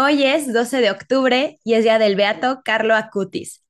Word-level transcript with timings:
Hoy 0.00 0.22
es 0.22 0.52
12 0.52 0.80
de 0.80 0.92
octubre 0.92 1.58
y 1.64 1.74
es 1.74 1.82
día 1.82 1.98
del 1.98 2.14
Beato 2.14 2.60
Carlo 2.64 2.94
Acutis. 2.94 3.64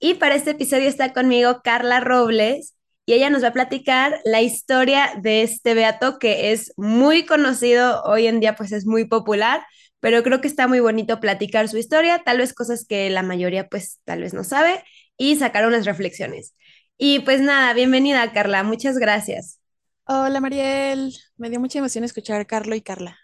Y 0.00 0.14
para 0.14 0.34
este 0.34 0.50
episodio 0.50 0.88
está 0.88 1.12
conmigo 1.12 1.60
Carla 1.62 2.00
Robles 2.00 2.74
y 3.06 3.12
ella 3.12 3.30
nos 3.30 3.44
va 3.44 3.48
a 3.48 3.52
platicar 3.52 4.18
la 4.24 4.42
historia 4.42 5.12
de 5.22 5.42
este 5.42 5.74
Beato 5.74 6.18
que 6.18 6.50
es 6.50 6.72
muy 6.76 7.24
conocido 7.26 8.02
hoy 8.02 8.26
en 8.26 8.40
día, 8.40 8.56
pues 8.56 8.72
es 8.72 8.86
muy 8.86 9.04
popular, 9.04 9.64
pero 10.00 10.24
creo 10.24 10.40
que 10.40 10.48
está 10.48 10.66
muy 10.66 10.80
bonito 10.80 11.20
platicar 11.20 11.68
su 11.68 11.78
historia, 11.78 12.24
tal 12.24 12.38
vez 12.38 12.54
cosas 12.54 12.84
que 12.84 13.08
la 13.08 13.22
mayoría 13.22 13.68
pues 13.68 14.00
tal 14.04 14.22
vez 14.22 14.34
no 14.34 14.42
sabe 14.42 14.82
y 15.16 15.36
sacar 15.36 15.64
unas 15.64 15.86
reflexiones. 15.86 16.56
Y 16.96 17.20
pues 17.20 17.40
nada, 17.40 17.72
bienvenida 17.72 18.32
Carla, 18.32 18.64
muchas 18.64 18.98
gracias. 18.98 19.60
Hola 20.06 20.40
Mariel, 20.40 21.14
me 21.36 21.50
dio 21.50 21.60
mucha 21.60 21.78
emoción 21.78 22.02
escuchar 22.02 22.48
Carlo 22.48 22.74
y 22.74 22.80
Carla. 22.80 23.16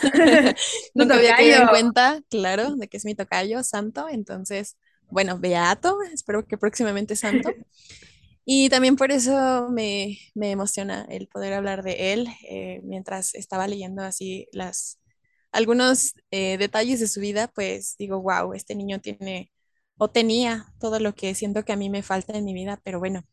Tu 0.00 0.08
Nunca 0.94 1.14
había 1.16 1.36
caído 1.36 1.58
en 1.58 1.68
cuenta, 1.68 2.20
claro, 2.30 2.76
de 2.76 2.88
que 2.88 2.96
es 2.96 3.04
mi 3.04 3.14
tocayo, 3.14 3.62
santo. 3.62 4.08
Entonces, 4.08 4.76
bueno, 5.10 5.38
beato, 5.38 5.98
espero 6.12 6.46
que 6.46 6.58
próximamente 6.58 7.16
santo. 7.16 7.50
Y 8.44 8.70
también 8.70 8.96
por 8.96 9.12
eso 9.12 9.68
me, 9.70 10.18
me 10.34 10.52
emociona 10.52 11.06
el 11.10 11.28
poder 11.28 11.52
hablar 11.54 11.82
de 11.82 12.12
él 12.14 12.28
eh, 12.48 12.80
mientras 12.84 13.34
estaba 13.34 13.68
leyendo 13.68 14.02
así 14.02 14.48
las, 14.52 15.00
algunos 15.52 16.14
eh, 16.30 16.58
detalles 16.58 17.00
de 17.00 17.08
su 17.08 17.20
vida, 17.20 17.48
pues 17.54 17.96
digo, 17.98 18.20
wow, 18.22 18.52
este 18.54 18.74
niño 18.76 19.00
tiene 19.00 19.52
o 19.98 20.10
tenía 20.10 20.66
todo 20.80 21.00
lo 21.00 21.14
que 21.14 21.34
siento 21.34 21.64
que 21.64 21.72
a 21.72 21.76
mí 21.76 21.90
me 21.90 22.02
falta 22.02 22.36
en 22.38 22.44
mi 22.44 22.54
vida, 22.54 22.80
pero 22.84 23.00
bueno, 23.00 23.24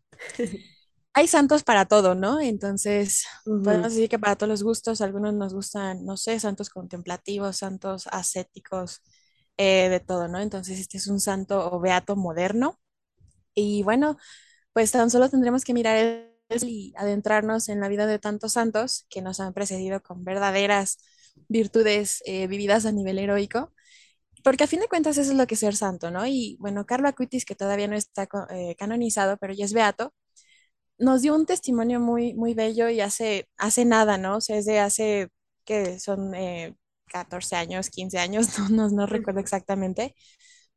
hay 1.13 1.27
santos 1.27 1.63
para 1.63 1.85
todo, 1.85 2.16
¿no? 2.16 2.41
Entonces, 2.41 3.26
Ujú, 3.45 3.63
podemos 3.63 3.94
decir 3.94 4.09
que 4.09 4.20
para 4.20 4.35
todos 4.35 4.49
los 4.49 4.63
gustos, 4.63 5.02
algunos 5.02 5.34
nos 5.34 5.53
gustan, 5.53 6.05
no 6.05 6.17
sé, 6.17 6.39
santos 6.39 6.70
contemplativos, 6.70 7.58
santos 7.58 8.08
ascéticos, 8.12 9.02
eh, 9.58 9.89
de 9.89 9.99
todo, 9.99 10.27
¿no? 10.27 10.39
Entonces, 10.39 10.80
este 10.80 10.98
es 10.98 11.08
un 11.08 11.20
santo 11.20 11.72
o 11.72 11.80
beato 11.80 12.16
moderno. 12.16 12.80
Y 13.55 13.83
bueno, 13.83 14.17
pues 14.73 14.92
tan 14.92 15.09
solo 15.11 15.30
tendremos 15.30 15.66
que 15.66 15.73
mirar 15.75 15.97
el- 15.97 16.30
y 16.64 16.94
adentrarnos 16.97 17.70
en 17.70 17.80
la 17.81 17.89
vida 17.89 18.08
de 18.08 18.20
tantos 18.20 18.53
santos 18.53 19.05
que 19.09 19.22
nos 19.22 19.39
han 19.42 19.53
precedido 19.53 20.02
con 20.03 20.23
verdaderas 20.25 21.00
virtudes 21.50 22.22
eh, 22.25 22.48
vividas 22.48 22.86
a 22.86 22.92
nivel 22.94 23.20
heroico. 23.20 23.73
Porque 24.44 24.64
a 24.66 24.67
fin 24.67 24.80
de 24.81 24.88
cuentas 24.89 25.17
eso 25.17 25.31
es 25.31 25.38
lo 25.38 25.48
que 25.48 25.55
es 25.55 25.59
ser 25.61 25.75
santo, 25.75 26.11
¿no? 26.11 26.25
Y 26.27 26.58
bueno, 26.59 26.86
Carlo 26.86 27.08
Acutis, 27.08 27.45
que 27.45 27.55
todavía 27.55 27.88
no 27.88 27.95
está 27.95 28.27
eh, 28.50 28.75
canonizado, 28.77 29.38
pero 29.38 29.53
ya 29.53 29.66
es 29.66 29.73
beato, 29.73 30.14
nos 31.04 31.22
dio 31.22 31.36
un 31.36 31.46
testimonio 31.46 32.00
muy, 32.00 32.34
muy 32.34 32.54
bello 32.54 32.90
y 32.90 33.02
hace, 33.02 33.48
hace 33.58 33.86
nada, 33.86 34.18
¿no? 34.18 34.38
O 34.38 34.42
sea, 34.42 34.58
es 34.58 34.66
de 34.66 34.80
hace, 34.80 35.30
que 35.66 36.00
son 36.00 36.34
eh, 36.36 36.76
14 37.08 37.56
años, 37.56 37.90
15 37.90 38.20
años, 38.20 38.48
no, 38.60 38.70
no, 38.70 38.90
no 38.90 39.06
recuerdo 39.08 39.40
exactamente, 39.40 40.16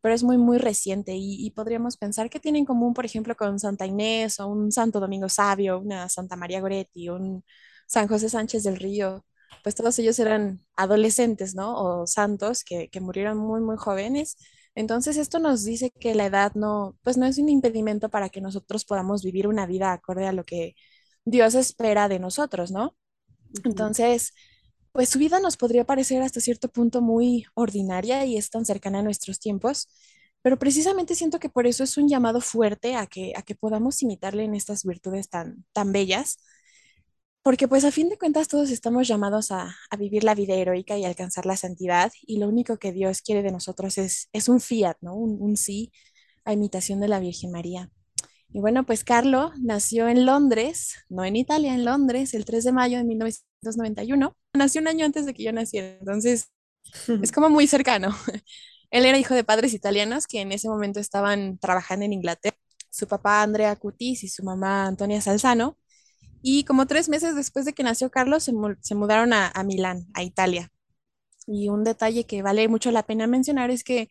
pero 0.01 0.15
es 0.15 0.23
muy, 0.23 0.39
muy 0.39 0.59
reciente 0.59 1.15
y, 1.17 1.45
y 1.47 1.51
podríamos 1.53 1.97
pensar 1.97 2.31
que 2.31 2.41
tiene 2.41 2.59
en 2.59 2.65
común, 2.67 2.95
por 2.95 3.05
ejemplo, 3.07 3.35
con 3.37 3.59
Santa 3.59 3.87
Inés 3.87 4.39
o 4.41 4.47
un 4.49 4.71
Santo 4.73 5.01
Domingo 5.01 5.29
Sabio, 5.29 5.81
una 5.81 6.09
Santa 6.09 6.37
María 6.37 6.61
Goretti, 6.61 7.09
un 7.09 7.45
San 7.87 8.09
José 8.09 8.29
Sánchez 8.29 8.63
del 8.65 8.77
Río, 8.77 9.25
pues 9.63 9.75
todos 9.75 9.99
ellos 9.99 10.19
eran 10.19 10.61
adolescentes, 10.77 11.55
¿no? 11.55 11.75
O 11.77 12.07
santos 12.07 12.65
que, 12.65 12.89
que 12.89 13.01
murieron 13.01 13.39
muy, 13.39 13.61
muy 13.61 13.77
jóvenes. 13.77 14.37
Entonces 14.77 15.19
esto 15.19 15.41
nos 15.41 15.65
dice 15.65 15.91
que 15.91 16.15
la 16.15 16.27
edad 16.27 16.53
no, 16.55 16.99
pues 17.03 17.19
no 17.19 17.27
es 17.27 17.39
un 17.39 17.49
impedimento 17.51 18.11
para 18.11 18.31
que 18.31 18.43
nosotros 18.43 18.85
podamos 18.87 19.25
vivir 19.25 19.49
una 19.49 19.67
vida 19.67 19.93
acorde 19.93 20.29
a 20.29 20.33
lo 20.35 20.45
que 20.45 20.77
Dios 21.25 21.57
espera 21.57 22.09
de 22.09 22.21
nosotros, 22.21 22.71
¿no? 22.73 22.97
Entonces, 23.65 24.35
pues 24.93 25.09
su 25.11 25.19
vida 25.19 25.41
nos 25.41 25.57
podría 25.57 25.85
parecer 25.85 26.23
hasta 26.23 26.41
cierto 26.41 26.69
punto 26.71 27.03
muy 27.03 27.47
ordinaria 27.55 28.25
y 28.27 28.37
es 28.39 28.51
tan 28.51 28.67
cercana 28.67 29.01
a 29.01 29.03
nuestros 29.03 29.41
tiempos, 29.41 29.89
pero 30.43 30.59
precisamente 30.59 31.15
siento 31.15 31.39
que 31.41 31.49
por 31.51 31.67
eso 31.67 31.85
es 31.85 31.97
un 31.99 32.09
llamado 32.09 32.41
fuerte 32.41 32.97
a 32.97 33.07
que, 33.07 33.33
a 33.37 33.43
que 33.43 33.55
podamos 33.55 34.03
imitarle 34.03 34.45
en 34.45 34.55
estas 34.55 34.85
virtudes 34.85 35.29
tan, 35.29 35.65
tan 35.73 35.93
bellas, 35.93 36.39
porque 37.47 37.69
pues 37.69 37.84
a 37.84 37.93
fin 37.93 38.09
de 38.09 38.19
cuentas 38.19 38.49
todos 38.49 38.73
estamos 38.73 39.07
llamados 39.07 39.53
a, 39.53 39.73
a 39.89 39.97
vivir 39.97 40.25
la 40.25 40.34
vida 40.34 40.55
heroica 40.55 40.99
y 40.99 41.05
alcanzar 41.05 41.47
la 41.47 41.57
santidad 41.57 42.12
y 42.23 42.41
lo 42.41 42.49
único 42.49 42.77
que 42.79 42.91
Dios 42.91 43.23
quiere 43.23 43.45
de 43.45 43.53
nosotros 43.53 43.99
es, 43.99 44.29
es 44.33 44.49
un 44.49 44.59
fiat, 44.61 44.97
¿no? 45.01 45.15
Un, 45.15 45.37
un 45.41 45.56
sí 45.56 45.93
a 46.45 46.53
imitación 46.53 46.99
de 46.99 47.06
la 47.06 47.21
Virgen 47.21 47.53
María. 47.53 47.89
Y 48.49 48.59
bueno, 48.59 48.85
pues 48.85 49.05
Carlo 49.05 49.53
nació 49.61 50.09
en 50.09 50.27
Londres, 50.27 50.97
no 51.09 51.25
en 51.25 51.37
Italia, 51.37 51.73
en 51.73 51.85
Londres, 51.85 52.35
el 52.35 52.45
3 52.45 52.65
de 52.65 52.73
mayo 52.73 52.99
de 52.99 53.05
1991. 53.05 54.37
Nació 54.55 54.81
un 54.81 54.89
año 54.89 55.06
antes 55.06 55.25
de 55.25 55.33
que 55.33 55.45
yo 55.45 55.53
naciera, 55.53 55.99
entonces 56.01 56.51
es 57.23 57.31
como 57.31 57.49
muy 57.49 57.69
cercano. 57.69 58.09
Él 58.91 59.06
era 59.06 59.19
hijo 59.19 59.35
de 59.35 59.45
padres 59.45 59.73
italianos 59.73 60.27
que 60.27 60.41
en 60.41 60.51
ese 60.51 60.69
momento 60.69 60.99
estaban 60.99 61.59
trabajando 61.59 62.06
en 62.06 62.12
Inglaterra. 62.12 62.56
Su 62.91 63.06
papá 63.06 63.43
Andrea 63.43 63.77
Cutis 63.77 64.25
y 64.25 64.29
su 64.29 64.43
mamá 64.43 64.89
Antonia 64.89 65.21
Salzano. 65.21 65.79
Y 66.43 66.65
como 66.65 66.87
tres 66.87 67.09
meses 67.09 67.35
después 67.35 67.65
de 67.65 67.73
que 67.73 67.83
nació 67.83 68.11
Carlos, 68.11 68.45
se, 68.45 68.53
se 68.81 68.95
mudaron 68.95 69.33
a, 69.33 69.51
a 69.55 69.65
Milán, 69.65 70.07
a 70.15 70.23
Italia. 70.23 70.71
Y 71.47 71.69
un 71.69 71.85
detalle 71.85 72.25
que 72.25 72.43
vale 72.43 72.69
mucho 72.69 72.91
la 72.91 73.05
pena 73.05 73.27
mencionar 73.27 73.71
es 73.71 73.85
que 73.85 74.09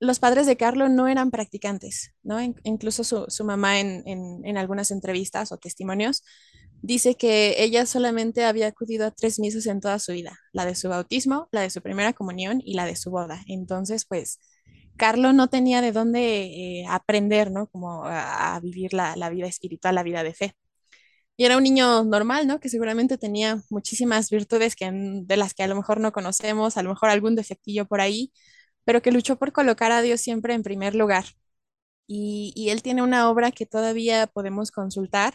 los 0.00 0.18
padres 0.18 0.46
de 0.46 0.56
Carlo 0.56 0.88
no 0.88 1.08
eran 1.08 1.30
practicantes, 1.30 2.12
¿no? 2.22 2.40
In- 2.42 2.56
incluso 2.64 3.04
su, 3.04 3.26
su 3.28 3.44
mamá 3.44 3.80
en, 3.80 4.02
en, 4.06 4.40
en 4.44 4.58
algunas 4.58 4.90
entrevistas 4.90 5.52
o 5.52 5.58
testimonios 5.58 6.24
dice 6.82 7.14
que 7.14 7.62
ella 7.62 7.86
solamente 7.86 8.44
había 8.44 8.66
acudido 8.66 9.06
a 9.06 9.10
tres 9.12 9.38
misas 9.38 9.66
en 9.66 9.80
toda 9.80 9.98
su 10.00 10.12
vida, 10.12 10.38
la 10.52 10.64
de 10.66 10.74
su 10.74 10.88
bautismo, 10.88 11.48
la 11.52 11.60
de 11.60 11.70
su 11.70 11.82
primera 11.82 12.12
comunión 12.12 12.60
y 12.64 12.74
la 12.74 12.86
de 12.86 12.96
su 12.96 13.10
boda. 13.10 13.42
Entonces, 13.46 14.04
pues, 14.04 14.40
Carlo 14.96 15.32
no 15.32 15.48
tenía 15.48 15.80
de 15.80 15.92
dónde 15.92 16.80
eh, 16.80 16.86
aprender, 16.88 17.50
¿no? 17.52 17.68
Como 17.68 18.04
a, 18.04 18.56
a 18.56 18.60
vivir 18.60 18.92
la, 18.94 19.14
la 19.16 19.30
vida 19.30 19.46
espiritual, 19.46 19.94
la 19.94 20.02
vida 20.02 20.22
de 20.24 20.34
fe. 20.34 20.56
Y 21.36 21.44
era 21.44 21.56
un 21.56 21.62
niño 21.64 22.04
normal, 22.04 22.46
¿no? 22.46 22.60
Que 22.60 22.68
seguramente 22.68 23.18
tenía 23.18 23.60
muchísimas 23.70 24.30
virtudes 24.30 24.76
que, 24.76 24.90
de 24.92 25.36
las 25.36 25.54
que 25.54 25.62
a 25.62 25.66
lo 25.66 25.74
mejor 25.76 26.00
no 26.00 26.12
conocemos, 26.12 26.76
a 26.76 26.82
lo 26.82 26.90
mejor 26.90 27.08
algún 27.10 27.34
defectillo 27.36 27.86
por 27.86 28.00
ahí, 28.00 28.32
pero 28.84 29.02
que 29.02 29.12
luchó 29.12 29.36
por 29.38 29.52
colocar 29.52 29.92
a 29.92 30.02
Dios 30.02 30.20
siempre 30.20 30.54
en 30.54 30.62
primer 30.62 30.94
lugar. 30.94 31.24
Y, 32.06 32.52
y 32.56 32.70
él 32.70 32.82
tiene 32.82 33.02
una 33.02 33.30
obra 33.30 33.52
que 33.52 33.66
todavía 33.66 34.26
podemos 34.26 34.70
consultar. 34.70 35.34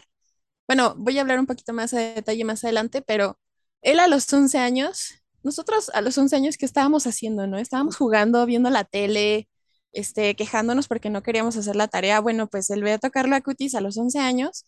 Bueno, 0.66 0.94
voy 0.98 1.18
a 1.18 1.22
hablar 1.22 1.40
un 1.40 1.46
poquito 1.46 1.72
más 1.72 1.94
a 1.94 1.98
detalle 2.00 2.44
más 2.44 2.64
adelante, 2.64 3.02
pero 3.02 3.38
él 3.82 4.00
a 4.00 4.08
los 4.08 4.32
11 4.32 4.58
años, 4.58 5.14
nosotros 5.42 5.90
a 5.94 6.00
los 6.02 6.18
11 6.18 6.36
años, 6.36 6.56
¿qué 6.58 6.66
estábamos 6.66 7.06
haciendo, 7.06 7.46
no? 7.46 7.58
Estábamos 7.58 7.96
jugando, 7.96 8.44
viendo 8.46 8.70
la 8.70 8.84
tele, 8.84 9.48
este, 9.92 10.34
quejándonos 10.36 10.88
porque 10.88 11.10
no 11.10 11.22
queríamos 11.22 11.56
hacer 11.56 11.76
la 11.76 11.88
tarea. 11.88 12.20
Bueno, 12.20 12.48
pues 12.48 12.70
el 12.70 12.82
Beato 12.82 13.10
Carlo 13.10 13.36
Acutis 13.36 13.74
a 13.74 13.80
los 13.80 13.96
11 13.98 14.18
años 14.20 14.64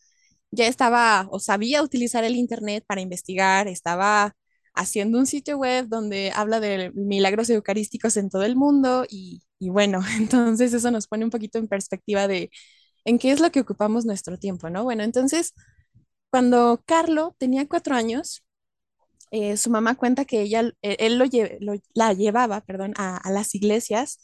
ya 0.51 0.67
estaba 0.67 1.27
o 1.31 1.41
sabía 1.41 1.83
utilizar 1.83 2.25
el 2.25 2.37
internet 2.37 2.85
para 2.87 3.01
investigar, 3.01 3.69
estaba 3.69 4.35
haciendo 4.75 5.19
un 5.19 5.27
sitio 5.27 5.59
web 5.59 5.87
donde 5.89 6.33
habla 6.35 6.61
de 6.61 6.93
milagros 6.95 7.51
eucarísticos 7.51 8.17
en 8.17 8.31
todo 8.31 8.45
el 8.45 8.57
mundo 8.57 9.05
y, 9.09 9.43
y 9.59 9.71
bueno, 9.71 10.01
entonces 10.19 10.73
eso 10.75 10.91
nos 10.91 11.07
pone 11.09 11.25
un 11.25 11.31
poquito 11.31 11.59
en 11.59 11.69
perspectiva 11.69 12.29
de 12.29 12.51
en 13.05 13.19
qué 13.19 13.33
es 13.33 13.41
lo 13.41 13.51
que 13.53 13.61
ocupamos 13.61 14.07
nuestro 14.07 14.39
tiempo, 14.39 14.71
¿no? 14.71 14.85
Bueno, 14.85 15.05
entonces 15.05 15.55
cuando 16.31 16.83
Carlo 16.87 17.35
tenía 17.39 17.67
cuatro 17.69 17.95
años, 17.97 18.45
eh, 19.31 19.57
su 19.57 19.71
mamá 19.71 19.97
cuenta 19.97 20.25
que 20.25 20.43
ella, 20.43 20.63
eh, 20.83 20.97
él 21.01 21.19
lo, 21.19 21.25
lle- 21.27 21.59
la 21.95 22.13
llevaba, 22.15 22.61
perdón, 22.63 22.95
a, 22.97 23.17
a 23.17 23.31
las 23.31 23.55
iglesias, 23.55 24.21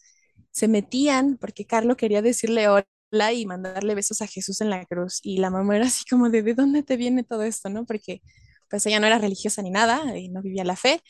se 0.50 0.68
metían 0.68 1.36
porque 1.38 1.66
Carlo 1.66 1.96
quería 1.96 2.22
decirle 2.22 2.68
hola 2.68 2.86
y 3.32 3.46
mandarle 3.46 3.94
besos 3.94 4.20
a 4.22 4.26
Jesús 4.26 4.60
en 4.60 4.70
la 4.70 4.84
cruz 4.84 5.20
y 5.22 5.38
la 5.38 5.50
mamá 5.50 5.76
era 5.76 5.86
así 5.86 6.04
como 6.10 6.28
de, 6.30 6.42
¿de 6.42 6.54
dónde 6.54 6.82
te 6.82 6.96
viene 6.96 7.24
todo 7.24 7.42
esto, 7.42 7.68
no? 7.70 7.86
Porque 7.86 8.22
pues 8.68 8.84
ella 8.86 9.00
no 9.00 9.06
era 9.06 9.18
religiosa 9.18 9.62
ni 9.62 9.70
nada 9.70 10.18
y 10.18 10.28
no 10.28 10.42
vivía 10.42 10.64
la 10.64 10.76
fe, 10.76 11.00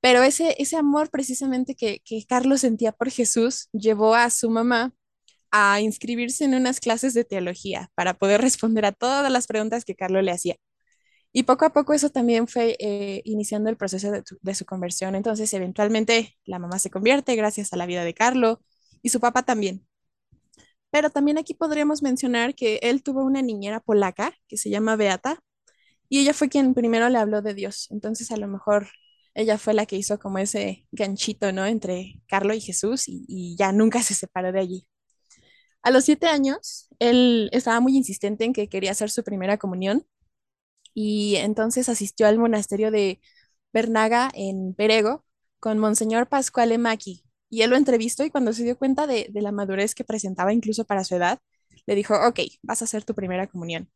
pero 0.00 0.22
ese, 0.22 0.54
ese 0.58 0.76
amor 0.76 1.10
precisamente 1.10 1.74
que, 1.74 2.00
que 2.04 2.24
Carlos 2.28 2.60
sentía 2.62 2.92
por 2.92 3.10
Jesús 3.10 3.68
llevó 3.72 4.14
a 4.14 4.30
su 4.30 4.50
mamá 4.50 4.92
a 5.52 5.80
inscribirse 5.80 6.44
en 6.44 6.54
unas 6.54 6.80
clases 6.80 7.14
de 7.14 7.24
teología 7.24 7.90
para 7.94 8.14
poder 8.14 8.40
responder 8.42 8.86
a 8.86 8.92
todas 8.92 9.30
las 9.32 9.46
preguntas 9.48 9.84
que 9.84 9.96
Carlos 9.96 10.24
le 10.24 10.32
hacía. 10.32 10.56
Y 11.32 11.44
poco 11.44 11.64
a 11.66 11.72
poco 11.72 11.92
eso 11.94 12.10
también 12.10 12.48
fue 12.48 12.76
eh, 12.80 13.22
iniciando 13.24 13.70
el 13.70 13.76
proceso 13.76 14.10
de, 14.10 14.22
tu- 14.22 14.38
de 14.42 14.54
su 14.54 14.64
conversión. 14.66 15.14
Entonces, 15.14 15.52
eventualmente, 15.54 16.36
la 16.44 16.58
mamá 16.58 16.78
se 16.78 16.90
convierte 16.90 17.36
gracias 17.36 17.72
a 17.72 17.76
la 17.76 17.86
vida 17.86 18.04
de 18.04 18.14
Carlo 18.14 18.62
y 19.02 19.10
su 19.10 19.20
papá 19.20 19.44
también. 19.44 19.86
Pero 20.90 21.10
también 21.10 21.38
aquí 21.38 21.54
podríamos 21.54 22.02
mencionar 22.02 22.54
que 22.54 22.80
él 22.82 23.02
tuvo 23.02 23.24
una 23.24 23.42
niñera 23.42 23.80
polaca 23.80 24.34
que 24.48 24.56
se 24.56 24.70
llama 24.70 24.96
Beata 24.96 25.42
y 26.08 26.20
ella 26.20 26.34
fue 26.34 26.48
quien 26.48 26.74
primero 26.74 27.08
le 27.08 27.18
habló 27.18 27.42
de 27.42 27.54
Dios. 27.54 27.88
Entonces, 27.90 28.30
a 28.32 28.36
lo 28.36 28.48
mejor 28.48 28.88
ella 29.34 29.58
fue 29.58 29.74
la 29.74 29.86
que 29.86 29.96
hizo 29.96 30.18
como 30.18 30.38
ese 30.38 30.86
ganchito, 30.92 31.52
¿no? 31.52 31.66
Entre 31.66 32.20
Carlo 32.26 32.54
y 32.54 32.60
Jesús 32.60 33.04
y, 33.06 33.56
ya 33.56 33.72
nunca 33.72 34.02
se 34.02 34.14
separó 34.14 34.52
de 34.52 34.60
allí. 34.60 34.86
A 35.82 35.90
los 35.90 36.04
siete 36.04 36.26
años, 36.26 36.88
él 36.98 37.48
estaba 37.52 37.80
muy 37.80 37.96
insistente 37.96 38.44
en 38.44 38.52
que 38.52 38.68
quería 38.68 38.90
hacer 38.92 39.10
su 39.10 39.24
primera 39.24 39.56
comunión 39.58 40.06
y 40.94 41.36
entonces 41.36 41.88
asistió 41.88 42.26
al 42.26 42.38
monasterio 42.38 42.90
de 42.90 43.20
Bernaga 43.72 44.30
en 44.34 44.74
Perego, 44.74 45.24
con 45.60 45.78
Monseñor 45.78 46.28
Pascual 46.28 46.76
Maki. 46.78 47.24
Y 47.50 47.62
él 47.62 47.70
lo 47.70 47.76
entrevistó 47.76 48.24
y 48.24 48.30
cuando 48.30 48.52
se 48.52 48.64
dio 48.64 48.78
cuenta 48.78 49.06
de, 49.06 49.28
de 49.30 49.42
la 49.42 49.52
madurez 49.52 49.94
que 49.94 50.04
presentaba 50.04 50.52
incluso 50.52 50.84
para 50.84 51.04
su 51.04 51.16
edad, 51.16 51.40
le 51.86 51.94
dijo, 51.94 52.14
ok, 52.14 52.40
vas 52.62 52.82
a 52.82 52.84
hacer 52.84 53.04
tu 53.04 53.14
primera 53.14 53.46
comunión. 53.46 53.90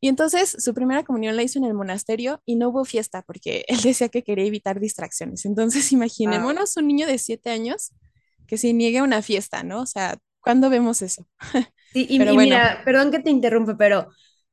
Y 0.00 0.08
entonces 0.08 0.56
su 0.58 0.74
primera 0.74 1.02
comunión 1.04 1.36
la 1.36 1.42
hizo 1.42 1.58
en 1.58 1.64
el 1.64 1.74
monasterio 1.74 2.42
y 2.44 2.56
no 2.56 2.68
hubo 2.68 2.84
fiesta 2.84 3.22
porque 3.22 3.64
él 3.68 3.80
decía 3.80 4.08
que 4.08 4.22
quería 4.22 4.44
evitar 4.44 4.80
distracciones. 4.80 5.44
Entonces 5.44 5.92
imaginémonos 5.92 6.76
un 6.76 6.86
niño 6.86 7.06
de 7.06 7.18
siete 7.18 7.50
años 7.50 7.92
que 8.46 8.58
se 8.58 8.72
niegue 8.72 8.98
a 8.98 9.02
una 9.02 9.22
fiesta, 9.22 9.62
¿no? 9.62 9.82
O 9.82 9.86
sea, 9.86 10.18
¿cuándo 10.40 10.70
vemos 10.70 11.02
eso? 11.02 11.26
Sí, 11.94 12.06
y, 12.08 12.16
y 12.16 12.36
mira, 12.36 12.82
perdón 12.84 13.10
que 13.10 13.18
te 13.18 13.30
interrumpa, 13.30 13.78
pero, 13.78 14.08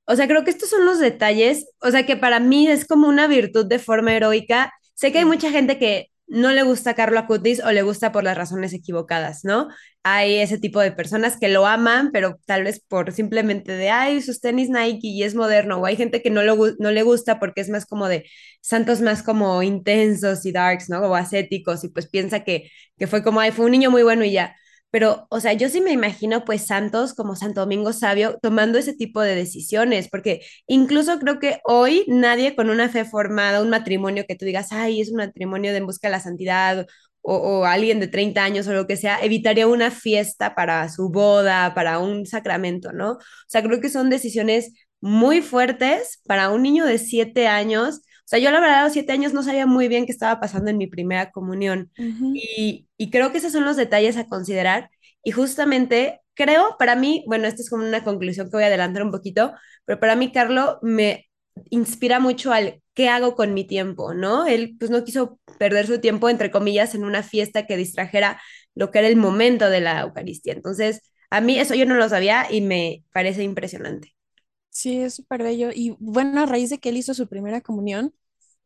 o 0.05 0.15
sea, 0.15 0.25
creo 0.25 0.45
que 0.45 0.51
estos 0.51 0.69
son 0.69 0.85
los 0.85 0.99
detalles, 0.99 1.67
o 1.81 1.91
sea, 1.91 2.05
que 2.05 2.15
para 2.15 2.39
mí 2.39 2.69
es 2.69 2.87
como 2.87 3.09
una 3.09 3.27
virtud 3.27 3.65
de 3.65 3.77
forma 3.77 4.15
heroica. 4.15 4.71
Sé 4.93 5.11
que 5.11 5.19
hay 5.19 5.25
mucha 5.25 5.51
gente 5.51 5.77
que 5.77 6.11
no 6.27 6.51
le 6.51 6.63
gusta 6.63 6.95
Carlo 6.95 7.19
Acutis 7.19 7.61
o 7.63 7.71
le 7.71 7.83
gusta 7.83 8.11
por 8.11 8.23
las 8.23 8.37
razones 8.37 8.73
equivocadas, 8.73 9.45
¿no? 9.45 9.67
Hay 10.03 10.35
ese 10.37 10.57
tipo 10.57 10.79
de 10.79 10.91
personas 10.91 11.37
que 11.37 11.49
lo 11.49 11.65
aman, 11.67 12.11
pero 12.11 12.39
tal 12.45 12.63
vez 12.63 12.79
por 12.79 13.11
simplemente 13.11 13.71
de, 13.73 13.89
ay, 13.89 14.21
sus 14.21 14.41
tenis 14.41 14.69
Nike 14.69 15.07
y 15.07 15.23
es 15.23 15.35
moderno, 15.35 15.77
o 15.77 15.85
hay 15.85 15.95
gente 15.95 16.21
que 16.21 16.29
no, 16.29 16.43
lo, 16.43 16.55
no 16.79 16.91
le 16.91 17.03
gusta 17.03 17.39
porque 17.39 17.61
es 17.61 17.69
más 17.69 17.85
como 17.85 18.07
de 18.07 18.25
santos 18.61 19.01
más 19.01 19.23
como 19.23 19.61
intensos 19.63 20.45
y 20.45 20.51
darks, 20.51 20.89
¿no? 20.89 20.99
O 21.01 21.15
ascéticos, 21.15 21.83
y 21.83 21.89
pues 21.89 22.07
piensa 22.07 22.43
que, 22.43 22.69
que 22.97 23.07
fue 23.07 23.23
como, 23.23 23.39
ay, 23.39 23.51
fue 23.51 23.65
un 23.65 23.71
niño 23.71 23.91
muy 23.91 24.03
bueno 24.03 24.23
y 24.25 24.31
ya. 24.31 24.55
Pero, 24.95 25.27
o 25.29 25.41
sea, 25.41 25.51
yo 25.51 25.67
sí 25.67 25.81
me 25.81 25.91
imagino 25.91 26.45
pues 26.45 26.67
santos 26.67 27.13
como 27.13 27.35
Santo 27.35 27.59
Domingo 27.59 27.91
Sabio 27.91 28.39
tomando 28.41 28.77
ese 28.77 28.93
tipo 28.93 29.19
de 29.19 29.35
decisiones, 29.35 30.07
porque 30.07 30.39
incluso 30.67 31.19
creo 31.19 31.37
que 31.37 31.59
hoy 31.65 32.05
nadie 32.07 32.55
con 32.55 32.69
una 32.69 32.87
fe 32.87 33.03
formada, 33.03 33.61
un 33.61 33.69
matrimonio 33.69 34.23
que 34.25 34.37
tú 34.37 34.45
digas, 34.45 34.71
ay, 34.71 35.01
es 35.01 35.11
un 35.11 35.17
matrimonio 35.17 35.71
de 35.73 35.79
en 35.79 35.85
busca 35.85 36.07
de 36.07 36.13
la 36.13 36.21
santidad, 36.21 36.87
o, 37.21 37.65
alguien 37.65 37.99
de 37.99 38.07
30 38.07 38.41
años 38.41 38.67
o 38.67 38.73
lo 38.73 38.87
que 38.87 38.95
sea, 38.95 39.19
evitaría 39.21 39.67
una 39.67 39.91
fiesta 39.91 40.55
para 40.55 40.87
su 40.87 41.09
boda, 41.09 41.73
para 41.75 41.99
un 41.99 42.25
sacramento, 42.25 42.93
¿no? 42.93 43.13
O 43.13 43.19
sea, 43.47 43.63
creo 43.63 43.81
que 43.81 43.89
son 43.89 44.09
decisiones 44.09 44.71
muy 45.01 45.41
fuertes 45.41 46.21
para 46.25 46.51
un 46.51 46.63
niño 46.63 46.85
de 46.85 46.99
7 46.99 47.47
años 47.49 47.99
sea, 48.27 48.39
yo 48.39 48.51
la 48.51 48.59
verdad 48.59 48.79
a 48.81 48.83
los 48.85 48.93
siete 48.93 49.11
años 49.13 49.33
no 49.33 49.43
sabía 49.43 49.65
muy 49.65 49.87
bien 49.87 50.05
qué 50.05 50.11
estaba 50.11 50.39
pasando 50.39 50.69
en 50.71 50.77
mi 50.77 50.87
primera 50.87 51.31
comunión. 51.31 51.91
Uh 51.97 52.03
-huh. 52.03 52.31
y, 52.35 52.87
y, 52.97 53.09
creo 53.11 53.31
que 53.31 53.37
esos 53.39 53.51
son 53.51 53.65
los 53.65 53.77
detalles 53.77 54.17
a 54.17 54.27
considerar. 54.27 54.89
Y 55.23 55.31
justamente 55.31 56.21
creo, 56.35 56.75
para 56.77 56.95
mí, 56.95 57.23
bueno, 57.27 57.47
esta 57.47 57.61
es 57.61 57.69
como 57.69 57.85
una 57.85 58.03
conclusión 58.03 58.47
que 58.47 58.57
voy 58.57 58.63
a 58.63 58.67
adelantar 58.67 59.03
un 59.03 59.11
poquito, 59.11 59.53
pero 59.85 59.99
para 59.99 60.15
mí, 60.15 60.31
Carlo, 60.31 60.79
me 60.81 61.27
inspira 61.69 62.19
mucho 62.19 62.51
al 62.53 62.81
qué 62.93 63.09
hago 63.09 63.35
con 63.35 63.53
mi 63.53 63.65
tiempo, 63.65 64.13
¿no? 64.13 64.45
Él 64.45 64.75
pues 64.79 64.91
no 64.91 65.03
quiso 65.03 65.39
perder 65.57 65.87
su 65.87 65.99
tiempo, 65.99 66.29
entre 66.29 66.51
comillas, 66.51 66.95
en 66.95 67.03
una 67.05 67.23
fiesta 67.23 67.65
que 67.65 67.77
distrajera 67.77 68.41
lo 68.75 68.91
que 68.91 68.99
era 68.99 69.07
el 69.07 69.15
momento 69.17 69.69
de 69.69 69.81
la 69.81 70.01
Eucaristía. 70.01 70.53
Entonces, 70.53 71.01
a 71.29 71.41
mí 71.41 71.59
eso 71.59 71.75
yo 71.75 71.85
no 71.85 71.95
lo 71.95 72.07
sabía 72.09 72.47
y 72.49 72.61
me 72.61 73.03
parece 73.13 73.43
impresionante. 73.43 74.14
Sí, 74.75 74.99
es 74.99 75.13
súper 75.15 75.41
bello. 75.41 75.69
Y 75.73 75.95
bueno, 75.99 76.41
a 76.41 76.45
raíz 76.45 76.69
de 76.69 76.79
que 76.79 76.89
él 76.89 76.97
hizo 76.97 77.13
su 77.13 77.27
primera 77.29 77.61
comunión, 77.61 78.13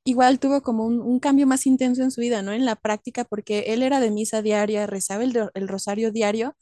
igual 0.06 0.40
tuvo 0.40 0.62
como 0.64 0.86
un, 0.86 1.02
un, 1.02 1.20
cambio 1.20 1.48
más 1.48 1.68
intenso 1.68 2.04
en 2.04 2.12
su 2.12 2.22
vida, 2.22 2.42
¿no? 2.42 2.54
En 2.54 2.66
la 2.66 2.76
práctica, 2.78 3.26
porque 3.26 3.60
él 3.70 3.84
era 3.84 4.00
de 4.00 4.12
misa 4.12 4.42
diaria, 4.42 4.88
rezaba 4.88 5.24
el, 5.24 5.38
el 5.54 5.68
rosario 5.68 6.12
diario, 6.12 6.56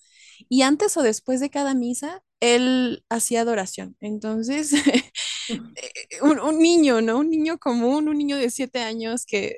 y 0.50 0.64
antes 0.64 0.98
o 0.98 1.04
después 1.04 1.40
de 1.42 1.50
cada 1.50 1.76
misa, 1.76 2.24
él 2.42 3.06
hacía 3.10 3.42
adoración. 3.42 3.96
Entonces, 4.02 4.74
un, 6.22 6.40
un, 6.40 6.60
niño, 6.60 7.02
¿no? 7.02 7.20
Un 7.20 7.30
niño 7.30 7.58
común, 7.60 8.10
un 8.10 8.18
niño 8.18 8.38
de 8.38 8.50
siete 8.50 8.80
años 8.82 9.26
que, 9.26 9.56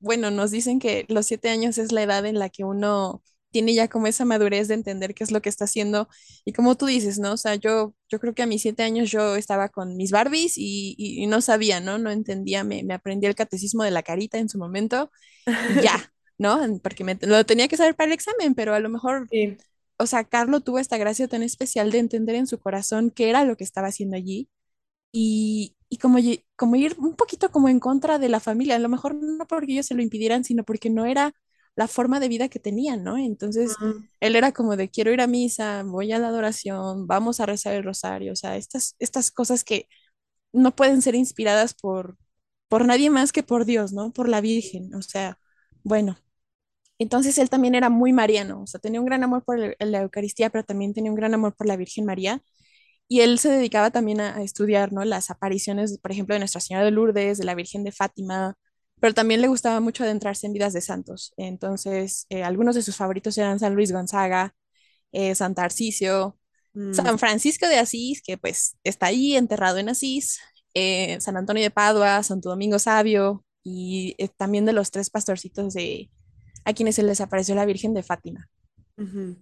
bueno, 0.00 0.30
nos 0.32 0.50
dicen 0.50 0.80
que 0.80 1.06
los 1.08 1.26
siete 1.26 1.50
años 1.50 1.78
es 1.78 1.92
la 1.92 2.02
edad 2.02 2.26
en 2.26 2.38
la 2.38 2.50
que 2.50 2.64
uno 2.64 3.22
tiene 3.50 3.74
ya 3.74 3.88
como 3.88 4.06
esa 4.06 4.24
madurez 4.24 4.68
de 4.68 4.74
entender 4.74 5.14
qué 5.14 5.24
es 5.24 5.30
lo 5.30 5.42
que 5.42 5.48
está 5.48 5.64
haciendo. 5.64 6.08
Y 6.44 6.52
como 6.52 6.76
tú 6.76 6.86
dices, 6.86 7.18
¿no? 7.18 7.32
O 7.32 7.36
sea, 7.36 7.54
yo, 7.54 7.94
yo 8.08 8.20
creo 8.20 8.34
que 8.34 8.42
a 8.42 8.46
mis 8.46 8.62
siete 8.62 8.82
años 8.82 9.10
yo 9.10 9.36
estaba 9.36 9.68
con 9.68 9.96
mis 9.96 10.10
Barbies 10.10 10.58
y, 10.58 10.94
y, 10.98 11.22
y 11.22 11.26
no 11.26 11.40
sabía, 11.40 11.80
¿no? 11.80 11.98
No 11.98 12.10
entendía, 12.10 12.64
me, 12.64 12.82
me, 12.82 12.94
aprendí 12.94 13.26
el 13.26 13.34
catecismo 13.34 13.84
de 13.84 13.90
la 13.90 14.02
carita 14.02 14.38
en 14.38 14.48
su 14.48 14.58
momento 14.58 15.10
y 15.46 15.82
ya, 15.82 16.12
¿no? 16.38 16.60
Porque 16.82 17.04
me, 17.04 17.18
lo 17.22 17.44
tenía 17.46 17.68
que 17.68 17.76
saber 17.76 17.94
para 17.94 18.08
el 18.08 18.12
examen, 18.12 18.54
pero 18.54 18.74
a 18.74 18.80
lo 18.80 18.88
mejor, 18.88 19.28
sí. 19.30 19.56
o 19.96 20.06
sea, 20.06 20.24
Carlos 20.24 20.64
tuvo 20.64 20.78
esta 20.78 20.98
gracia 20.98 21.28
tan 21.28 21.42
especial 21.42 21.90
de 21.90 21.98
entender 21.98 22.36
en 22.36 22.46
su 22.46 22.58
corazón 22.58 23.10
qué 23.10 23.30
era 23.30 23.44
lo 23.44 23.56
que 23.56 23.64
estaba 23.64 23.88
haciendo 23.88 24.16
allí. 24.16 24.48
Y, 25.12 25.74
y 25.88 25.98
como, 25.98 26.18
como 26.56 26.76
ir 26.76 26.94
un 26.98 27.14
poquito 27.16 27.50
como 27.50 27.68
en 27.68 27.80
contra 27.80 28.18
de 28.18 28.28
la 28.28 28.40
familia, 28.40 28.76
a 28.76 28.78
lo 28.78 28.88
mejor 28.90 29.14
no 29.14 29.46
porque 29.46 29.72
ellos 29.72 29.86
se 29.86 29.94
lo 29.94 30.02
impidieran, 30.02 30.44
sino 30.44 30.64
porque 30.64 30.90
no 30.90 31.06
era 31.06 31.34
la 31.78 31.86
forma 31.86 32.18
de 32.18 32.28
vida 32.28 32.48
que 32.48 32.58
tenían, 32.58 33.04
¿no? 33.04 33.16
Entonces, 33.18 33.76
uh 33.80 33.84
-huh. 33.84 34.08
él 34.20 34.34
era 34.36 34.50
como 34.52 34.76
de 34.76 34.88
quiero 34.90 35.12
ir 35.12 35.20
a 35.20 35.28
misa, 35.28 35.84
voy 35.84 36.10
a 36.12 36.18
la 36.18 36.28
adoración, 36.28 37.06
vamos 37.06 37.38
a 37.38 37.46
rezar 37.46 37.74
el 37.76 37.84
rosario, 37.84 38.32
o 38.32 38.36
sea, 38.36 38.56
estas, 38.56 38.96
estas 38.98 39.30
cosas 39.30 39.62
que 39.62 39.86
no 40.52 40.74
pueden 40.74 41.02
ser 41.02 41.14
inspiradas 41.14 41.74
por, 41.74 42.16
por 42.68 42.84
nadie 42.86 43.10
más 43.10 43.32
que 43.32 43.44
por 43.44 43.64
Dios, 43.64 43.92
¿no? 43.92 44.12
Por 44.12 44.28
la 44.28 44.40
Virgen, 44.40 44.92
o 44.94 45.02
sea, 45.02 45.38
bueno. 45.84 46.18
Entonces 46.98 47.38
él 47.38 47.48
también 47.50 47.74
era 47.76 47.90
muy 47.90 48.12
mariano, 48.12 48.62
o 48.62 48.66
sea, 48.66 48.80
tenía 48.80 49.00
un 49.00 49.06
gran 49.06 49.22
amor 49.24 49.44
por 49.44 49.58
el, 49.60 49.76
la 49.78 50.00
Eucaristía, 50.02 50.50
pero 50.50 50.64
también 50.64 50.94
tenía 50.94 51.10
un 51.12 51.16
gran 51.16 51.34
amor 51.34 51.54
por 51.56 51.66
la 51.68 51.76
Virgen 51.76 52.04
María. 52.06 52.42
Y 53.08 53.20
él 53.22 53.38
se 53.38 53.50
dedicaba 53.50 53.90
también 53.90 54.20
a, 54.20 54.36
a 54.36 54.42
estudiar, 54.42 54.92
¿no? 54.92 55.04
Las 55.04 55.30
apariciones, 55.30 55.98
por 55.98 56.12
ejemplo, 56.12 56.34
de 56.34 56.40
Nuestra 56.40 56.60
Señora 56.60 56.84
de 56.84 56.90
Lourdes, 56.92 57.38
de 57.38 57.44
la 57.44 57.54
Virgen 57.54 57.84
de 57.84 57.92
Fátima, 57.92 58.56
pero 59.00 59.14
también 59.14 59.40
le 59.40 59.48
gustaba 59.48 59.80
mucho 59.80 60.04
adentrarse 60.04 60.46
en 60.46 60.52
vidas 60.52 60.72
de 60.72 60.80
santos. 60.80 61.32
Entonces, 61.36 62.26
eh, 62.30 62.42
algunos 62.42 62.74
de 62.74 62.82
sus 62.82 62.96
favoritos 62.96 63.36
eran 63.38 63.58
San 63.58 63.74
Luis 63.74 63.92
Gonzaga, 63.92 64.54
eh, 65.12 65.34
San 65.34 65.54
Tarcisio, 65.54 66.38
mm. 66.74 66.92
San 66.92 67.18
Francisco 67.18 67.66
de 67.66 67.78
Asís, 67.78 68.22
que 68.22 68.36
pues 68.36 68.76
está 68.84 69.06
ahí 69.06 69.36
enterrado 69.36 69.78
en 69.78 69.88
Asís, 69.88 70.38
eh, 70.74 71.18
San 71.20 71.36
Antonio 71.36 71.62
de 71.62 71.70
Padua, 71.70 72.22
Santo 72.22 72.50
Domingo 72.50 72.78
Sabio, 72.78 73.44
y 73.62 74.14
eh, 74.18 74.28
también 74.36 74.64
de 74.64 74.72
los 74.72 74.90
tres 74.90 75.10
pastorcitos 75.10 75.74
de 75.74 76.10
a 76.64 76.74
quienes 76.74 76.96
se 76.96 77.02
les 77.02 77.20
apareció 77.20 77.54
la 77.54 77.64
Virgen 77.64 77.94
de 77.94 78.02
Fátima. 78.02 78.48
Uh 78.96 79.02
-huh. 79.04 79.36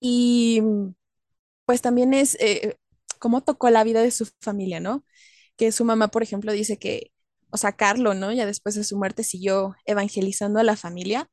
Y 0.00 0.62
pues 1.66 1.82
también 1.82 2.14
es 2.14 2.36
cómo 3.18 3.42
tocó 3.42 3.70
la 3.70 3.84
vida 3.84 4.02
de 4.02 4.10
su 4.10 4.28
familia, 4.40 4.80
¿no? 4.80 5.04
Que 5.56 5.70
su 5.70 5.84
mamá, 5.84 6.08
por 6.08 6.22
ejemplo, 6.22 6.52
dice 6.52 6.78
que 6.78 7.11
o 7.52 7.56
sea, 7.58 7.72
Carlo, 7.72 8.14
¿no? 8.14 8.32
Ya 8.32 8.46
después 8.46 8.74
de 8.74 8.84
su 8.84 8.96
muerte 8.98 9.22
siguió 9.24 9.76
evangelizando 9.84 10.58
a 10.58 10.64
la 10.64 10.76
familia 10.76 11.28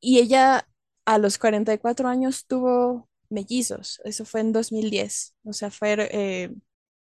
y 0.00 0.18
ella 0.18 0.68
a 1.06 1.18
los 1.18 1.38
44 1.38 2.08
años 2.08 2.46
tuvo 2.46 3.08
mellizos, 3.30 4.00
eso 4.04 4.24
fue 4.24 4.40
en 4.40 4.52
2010, 4.52 5.34
o 5.44 5.52
sea, 5.52 5.70
fue 5.70 5.94
eh, 6.12 6.50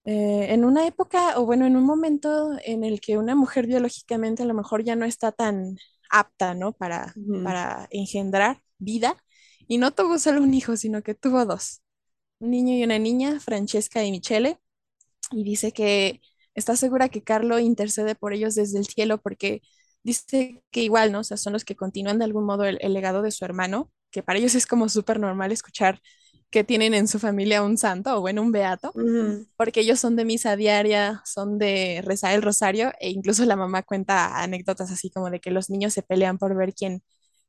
eh, 0.05 0.53
en 0.53 0.65
una 0.65 0.87
época, 0.87 1.37
o 1.39 1.45
bueno, 1.45 1.65
en 1.65 1.75
un 1.75 1.83
momento 1.85 2.51
en 2.63 2.83
el 2.83 3.01
que 3.01 3.17
una 3.17 3.35
mujer 3.35 3.67
biológicamente 3.67 4.43
a 4.43 4.45
lo 4.45 4.53
mejor 4.53 4.83
ya 4.83 4.95
no 4.95 5.05
está 5.05 5.31
tan 5.33 5.77
apta, 6.09 6.53
¿no? 6.53 6.71
Para, 6.73 7.13
uh 7.17 7.19
-huh. 7.19 7.43
para 7.43 7.87
engendrar 7.91 8.61
vida, 8.77 9.21
y 9.67 9.77
no 9.77 9.91
tuvo 9.91 10.19
solo 10.19 10.41
un 10.41 10.53
hijo, 10.53 10.77
sino 10.77 11.03
que 11.03 11.13
tuvo 11.15 11.45
dos, 11.45 11.81
un 12.39 12.51
niño 12.51 12.75
y 12.75 12.83
una 12.83 12.99
niña, 12.99 13.39
Francesca 13.41 14.03
y 14.03 14.11
Michele, 14.11 14.59
y 15.31 15.43
dice 15.43 15.71
que 15.73 16.21
está 16.57 16.75
segura 16.75 17.09
que 17.09 17.23
Carlo 17.23 17.59
intercede 17.59 18.15
por 18.15 18.33
ellos 18.33 18.55
desde 18.55 18.79
el 18.79 18.85
cielo 18.87 19.19
porque 19.19 19.61
dice 20.03 20.63
que 20.71 20.81
igual, 20.81 21.11
¿no? 21.11 21.19
O 21.19 21.23
sea, 21.23 21.37
son 21.37 21.53
los 21.53 21.63
que 21.65 21.75
continúan 21.75 22.19
de 22.19 22.25
algún 22.25 22.45
modo 22.45 22.65
el, 22.65 22.77
el 22.81 22.93
legado 22.93 23.21
de 23.21 23.31
su 23.31 23.45
hermano, 23.45 23.91
que 24.11 24.23
para 24.23 24.39
ellos 24.39 24.55
es 24.55 24.65
como 24.65 24.89
súper 24.89 25.19
normal 25.19 25.51
escuchar 25.51 26.01
que 26.49 26.63
tienen 26.63 26.93
en 26.93 27.07
su 27.07 27.19
familia 27.19 27.61
un 27.61 27.77
santo 27.77 28.17
o 28.17 28.21
bueno, 28.21 28.41
un 28.41 28.51
beato, 28.51 28.91
uh 28.95 28.99
-huh. 28.99 29.47
porque 29.57 29.81
ellos 29.81 29.99
son 29.99 30.15
de 30.15 30.25
misa 30.25 30.55
diaria, 30.55 31.21
son 31.25 31.57
de 31.57 32.01
rezar 32.05 32.33
el 32.33 32.41
rosario 32.41 32.91
e 32.99 33.09
incluso 33.09 33.45
la 33.45 33.55
mamá 33.55 33.83
cuenta 33.83 34.41
anécdotas 34.41 34.91
así 34.91 35.09
como 35.11 35.29
de 35.29 35.39
que 35.39 35.51
los 35.51 35.69
niños 35.69 35.93
se 35.93 36.03
pelean 36.03 36.37
por 36.37 36.55
ver 36.55 36.73
quién, 36.73 37.03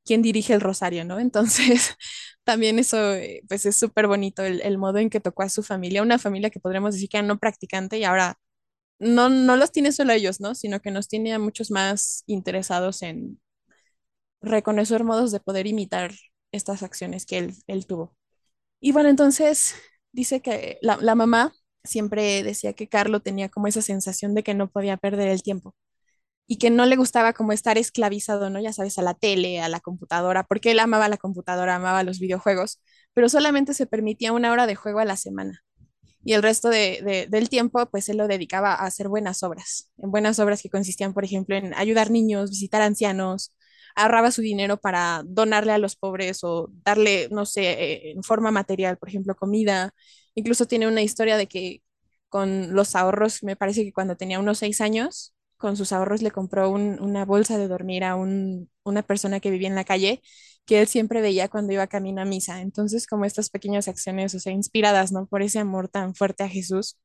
quién 0.05 0.23
dirige 0.23 0.55
el 0.55 0.61
rosario, 0.61 1.05
¿no? 1.05 1.21
Entonces, 1.21 1.95
también 2.45 2.79
eso, 2.79 3.15
eh, 3.15 3.43
pues 3.49 3.67
es 3.67 3.77
súper 3.77 4.09
bonito 4.09 4.43
el, 4.45 4.61
el, 4.63 4.79
modo 4.79 4.99
en 4.99 5.11
que 5.11 5.21
tocó 5.21 5.43
a 5.45 5.49
su 5.49 5.63
familia, 5.63 6.03
una 6.03 6.19
familia 6.19 6.51
que 6.51 6.61
podríamos 6.61 6.95
decir 6.95 7.09
que 7.09 7.19
era 7.19 7.27
no 7.27 7.39
practicante 7.39 7.99
y 7.99 8.05
ahora 8.05 8.37
no, 8.99 9.29
no 9.29 9.57
los 9.57 9.73
tiene 9.73 9.93
solo 9.93 10.13
ellos, 10.13 10.41
¿no? 10.41 10.55
Sino 10.55 10.81
que 10.81 10.91
nos 10.91 11.09
tiene 11.09 11.33
a 11.35 11.39
muchos 11.39 11.71
más 11.71 12.25
interesados 12.27 13.03
en 13.03 13.41
reconocer 14.41 15.05
modos 15.05 15.33
de 15.33 15.41
poder 15.41 15.67
imitar 15.67 16.13
estas 16.53 16.83
acciones 16.83 17.27
que 17.27 17.39
él, 17.39 17.55
él 17.67 17.87
tuvo. 17.87 18.17
Y 18.81 18.93
bueno, 18.93 19.09
entonces 19.11 19.75
dice 20.13 20.41
que 20.43 20.79
la, 20.83 20.99
la, 21.01 21.15
mamá 21.15 21.53
siempre 21.85 22.43
decía 22.45 22.75
que 22.75 22.89
Carlo 22.89 23.21
tenía 23.21 23.49
como 23.49 23.67
esa 23.69 23.83
sensación 23.83 24.35
de 24.35 24.43
que 24.45 24.55
no 24.55 24.71
podía 24.71 24.97
perder 24.97 25.29
el 25.29 25.43
tiempo 25.43 25.75
y 26.47 26.59
que 26.59 26.71
no 26.71 26.87
le 26.87 26.97
gustaba 26.97 27.33
como 27.35 27.53
estar 27.53 27.79
esclavizado, 27.79 28.51
¿no? 28.51 28.61
Ya 28.61 28.73
sabes, 28.73 28.99
a 28.99 29.03
la 29.03 29.15
tele, 29.15 29.61
a 29.61 29.69
la 29.69 29.81
computadora, 29.81 30.45
porque 30.45 30.73
él 30.73 30.81
amaba 30.81 31.09
la 31.09 31.19
computadora, 31.19 31.77
amaba 31.77 32.05
los 32.05 32.21
videojuegos, 32.21 32.81
pero 33.15 33.29
solamente 33.29 33.75
se 33.75 33.87
permitía 33.87 34.33
una 34.33 34.53
hora 34.53 34.67
de 34.67 34.77
juego 34.77 35.01
a 35.01 35.05
la 35.05 35.17
semana 35.17 35.63
y 36.25 36.33
el 36.35 36.43
resto 36.43 36.69
de, 36.71 37.01
de, 37.05 37.27
del 37.29 37.49
tiempo 37.49 37.87
pues 37.91 38.09
él 38.09 38.17
lo 38.19 38.29
dedicaba 38.29 38.75
a 38.75 38.87
hacer 38.87 39.09
buenas 39.09 39.43
obras, 39.43 39.91
en 39.99 40.11
buenas 40.11 40.39
obras 40.39 40.63
que 40.63 40.71
consistían 40.71 41.15
por 41.15 41.25
ejemplo 41.25 41.57
en 41.57 41.75
ayudar 41.75 42.11
niños, 42.11 42.51
visitar 42.51 42.83
ancianos, 42.83 43.55
ahorraba 43.97 44.31
su 44.31 44.43
dinero 44.43 44.77
para 44.79 45.23
donarle 45.27 45.73
a 45.73 45.79
los 45.79 45.97
pobres 45.97 46.41
o 46.45 46.71
darle, 46.85 47.29
no 47.31 47.47
sé, 47.47 48.11
en 48.13 48.23
forma 48.23 48.51
material, 48.51 48.97
por 48.99 49.09
ejemplo, 49.09 49.35
comida. 49.35 49.93
Incluso 50.35 50.67
tiene 50.67 50.87
una 50.87 51.03
historia 51.03 51.37
de 51.37 51.47
que 51.49 51.83
con 52.29 52.75
los 52.75 52.95
ahorros, 52.95 53.43
me 53.43 53.57
parece 53.57 53.85
que 53.85 53.93
cuando 53.93 54.17
tenía 54.17 54.39
unos 54.39 54.59
seis 54.59 54.81
años, 54.81 55.35
con 55.57 55.77
sus 55.77 55.93
ahorros 55.93 56.23
le 56.23 56.31
compró 56.31 56.71
un- 56.71 57.01
una 57.01 57.25
bolsa 57.25 57.59
de 57.59 57.69
dormir 57.69 58.05
a 58.05 58.15
un- 58.17 58.71
una 58.85 59.03
persona 59.03 59.41
que 59.41 59.51
vivía 59.51 59.69
en 59.69 59.75
la 59.75 59.85
calle, 59.85 60.23
que 60.69 60.83
él 60.83 60.87
siempre 60.87 61.23
veía 61.23 61.49
cuando 61.49 61.73
iba 61.73 61.87
camino 61.87 62.21
a 62.21 62.27
misa. 62.27 62.61
Entonces, 62.61 63.07
como 63.07 63.25
estas 63.25 63.49
pequeñas 63.49 63.89
acciones, 63.89 64.35
o 64.35 64.39
sea, 64.41 64.53
inspiradas, 64.53 65.13
¿no? 65.13 65.27
Por 65.27 65.43
ese 65.43 65.59
amor 65.59 65.89
tan 65.89 66.15
fuerte 66.15 66.45
a 66.45 66.49
Jesús. 66.49 66.99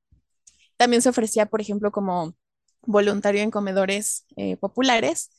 También 0.77 1.01
se 1.01 1.09
ofrecía, 1.09 1.45
por 1.45 1.61
ejemplo, 1.61 1.91
como 1.91 2.35
voluntario 2.81 3.41
en 3.41 3.51
comedores 3.51 4.25
eh, 4.35 4.57
populares 4.57 5.29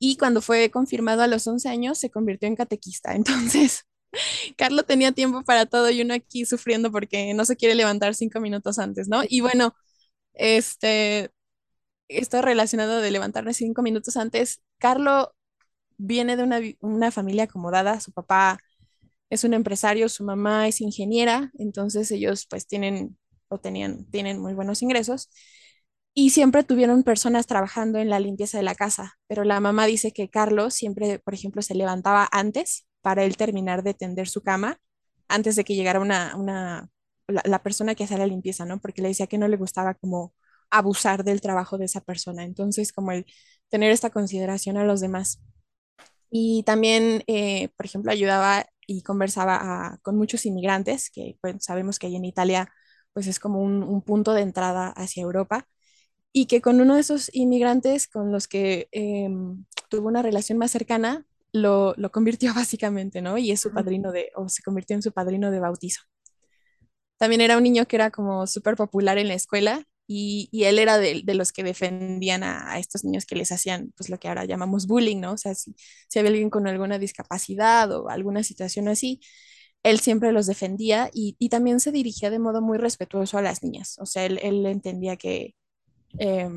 y 0.00 0.16
cuando 0.16 0.42
fue 0.42 0.70
confirmado 0.70 1.22
a 1.22 1.28
los 1.28 1.46
11 1.46 1.68
años 1.68 1.98
se 1.98 2.10
convirtió 2.10 2.48
en 2.48 2.56
catequista. 2.56 3.14
Entonces, 3.16 3.84
Carlos 4.56 4.86
tenía 4.86 5.12
tiempo 5.12 5.44
para 5.44 5.66
todo 5.66 5.90
y 5.90 6.02
uno 6.02 6.14
aquí 6.14 6.44
sufriendo 6.46 6.90
porque 6.90 7.32
no 7.34 7.44
se 7.44 7.56
quiere 7.56 7.76
levantar 7.76 8.14
cinco 8.16 8.40
minutos 8.40 8.80
antes, 8.80 9.08
¿no? 9.08 9.22
Y 9.28 9.40
bueno, 9.40 9.76
este, 10.34 11.30
esto 12.08 12.42
relacionado 12.42 13.00
de 13.00 13.10
levantarme 13.12 13.54
cinco 13.54 13.82
minutos 13.82 14.16
antes, 14.16 14.62
Carlos 14.78 15.28
viene 15.98 16.36
de 16.36 16.44
una, 16.44 16.60
una 16.80 17.10
familia 17.10 17.44
acomodada, 17.44 18.00
su 18.00 18.12
papá 18.12 18.58
es 19.30 19.44
un 19.44 19.54
empresario, 19.54 20.08
su 20.08 20.24
mamá 20.24 20.68
es 20.68 20.80
ingeniera, 20.80 21.50
entonces 21.58 22.10
ellos 22.10 22.46
pues 22.48 22.66
tienen 22.66 23.18
o 23.48 23.58
tenían, 23.58 24.06
tienen 24.10 24.40
muy 24.40 24.54
buenos 24.54 24.82
ingresos 24.82 25.30
y 26.14 26.30
siempre 26.30 26.64
tuvieron 26.64 27.02
personas 27.04 27.46
trabajando 27.46 27.98
en 27.98 28.10
la 28.10 28.20
limpieza 28.20 28.58
de 28.58 28.64
la 28.64 28.74
casa, 28.74 29.14
pero 29.28 29.44
la 29.44 29.60
mamá 29.60 29.86
dice 29.86 30.12
que 30.12 30.28
Carlos 30.30 30.74
siempre, 30.74 31.18
por 31.20 31.34
ejemplo, 31.34 31.62
se 31.62 31.74
levantaba 31.74 32.28
antes 32.32 32.86
para 33.02 33.24
él 33.24 33.36
terminar 33.36 33.82
de 33.84 33.94
tender 33.94 34.28
su 34.28 34.42
cama 34.42 34.78
antes 35.28 35.56
de 35.56 35.64
que 35.64 35.74
llegara 35.76 36.00
una, 36.00 36.34
una 36.36 36.88
la, 37.28 37.42
la 37.44 37.62
persona 37.62 37.94
que 37.94 38.04
hacía 38.04 38.18
la 38.18 38.26
limpieza, 38.26 38.64
¿no? 38.64 38.80
Porque 38.80 39.02
le 39.02 39.08
decía 39.08 39.26
que 39.26 39.38
no 39.38 39.46
le 39.48 39.56
gustaba 39.58 39.94
como 39.94 40.34
abusar 40.70 41.22
del 41.24 41.40
trabajo 41.40 41.78
de 41.78 41.84
esa 41.86 42.00
persona. 42.00 42.44
Entonces, 42.44 42.92
como 42.92 43.12
el 43.12 43.26
tener 43.68 43.90
esta 43.92 44.10
consideración 44.10 44.76
a 44.78 44.84
los 44.84 45.00
demás. 45.00 45.40
Y 46.30 46.62
también, 46.64 47.22
eh, 47.26 47.68
por 47.76 47.86
ejemplo, 47.86 48.12
ayudaba 48.12 48.66
y 48.86 49.02
conversaba 49.02 49.56
a- 49.94 49.98
con 50.02 50.16
muchos 50.16 50.46
inmigrantes, 50.46 51.10
que 51.10 51.38
pues, 51.40 51.56
sabemos 51.64 51.98
que 51.98 52.06
ahí 52.08 52.16
en 52.16 52.24
Italia 52.24 52.70
pues 53.14 53.26
es 53.26 53.40
como 53.40 53.60
un, 53.62 53.82
un 53.82 54.02
punto 54.02 54.32
de 54.34 54.42
entrada 54.42 54.90
hacia 54.90 55.22
Europa, 55.24 55.66
y 56.32 56.46
que 56.46 56.60
con 56.62 56.80
uno 56.80 56.94
de 56.94 57.00
esos 57.00 57.30
inmigrantes 57.34 58.08
con 58.08 58.32
los 58.32 58.48
que 58.48 58.88
em, 58.92 59.64
tuvo 59.90 60.08
una 60.08 60.22
relación 60.22 60.58
más 60.58 60.70
cercana, 60.70 61.26
lo, 61.52 61.94
lo 61.96 62.10
convirtió 62.12 62.52
básicamente, 62.56 63.22
¿no? 63.22 63.38
Y 63.38 63.50
es 63.52 63.60
su 63.60 63.72
padrino 63.72 64.12
de, 64.12 64.30
o 64.36 64.48
se 64.48 64.62
convirtió 64.62 64.96
en 64.96 65.02
su 65.02 65.12
padrino 65.12 65.50
de 65.50 65.60
bautizo. 65.60 66.02
También 67.18 67.40
era 67.40 67.56
un 67.56 67.62
niño 67.64 67.86
que 67.86 67.96
era 67.96 68.10
como 68.10 68.46
súper 68.46 68.76
popular 68.76 69.18
en 69.18 69.28
la 69.28 69.34
escuela 69.34 69.84
y, 70.10 70.48
él 70.64 70.78
era 70.78 70.98
de, 70.98 71.22
los 71.34 71.52
que 71.52 71.62
defendían 71.62 72.42
a, 72.42 72.78
estos 72.78 73.04
niños 73.04 73.26
que 73.26 73.36
les 73.36 73.52
hacían 73.52 73.92
pues 73.96 74.08
lo 74.08 74.18
que 74.18 74.28
ahora 74.28 74.46
llamamos 74.46 74.86
bullying, 74.86 75.20
¿no? 75.20 75.32
O 75.32 75.36
sea, 75.36 75.54
si, 75.54 75.74
si 76.08 76.18
había 76.18 76.30
alguien 76.30 76.50
con 76.50 76.66
alguna 76.66 76.98
discapacidad 76.98 77.92
o 77.92 78.08
alguna 78.08 78.42
situación 78.42 78.88
así, 78.88 79.20
él 79.82 80.00
siempre 80.00 80.32
los 80.32 80.46
defendía 80.46 81.10
y, 81.12 81.36
también 81.50 81.80
se 81.80 81.92
dirigía 81.92 82.30
de 82.30 82.38
modo 82.38 82.62
muy 82.62 82.78
respetuoso 82.78 83.38
a 83.38 83.42
las 83.42 83.62
niñas. 83.62 83.96
O 84.00 84.06
sea, 84.06 84.24
él, 84.24 84.38
él 84.42 84.64
entendía 84.66 85.16
que, 85.16 85.54
eh, 86.18 86.48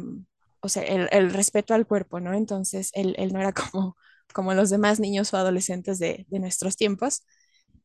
o 0.61 0.69
sea, 0.69 0.83
el, 0.83 1.09
el 1.11 1.33
respeto 1.33 1.73
al 1.73 1.87
cuerpo, 1.87 2.19
¿no? 2.21 2.33
Entonces, 2.33 2.91
él, 2.93 3.15
él 3.17 3.33
no 3.33 3.41
era 3.41 3.53
como, 3.53 3.97
como 4.33 4.53
los 4.53 4.69
demás 4.69 4.99
niños 4.99 5.33
o 5.33 5.37
adolescentes 5.37 5.99
de, 5.99 6.25
de 6.29 6.39
nuestros 6.39 6.77
tiempos, 6.77 7.23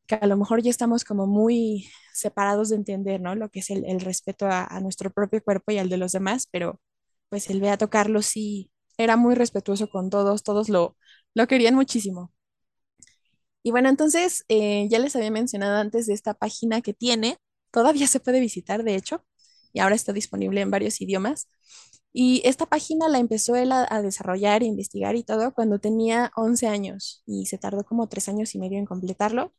que 0.07 0.15
a 0.15 0.27
lo 0.27 0.37
mejor 0.37 0.61
ya 0.61 0.69
estamos 0.71 1.03
como 1.03 1.27
muy 1.27 1.89
separados 2.13 2.69
de 2.69 2.77
entender, 2.77 3.21
¿no? 3.21 3.35
Lo 3.35 3.49
que 3.49 3.59
es 3.59 3.69
el, 3.69 3.99
respeto 4.01 4.47
a, 4.47 4.65
a, 4.65 4.79
nuestro 4.81 5.11
propio 5.11 5.43
cuerpo 5.43 5.71
y 5.71 5.77
al 5.79 5.89
de 5.89 5.97
los 5.97 6.11
demás, 6.13 6.47
pero 6.51 6.81
pues 7.29 7.49
el 7.49 7.61
Beato 7.61 7.89
Carlos 7.89 8.25
sí 8.27 8.71
era 8.97 9.17
muy 9.17 9.35
respetuoso 9.35 9.89
con 9.89 10.09
todos, 10.09 10.43
todos 10.43 10.69
lo, 10.69 10.97
lo 11.35 11.47
querían 11.47 11.75
muchísimo. 11.75 12.31
Y 13.63 13.71
bueno, 13.71 13.89
entonces 13.89 14.45
eh, 14.47 14.87
ya 14.89 14.99
les 14.99 15.15
había 15.15 15.31
mencionado 15.31 15.77
antes 15.77 16.07
de 16.07 16.13
esta 16.13 16.33
página 16.33 16.81
que 16.81 16.93
tiene, 16.93 17.37
todavía 17.71 18.07
se 18.07 18.19
puede 18.19 18.39
visitar, 18.39 18.83
de 18.83 18.95
hecho, 18.95 19.25
y 19.73 19.79
ahora 19.79 19.95
está 19.95 20.13
disponible 20.13 20.61
en 20.61 20.71
varios 20.71 21.01
idiomas. 21.01 21.49
Y 22.13 22.41
esta 22.45 22.65
página 22.65 23.09
la 23.09 23.19
empezó 23.19 23.55
él 23.55 23.71
a, 23.71 23.85
a 23.89 24.01
desarrollar, 24.01 24.63
investigar 24.63 25.15
y 25.15 25.23
todo 25.23 25.53
cuando 25.53 25.79
tenía 25.79 26.31
11 26.35 26.67
años 26.67 27.23
y 27.25 27.45
se 27.47 27.57
tardó 27.57 27.83
como 27.85 28.07
tres 28.09 28.29
años 28.29 28.55
y 28.55 28.59
medio 28.59 28.79
en 28.79 28.85
completarlo. 28.85 29.53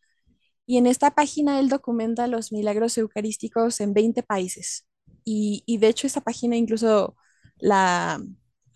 Y 0.69 0.77
en 0.77 0.87
esta 0.87 1.13
página 1.13 1.61
él 1.61 1.71
documenta 1.71 2.27
los 2.27 2.53
milagros 2.53 2.99
eucarísticos 2.99 3.81
en 3.81 3.95
20 3.95 4.23
países. 4.23 4.87
Y, 5.25 5.65
de 5.79 5.89
hecho 5.89 6.07
esa 6.07 6.21
página 6.21 6.57
incluso 6.57 7.17
la, 7.57 8.21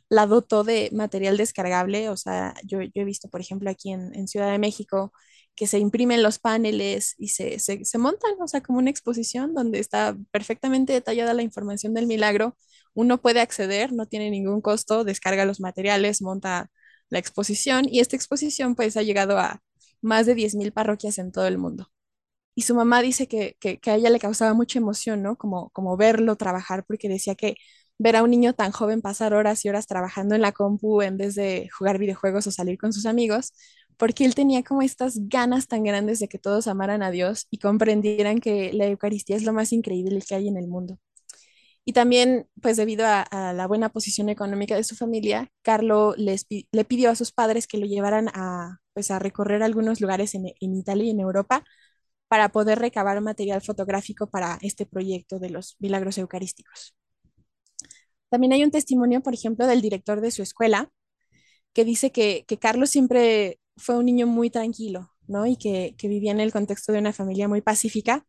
la 0.08 0.26
dotó 0.26 0.64
de 0.64 0.88
material 0.94 1.36
descargable. 1.36 2.08
O 2.08 2.16
sea, 2.16 2.54
yo, 2.64 2.80
yo 2.80 3.02
he 3.02 3.04
visto, 3.04 3.28
por 3.28 3.42
ejemplo, 3.42 3.68
aquí 3.70 3.92
en, 3.92 4.14
en, 4.14 4.26
Ciudad 4.26 4.50
de 4.50 4.58
México 4.58 5.12
que 5.54 5.66
se 5.66 5.78
imprimen 5.78 6.22
los 6.22 6.38
paneles 6.38 7.14
y 7.18 7.28
se, 7.28 7.58
se, 7.58 7.84
se, 7.84 7.98
montan, 7.98 8.32
o 8.40 8.48
sea, 8.48 8.62
como 8.62 8.78
una 8.78 8.90
exposición 8.90 9.54
donde 9.54 9.78
está 9.78 10.16
perfectamente 10.30 10.94
detallada 10.94 11.34
la 11.34 11.42
información 11.42 11.92
del 11.92 12.06
milagro. 12.06 12.56
Uno 12.94 13.20
puede 13.20 13.40
acceder, 13.40 13.92
no 13.92 14.06
tiene 14.06 14.30
ningún 14.30 14.62
costo, 14.62 15.04
descarga 15.04 15.44
los 15.44 15.60
materiales, 15.60 16.22
monta 16.22 16.70
la 17.10 17.18
exposición 17.18 17.86
y 17.86 18.00
esta 18.00 18.16
exposición 18.16 18.74
pues 18.76 18.96
ha 18.96 19.02
llegado 19.02 19.38
a 19.38 19.60
más 20.02 20.26
de 20.26 20.34
10.000 20.34 20.72
parroquias 20.72 21.18
en 21.18 21.32
todo 21.32 21.46
el 21.46 21.58
mundo. 21.58 21.90
Y 22.54 22.62
su 22.62 22.74
mamá 22.74 23.02
dice 23.02 23.28
que, 23.28 23.56
que, 23.60 23.78
que, 23.80 23.90
a 23.90 23.96
ella 23.96 24.10
le 24.10 24.20
causaba 24.20 24.54
mucha 24.54 24.78
emoción, 24.78 25.22
¿no? 25.22 25.36
Como, 25.36 25.70
como 25.70 25.96
verlo 25.96 26.36
trabajar, 26.36 26.84
porque 26.86 27.08
decía 27.08 27.34
que 27.34 27.56
ver 27.98 28.16
a 28.16 28.22
un 28.22 28.30
niño 28.30 28.54
tan 28.54 28.72
joven 28.72 29.00
pasar 29.02 29.34
horas 29.34 29.64
y 29.64 29.68
horas 29.68 29.86
trabajando 29.86 30.34
en 30.34 30.42
la 30.42 30.52
compu 30.52 31.02
en 31.02 31.16
vez 31.16 31.34
de 31.34 31.68
jugar 31.76 31.98
videojuegos 31.98 32.46
o 32.46 32.50
salir 32.50 32.78
con 32.78 32.92
sus 32.92 33.06
amigos, 33.06 33.52
porque 33.96 34.24
él 34.24 34.34
tenía 34.34 34.62
como 34.64 34.82
estas 34.82 35.28
ganas 35.28 35.68
tan 35.68 35.84
grandes 35.84 36.18
de 36.18 36.28
que 36.28 36.38
todos 36.38 36.66
amaran 36.66 37.02
a 37.02 37.10
Dios 37.10 37.46
y 37.50 37.58
comprendieran 37.58 38.40
que 38.40 38.72
la 38.72 38.86
Eucaristía 38.86 39.36
es 39.36 39.44
lo 39.44 39.52
más 39.52 39.72
increíble 39.72 40.20
que 40.26 40.34
hay 40.34 40.48
en 40.48 40.56
el 40.56 40.68
mundo. 40.68 40.98
Y 41.84 41.92
también, 41.94 42.48
pues 42.60 42.76
debido 42.76 43.04
a, 43.06 43.52
la 43.52 43.66
buena 43.66 43.88
posición 43.88 44.28
económica 44.28 44.76
de 44.76 44.84
su 44.84 44.94
familia, 44.94 45.50
Carlo 45.62 46.14
les, 46.16 46.46
le 46.48 46.84
pidió 46.84 47.10
a 47.10 47.16
sus 47.16 47.32
padres 47.32 47.66
que 47.66 47.78
lo 47.78 47.86
llevaran 47.86 48.28
a, 48.34 48.78
pues, 48.92 49.10
a 49.10 49.18
recorrer 49.18 49.62
algunos 49.62 50.00
lugares 50.00 50.34
en, 50.34 50.46
en 50.60 50.76
Italia 50.76 51.04
y 51.04 51.10
en 51.10 51.20
Europa 51.20 51.64
para 52.28 52.50
poder 52.50 52.78
recabar 52.78 53.20
material 53.20 53.62
fotográfico 53.62 54.28
para 54.28 54.58
este 54.62 54.86
proyecto 54.86 55.38
de 55.38 55.50
los 55.50 55.76
milagros 55.80 56.18
eucarísticos. 56.18 56.94
También 58.30 58.52
hay 58.54 58.64
un 58.64 58.70
testimonio, 58.70 59.20
por 59.20 59.34
ejemplo, 59.34 59.66
del 59.66 59.82
director 59.82 60.20
de 60.20 60.30
su 60.30 60.42
escuela, 60.42 60.90
que 61.74 61.84
dice 61.84 62.12
que, 62.12 62.44
que 62.46 62.58
Carlos 62.58 62.90
siempre 62.90 63.58
fue 63.76 63.98
un 63.98 64.06
niño 64.06 64.26
muy 64.26 64.50
tranquilo, 64.50 65.10
¿no? 65.26 65.46
Y 65.46 65.56
que, 65.56 65.94
que, 65.98 66.08
vivía 66.08 66.32
en 66.32 66.40
el 66.40 66.52
contexto 66.52 66.92
de 66.92 67.00
una 67.00 67.12
familia 67.12 67.48
muy 67.48 67.60
pacífica 67.60 68.24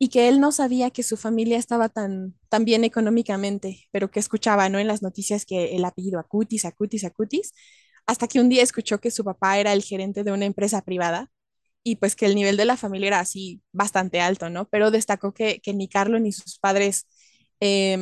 y 0.00 0.10
que 0.10 0.28
él 0.30 0.40
no 0.40 0.52
sabía 0.52 0.90
que 0.92 1.04
su 1.04 1.18
familia 1.18 1.58
estaba 1.58 1.90
tan, 1.90 2.34
tan 2.50 2.66
bien 2.66 2.84
económicamente, 2.84 3.88
pero 3.92 4.10
que 4.10 4.20
escuchaba, 4.20 4.68
¿no? 4.70 4.80
En 4.80 4.88
las 4.88 5.02
noticias 5.02 5.46
que 5.46 5.76
el 5.76 5.84
apellido 5.86 6.20
Acutis, 6.20 6.66
Acutis, 6.66 7.04
Acutis, 7.04 7.52
hasta 8.06 8.28
que 8.28 8.40
un 8.40 8.50
día 8.50 8.62
escuchó 8.64 9.00
que 9.00 9.12
su 9.12 9.24
papá 9.24 9.58
era 9.60 9.72
el 9.74 9.82
gerente 9.84 10.24
de 10.24 10.32
una 10.32 10.46
empresa 10.46 10.82
privada 10.82 11.30
y 11.84 11.96
pues 11.96 12.16
que 12.16 12.26
el 12.26 12.34
nivel 12.36 12.56
de 12.58 12.66
la 12.66 12.76
familia 12.78 13.08
era 13.08 13.20
así 13.20 13.62
bastante 13.72 14.20
alto, 14.20 14.50
¿no? 14.50 14.68
Pero 14.68 14.90
destacó 14.92 15.34
que, 15.34 15.60
que 15.62 15.74
ni 15.74 15.88
Carlos 15.88 16.20
ni 16.22 16.32
sus 16.32 16.58
padres... 16.58 17.06
Eh, 17.60 17.98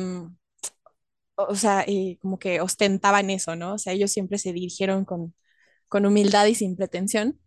o 1.35 1.55
sea, 1.55 1.83
eh, 1.87 2.17
como 2.21 2.37
que 2.39 2.61
ostentaban 2.61 3.29
eso, 3.29 3.55
¿no? 3.55 3.73
O 3.75 3.77
sea, 3.77 3.93
ellos 3.93 4.11
siempre 4.11 4.37
se 4.37 4.53
dirigieron 4.53 5.05
con, 5.05 5.33
con 5.89 6.05
humildad 6.05 6.45
y 6.47 6.55
sin 6.55 6.75
pretensión. 6.77 7.39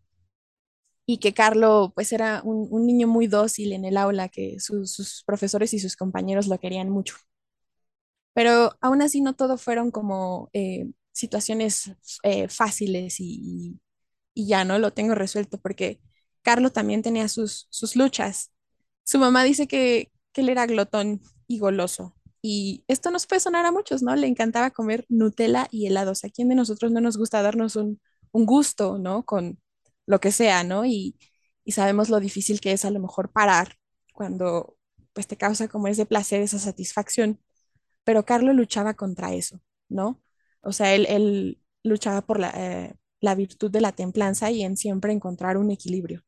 Y 1.06 1.18
que 1.18 1.34
Carlo, 1.34 1.92
pues, 1.94 2.12
era 2.12 2.42
un, 2.44 2.68
un 2.70 2.86
niño 2.86 3.08
muy 3.08 3.26
dócil 3.26 3.72
en 3.72 3.84
el 3.84 3.96
aula, 3.96 4.28
que 4.28 4.60
su, 4.60 4.86
sus 4.86 5.24
profesores 5.24 5.74
y 5.74 5.80
sus 5.80 5.96
compañeros 5.96 6.46
lo 6.48 6.58
querían 6.60 6.90
mucho. 6.90 7.16
Pero 8.34 8.76
aún 8.80 9.02
así 9.02 9.20
no 9.20 9.34
todo 9.34 9.58
fueron 9.58 9.90
como 9.90 10.50
eh, 10.52 10.86
situaciones 11.12 11.92
eh, 12.22 12.48
fáciles 12.48 13.20
y, 13.20 13.80
y, 14.34 14.46
ya 14.46 14.64
no 14.64 14.78
lo 14.78 14.92
tengo 14.92 15.14
resuelto, 15.14 15.58
porque 15.60 16.00
Carlo 16.42 16.70
también 16.72 17.02
tenía 17.02 17.28
sus, 17.28 17.66
sus 17.70 17.96
luchas. 17.96 18.52
Su 19.04 19.18
mamá 19.18 19.44
dice 19.44 19.66
que, 19.68 20.12
que 20.32 20.40
él 20.42 20.48
era 20.48 20.66
glotón 20.66 21.20
y 21.46 21.58
goloso, 21.58 22.16
y 22.42 22.84
esto 22.88 23.10
nos 23.12 23.26
puede 23.26 23.40
sonar 23.40 23.66
a 23.66 23.72
muchos, 23.72 24.02
¿no? 24.02 24.16
Le 24.16 24.26
encantaba 24.26 24.70
comer 24.72 25.06
Nutella 25.08 25.68
y 25.70 25.86
helados. 25.86 26.24
¿A 26.24 26.28
quién 26.30 26.48
de 26.48 26.56
nosotros 26.56 26.90
no 26.90 27.00
nos 27.00 27.16
gusta 27.16 27.40
darnos 27.42 27.76
un, 27.76 28.00
un 28.32 28.46
gusto, 28.46 28.98
¿no? 28.98 29.24
Con 29.24 29.60
lo 30.06 30.20
que 30.20 30.32
sea, 30.32 30.64
¿no? 30.64 30.84
Y, 30.84 31.18
y, 31.64 31.72
sabemos 31.72 32.08
lo 32.10 32.20
difícil 32.20 32.60
que 32.60 32.72
es 32.72 32.84
a 32.84 32.90
lo 32.90 33.00
mejor 33.00 33.32
parar 33.32 33.76
cuando 34.12 34.76
pues 35.12 35.26
te 35.26 35.36
causa 35.36 35.68
como 35.68 35.88
ese 35.88 36.06
placer, 36.06 36.40
esa 36.42 36.58
satisfacción. 36.58 37.40
Pero 38.04 38.24
Carlos 38.24 38.54
luchaba 38.56 38.94
contra 38.94 39.34
eso, 39.34 39.60
¿no? 39.88 40.22
O 40.62 40.72
sea, 40.72 40.94
él, 40.94 41.06
él 41.08 41.62
luchaba 41.84 42.22
por 42.22 42.40
la, 42.40 42.50
eh, 42.56 42.94
la 43.20 43.34
virtud 43.34 43.70
de 43.70 43.80
la 43.80 43.92
templanza 43.92 44.50
y 44.50 44.62
en 44.62 44.76
siempre 44.76 45.12
encontrar 45.12 45.56
un 45.56 45.70
equilibrio. 45.70 46.22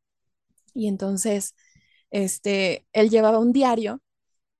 Y 0.74 0.88
entonces, 0.88 1.54
este, 2.10 2.86
él 2.92 3.10
llevaba 3.10 3.38
un 3.38 3.52
diario 3.52 4.02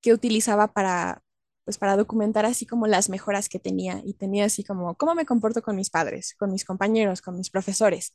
que 0.02 0.12
utilizaba 0.14 0.72
para, 0.72 1.22
pues 1.64 1.78
para 1.78 1.96
documentar 1.96 2.46
así 2.46 2.66
como 2.66 2.86
las 2.86 3.08
mejoras 3.10 3.48
que 3.48 3.60
tenía 3.60 4.02
y 4.04 4.14
tenía 4.14 4.46
así 4.46 4.64
como 4.64 4.96
cómo 4.96 5.14
me 5.14 5.26
comporto 5.26 5.62
con 5.62 5.76
mis 5.76 5.90
padres, 5.90 6.34
con 6.38 6.52
mis 6.52 6.64
compañeros, 6.64 7.22
con 7.22 7.36
mis 7.36 7.50
profesores 7.50 8.12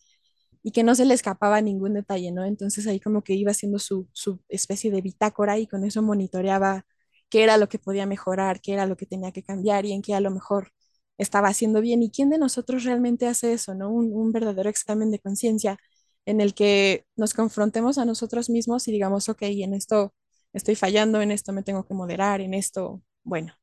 y 0.63 0.71
que 0.71 0.83
no 0.83 0.95
se 0.95 1.05
le 1.05 1.13
escapaba 1.13 1.61
ningún 1.61 1.93
detalle, 1.93 2.31
¿no? 2.31 2.45
Entonces 2.45 2.87
ahí 2.87 2.99
como 2.99 3.23
que 3.23 3.33
iba 3.33 3.51
haciendo 3.51 3.79
su, 3.79 4.09
su 4.13 4.41
especie 4.49 4.91
de 4.91 5.01
bitácora 5.01 5.57
y 5.59 5.67
con 5.67 5.83
eso 5.85 6.01
monitoreaba 6.01 6.85
qué 7.29 7.43
era 7.43 7.57
lo 7.57 7.69
que 7.69 7.79
podía 7.79 8.05
mejorar, 8.05 8.61
qué 8.61 8.73
era 8.73 8.85
lo 8.85 8.97
que 8.97 9.05
tenía 9.05 9.31
que 9.31 9.43
cambiar 9.43 9.85
y 9.85 9.93
en 9.93 10.01
qué 10.01 10.15
a 10.15 10.19
lo 10.21 10.31
mejor 10.31 10.71
estaba 11.17 11.49
haciendo 11.49 11.81
bien. 11.81 12.03
¿Y 12.03 12.11
quién 12.11 12.29
de 12.29 12.37
nosotros 12.37 12.83
realmente 12.83 13.27
hace 13.27 13.53
eso, 13.53 13.75
¿no? 13.75 13.89
Un, 13.91 14.11
un 14.13 14.31
verdadero 14.31 14.69
examen 14.69 15.11
de 15.11 15.19
conciencia 15.19 15.77
en 16.25 16.41
el 16.41 16.53
que 16.53 17.05
nos 17.15 17.33
confrontemos 17.33 17.97
a 17.97 18.05
nosotros 18.05 18.49
mismos 18.49 18.87
y 18.87 18.91
digamos, 18.91 19.29
ok, 19.29 19.43
en 19.43 19.73
esto 19.73 20.13
estoy 20.53 20.75
fallando, 20.75 21.21
en 21.21 21.31
esto 21.31 21.53
me 21.53 21.63
tengo 21.63 21.85
que 21.85 21.93
moderar, 21.93 22.41
en 22.41 22.53
esto, 22.53 23.01
bueno. 23.23 23.53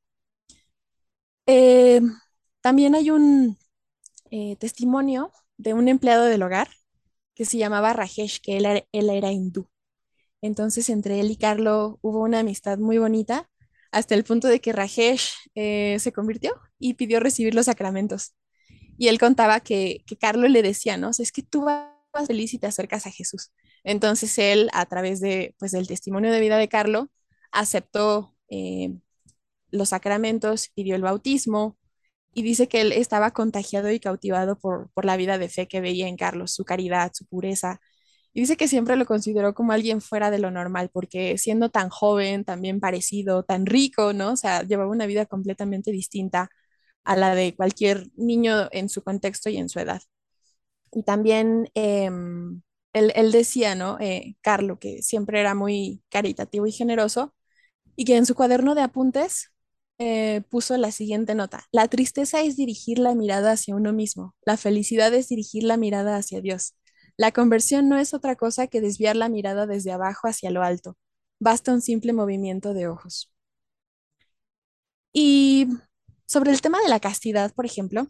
Eh, 1.46 2.00
también 2.60 2.94
hay 2.94 3.10
un 3.10 3.58
eh, 4.30 4.56
testimonio 4.58 5.32
de 5.58 5.74
un 5.74 5.88
empleado 5.88 6.24
del 6.26 6.42
hogar 6.42 6.68
que 7.37 7.45
se 7.45 7.59
llamaba 7.59 7.93
Rajesh, 7.93 8.40
que 8.40 8.57
él, 8.57 8.87
él 8.90 9.11
era 9.11 9.31
hindú. 9.31 9.69
Entonces, 10.43 10.90
entre 10.90 11.21
él 11.21 11.31
y 11.31 11.37
Carlo 11.37 11.99
hubo 12.02 12.23
una 12.23 12.40
amistad 12.40 12.78
muy 12.78 12.99
bonita, 12.99 13.49
hasta 13.93 14.14
el 14.14 14.25
punto 14.25 14.49
de 14.49 14.61
que 14.61 14.73
Rajesh 14.73 15.31
eh, 15.55 15.99
se 16.00 16.12
convirtió 16.12 16.52
y 16.78 16.95
pidió 16.95 17.21
recibir 17.21 17.55
los 17.55 17.66
sacramentos. 17.66 18.35
Y 18.99 19.09
él 19.09 19.19
contaba 19.19 19.61
que, 19.61 20.02
que 20.07 20.16
Carlo 20.16 20.49
le 20.49 20.62
decía, 20.62 20.97
¿no? 20.97 21.11
es 21.11 21.31
que 21.31 21.43
tú 21.43 21.64
vas 21.64 21.90
feliz 22.26 22.55
y 22.55 22.59
te 22.59 22.66
acercas 22.66 23.07
a 23.07 23.11
Jesús. 23.11 23.52
Entonces 23.85 24.38
él, 24.38 24.71
a 24.73 24.87
través 24.87 25.21
de, 25.21 25.55
pues, 25.59 25.73
del 25.73 25.87
testimonio 25.87 26.33
de 26.33 26.40
vida 26.40 26.57
de 26.57 26.69
Carlo, 26.69 27.11
aceptó 27.52 28.35
eh, 28.49 28.97
los 29.71 29.90
sacramentos, 29.90 30.69
pidió 30.75 30.97
el 30.97 31.02
bautismo 31.02 31.76
y 32.37 32.43
dice 32.43 32.69
que 32.69 32.83
él 32.83 32.93
estaba 32.93 33.31
contagiado 33.33 33.90
y 33.90 33.99
cautivado 33.99 34.59
por, 34.59 34.90
por 34.93 35.07
la 35.07 35.16
vida 35.16 35.38
de 35.38 35.49
fe 35.49 35.69
que 35.69 35.81
veía 35.81 36.07
en 36.07 36.16
Carlos, 36.19 36.52
su 36.52 36.66
caridad, 36.66 37.12
su 37.14 37.25
pureza. 37.26 37.81
Y 38.35 38.40
dice 38.40 38.59
que 38.59 38.69
siempre 38.69 38.97
lo 38.97 39.07
consideró 39.07 39.55
como 39.55 39.73
alguien 39.73 40.02
fuera 40.02 40.31
de 40.31 40.38
lo 40.38 40.50
normal, 40.50 40.90
porque 40.93 41.38
siendo 41.38 41.71
tan 41.71 41.88
joven, 41.88 42.45
tan 42.45 42.61
bien 42.61 42.78
parecido, 42.81 43.43
tan 43.45 43.64
rico, 43.66 44.12
¿no? 44.12 44.33
O 44.33 44.37
sea, 44.37 44.62
llevaba 44.64 44.90
una 44.90 45.07
vida 45.07 45.25
completamente 45.26 45.93
distinta 45.93 46.50
a 47.05 47.16
la 47.16 47.35
de 47.35 47.57
cualquier 47.57 48.09
niño 48.16 48.69
en 48.73 48.90
su 48.90 49.02
contexto 49.02 49.49
y 49.50 49.57
en 49.59 49.71
su 49.71 49.81
edad. 49.81 50.02
Y 50.93 51.05
también 51.05 51.71
em, 51.75 52.62
él, 52.93 53.33
decía, 53.33 53.75
¿no? 53.75 53.99
Eh, 54.00 54.37
Carlo, 54.43 54.78
que 54.78 55.02
siempre 55.02 55.40
era 55.40 55.55
muy 55.55 56.02
caritativo 56.11 56.66
y 56.66 56.73
generoso, 56.73 57.35
y 57.97 58.05
que 58.05 58.16
en 58.16 58.26
su 58.26 58.35
cuaderno 58.35 58.75
de 58.75 58.83
apuntes 58.83 59.52
eh, 59.98 60.42
puso 60.50 60.76
la 60.76 60.92
siguiente 60.92 61.34
nota. 61.34 61.64
La 61.72 61.88
tristeza 61.88 62.40
es 62.42 62.56
dirigir 62.56 62.98
la 62.98 63.14
mirada 63.14 63.52
hacia 63.52 63.76
uno 63.76 63.92
mismo, 63.92 64.34
la 64.44 64.56
felicidad 64.56 65.12
es 65.14 65.28
dirigir 65.28 65.64
la 65.64 65.76
mirada 65.76 66.16
hacia 66.16 66.40
Dios. 66.40 66.74
La 67.16 67.32
conversión 67.32 67.88
no 67.88 67.98
es 67.98 68.12
otra 68.14 68.36
cosa 68.36 68.66
que 68.66 68.80
desviar 68.80 69.16
la 69.16 69.28
mirada 69.30 69.66
desde 69.66 69.92
abajo 69.92 70.28
hacia 70.28 70.50
lo 70.50 70.62
alto. 70.62 70.96
Basta 71.40 71.72
un 71.72 71.80
simple 71.82 72.12
movimiento 72.12 72.74
de 72.74 72.88
ojos. 72.88 73.30
Y 75.12 75.68
sobre 76.26 76.52
el 76.52 76.60
tema 76.60 76.80
de 76.80 76.88
la 76.88 77.00
castidad, 77.00 77.52
por 77.54 77.66
ejemplo, 77.66 78.06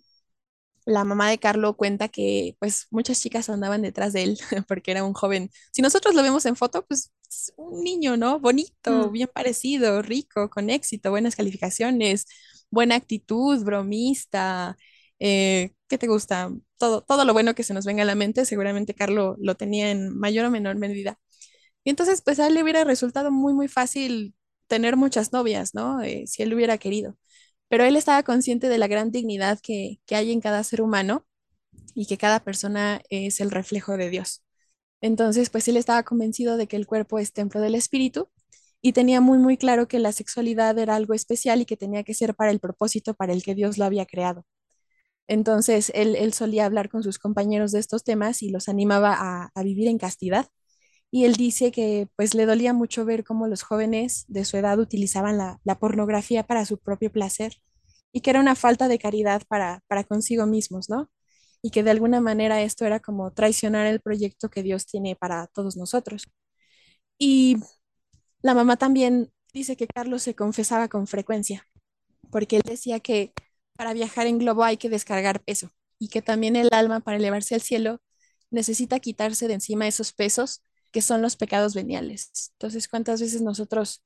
la 0.86 1.04
mamá 1.04 1.28
de 1.28 1.38
Carlo 1.38 1.76
cuenta 1.76 2.08
que 2.08 2.56
pues 2.60 2.86
muchas 2.90 3.20
chicas 3.20 3.50
andaban 3.50 3.82
detrás 3.82 4.12
de 4.12 4.22
él 4.22 4.38
porque 4.68 4.92
era 4.92 5.04
un 5.04 5.12
joven. 5.14 5.50
Si 5.72 5.82
nosotros 5.82 6.14
lo 6.14 6.22
vemos 6.22 6.46
en 6.46 6.56
foto, 6.56 6.86
pues 6.86 7.12
un 7.56 7.82
niño, 7.84 8.16
¿no? 8.16 8.38
Bonito, 8.40 9.08
mm. 9.08 9.12
bien 9.12 9.28
parecido, 9.32 10.00
rico, 10.02 10.48
con 10.48 10.70
éxito, 10.70 11.10
buenas 11.10 11.36
calificaciones, 11.36 12.26
buena 12.70 12.94
actitud, 12.94 13.62
bromista. 13.64 14.76
Eh, 15.18 15.72
¿Qué 15.88 15.98
te 15.98 16.06
gusta? 16.06 16.50
Todo, 16.78 17.02
todo 17.02 17.24
lo 17.24 17.32
bueno 17.32 17.54
que 17.54 17.64
se 17.64 17.74
nos 17.74 17.84
venga 17.84 18.02
a 18.02 18.06
la 18.06 18.14
mente, 18.14 18.44
seguramente 18.44 18.94
Carlo 18.94 19.36
lo 19.40 19.56
tenía 19.56 19.90
en 19.90 20.16
mayor 20.16 20.46
o 20.46 20.50
menor 20.50 20.76
medida. 20.76 21.18
Y 21.84 21.90
entonces, 21.90 22.22
pues 22.22 22.40
a 22.40 22.46
él 22.48 22.54
le 22.54 22.62
hubiera 22.62 22.84
resultado 22.84 23.30
muy, 23.30 23.54
muy 23.54 23.68
fácil 23.68 24.34
tener 24.68 24.96
muchas 24.96 25.32
novias, 25.32 25.74
¿no? 25.74 26.02
Eh, 26.02 26.24
si 26.26 26.42
él 26.42 26.54
hubiera 26.54 26.78
querido 26.78 27.16
pero 27.68 27.84
él 27.84 27.96
estaba 27.96 28.22
consciente 28.22 28.68
de 28.68 28.78
la 28.78 28.88
gran 28.88 29.10
dignidad 29.10 29.60
que, 29.60 30.00
hay 30.10 30.32
en 30.32 30.40
cada 30.40 30.62
ser 30.64 30.82
humano 30.82 31.26
y 31.94 32.06
que 32.06 32.18
cada 32.18 32.40
persona 32.40 33.02
es 33.10 33.40
el 33.40 33.50
reflejo 33.50 33.96
de 33.96 34.10
Dios. 34.10 34.44
Entonces, 35.00 35.50
pues 35.50 35.68
él 35.68 35.76
estaba 35.76 36.02
convencido 36.04 36.56
de 36.56 36.66
que 36.68 36.76
el 36.76 36.86
cuerpo 36.86 37.18
es 37.18 37.32
templo 37.32 37.60
del 37.60 37.74
espíritu 37.74 38.28
y 38.82 38.92
tenía 38.92 39.20
muy, 39.20 39.38
muy 39.38 39.56
claro 39.56 39.88
que 39.88 39.98
la 39.98 40.12
sexualidad 40.12 40.78
era 40.78 40.96
algo 40.96 41.14
especial 41.14 41.60
y 41.62 41.66
que 41.66 41.76
tenía 41.76 42.04
que 42.04 42.14
ser 42.14 42.34
para 42.34 42.50
el 42.50 42.60
propósito 42.60 43.14
para 43.14 43.32
el 43.32 43.42
que 43.42 43.54
Dios 43.54 43.78
lo 43.78 43.84
había 43.84 44.06
creado. 44.06 44.46
Entonces, 45.28 45.92
él, 45.94 46.32
solía 46.32 46.66
hablar 46.66 46.88
con 46.88 47.02
sus 47.02 47.18
compañeros 47.18 47.72
de 47.72 47.80
estos 47.80 48.04
temas 48.04 48.42
y 48.42 48.50
los 48.50 48.68
animaba 48.68 49.50
a 49.54 49.62
vivir 49.62 49.88
en 49.88 49.98
castidad 49.98 50.48
y 51.10 51.24
él 51.24 51.34
dice 51.34 51.72
que 51.72 52.08
pues 52.16 52.34
le 52.34 52.46
dolía 52.46 52.72
mucho 52.72 53.04
ver 53.04 53.24
cómo 53.24 53.46
los 53.48 53.62
jóvenes 53.62 54.24
de 54.28 54.44
su 54.44 54.56
edad 54.56 54.78
utilizaban 54.78 55.38
la, 55.38 55.78
pornografía 55.78 56.46
para 56.46 56.66
su 56.66 56.78
propio 56.78 57.12
placer 57.12 57.54
y 58.12 58.20
que 58.22 58.30
era 58.30 58.40
una 58.40 58.54
falta 58.56 58.88
de 58.88 58.98
caridad 58.98 59.42
para, 59.48 59.82
para 59.88 60.04
consigo 60.04 60.46
mismos, 60.46 60.88
¿no? 60.90 61.10
Y 61.62 61.70
que 61.70 61.82
de 61.82 61.90
alguna 61.90 62.20
manera 62.20 62.62
esto 62.62 62.84
era 62.86 63.00
como 63.00 63.32
traicionar 63.32 63.86
el 63.86 64.00
proyecto 64.00 64.50
que 64.50 64.62
Dios 64.62 64.86
tiene 64.86 65.16
para 65.16 65.46
todos 65.48 65.76
nosotros. 65.76 66.28
Y 67.18 67.56
la 68.42 68.54
mamá 68.54 68.76
también 68.76 69.32
dice 69.52 69.76
que 69.76 69.86
Carlos 69.86 70.22
se 70.22 70.34
confesaba 70.34 70.88
con 70.88 71.06
frecuencia, 71.06 71.66
porque 72.30 72.56
él 72.56 72.62
decía 72.64 73.00
que 73.00 73.32
para 73.76 73.92
viajar 73.94 74.26
en 74.26 74.38
globo 74.38 74.64
hay 74.64 74.76
que 74.78 74.90
descargar 74.90 75.42
peso 75.44 75.70
y 75.98 76.08
que 76.08 76.22
también 76.22 76.56
el 76.56 76.68
alma 76.72 77.00
para 77.00 77.18
elevarse 77.18 77.54
al 77.54 77.62
cielo 77.62 78.00
necesita 78.50 79.00
quitarse 79.00 79.48
de 79.48 79.54
encima 79.54 79.88
esos 79.88 80.12
pesos 80.12 80.62
que 80.92 81.02
son 81.02 81.22
los 81.22 81.36
pecados 81.36 81.74
veniales. 81.74 82.52
Entonces, 82.54 82.88
¿cuántas 82.88 83.20
veces 83.20 83.42
nosotros, 83.42 84.04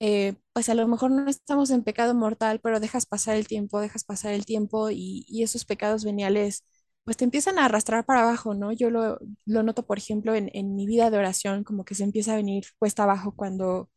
eh, 0.00 0.34
pues 0.52 0.68
a 0.68 0.74
lo 0.74 0.88
mejor 0.88 1.10
no 1.10 1.28
estamos 1.28 1.70
en 1.70 1.84
pecado 1.84 2.14
mortal, 2.14 2.60
pero 2.62 2.80
dejas 2.80 3.06
pasar 3.06 3.36
el 3.36 3.48
tiempo, 3.48 3.80
dejas 3.80 4.04
pasar 4.04 4.32
el 4.34 4.46
tiempo 4.46 4.90
y, 4.90 5.26
esos 5.42 5.64
pecados 5.64 6.04
veniales, 6.04 6.64
pues 7.04 7.16
te 7.16 7.24
empiezan 7.24 7.58
a 7.58 7.66
arrastrar 7.66 8.04
para 8.06 8.22
abajo, 8.22 8.54
¿no? 8.54 8.72
Yo 8.72 8.90
lo, 8.90 9.18
noto, 9.46 9.86
por 9.86 9.98
ejemplo, 9.98 10.34
en, 10.34 10.50
en, 10.54 10.74
mi 10.76 10.86
vida 10.86 11.10
de 11.10 11.18
oración, 11.18 11.64
como 11.64 11.84
que 11.84 11.94
se 11.94 12.04
empieza 12.04 12.34
a 12.34 12.36
venir 12.36 12.66
cuesta 12.78 13.04
abajo 13.04 13.34
cuando 13.34 13.90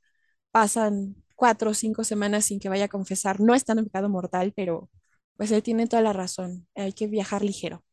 pasan 0.51 1.15
cuatro 1.35 1.71
o 1.71 1.73
cinco 1.73 2.03
semanas 2.03 2.45
sin 2.45 2.59
que 2.59 2.69
vaya 2.69 2.85
a 2.85 2.87
confesar. 2.89 3.39
No 3.41 3.55
estando 3.55 3.81
en 3.81 3.87
pecado 3.87 4.09
mortal, 4.09 4.53
pero 4.55 4.89
pues 5.37 5.51
él 5.51 5.63
tiene 5.63 5.87
toda 5.87 6.03
la 6.03 6.13
razón, 6.13 6.67
hay 6.75 6.93
que 6.93 7.07
viajar 7.07 7.43
ligero. 7.43 7.83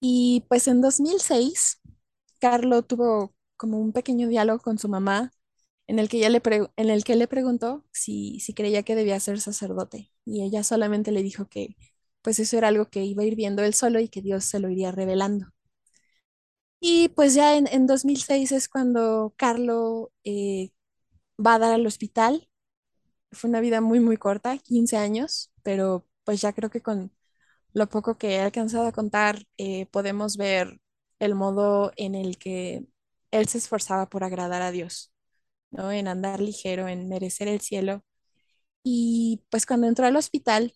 Y 0.00 0.44
pues 0.48 0.68
en 0.68 0.80
2006, 0.80 1.80
Carlo 2.40 2.82
tuvo 2.82 3.34
como 3.62 3.80
un 3.80 3.92
pequeño 3.94 4.28
diálogo 4.28 4.60
con 4.62 4.78
su 4.78 4.88
mamá 4.90 5.32
en 5.88 5.98
el 6.00 6.08
que 6.10 6.18
ella 6.18 6.30
le, 6.30 6.42
en 6.76 6.90
el 6.90 7.04
que 7.04 7.16
le 7.16 7.28
preguntó 7.28 7.86
si, 7.92 8.40
si 8.40 8.54
creía 8.54 8.84
que 8.84 8.96
debía 8.96 9.20
ser 9.20 9.40
sacerdote 9.40 10.12
y 10.26 10.44
ella 10.44 10.64
solamente 10.64 11.12
le 11.12 11.22
dijo 11.24 11.48
que 11.48 11.76
pues 12.22 12.40
eso 12.40 12.58
era 12.58 12.68
algo 12.68 12.90
que 12.90 13.04
iba 13.04 13.22
a 13.24 13.26
ir 13.26 13.36
viendo 13.36 13.62
él 13.64 13.74
solo 13.74 14.00
y 14.00 14.08
que 14.08 14.22
Dios 14.22 14.44
se 14.46 14.60
lo 14.60 14.70
iría 14.70 14.92
revelando. 14.92 15.48
Y 16.80 17.08
pues 17.10 17.34
ya 17.34 17.56
en, 17.56 17.66
en 17.68 17.86
2006 17.86 18.50
es 18.52 18.68
cuando 18.68 19.34
Carlo 19.36 20.12
eh, 20.24 20.70
va 21.44 21.56
a 21.56 21.58
dar 21.60 21.74
al 21.74 21.86
hospital. 21.86 22.48
Fue 23.32 23.50
una 23.50 23.60
vida 23.60 23.80
muy, 23.82 24.00
muy 24.00 24.16
corta, 24.18 24.58
15 24.58 24.96
años, 24.98 25.52
pero 25.62 26.06
pues 26.24 26.40
ya 26.42 26.52
creo 26.54 26.70
que 26.70 26.82
con 26.82 27.12
lo 27.74 27.88
poco 27.88 28.18
que 28.18 28.36
he 28.36 28.40
alcanzado 28.40 28.86
a 28.88 28.92
contar 28.92 29.46
eh, 29.58 29.86
podemos 29.88 30.36
ver 30.38 30.80
el 31.20 31.34
modo 31.36 31.92
en 31.96 32.14
el 32.16 32.38
que 32.38 32.86
él 33.32 33.48
se 33.48 33.58
esforzaba 33.58 34.08
por 34.08 34.24
agradar 34.24 34.62
a 34.62 34.72
Dios, 34.72 35.12
¿no? 35.70 35.92
En 35.92 36.08
andar 36.08 36.40
ligero, 36.40 36.88
en 36.88 37.08
merecer 37.08 37.48
el 37.48 37.60
cielo. 37.60 38.04
Y 38.84 39.44
pues 39.50 39.66
cuando 39.66 39.88
entró 39.88 40.06
al 40.06 40.16
hospital 40.16 40.74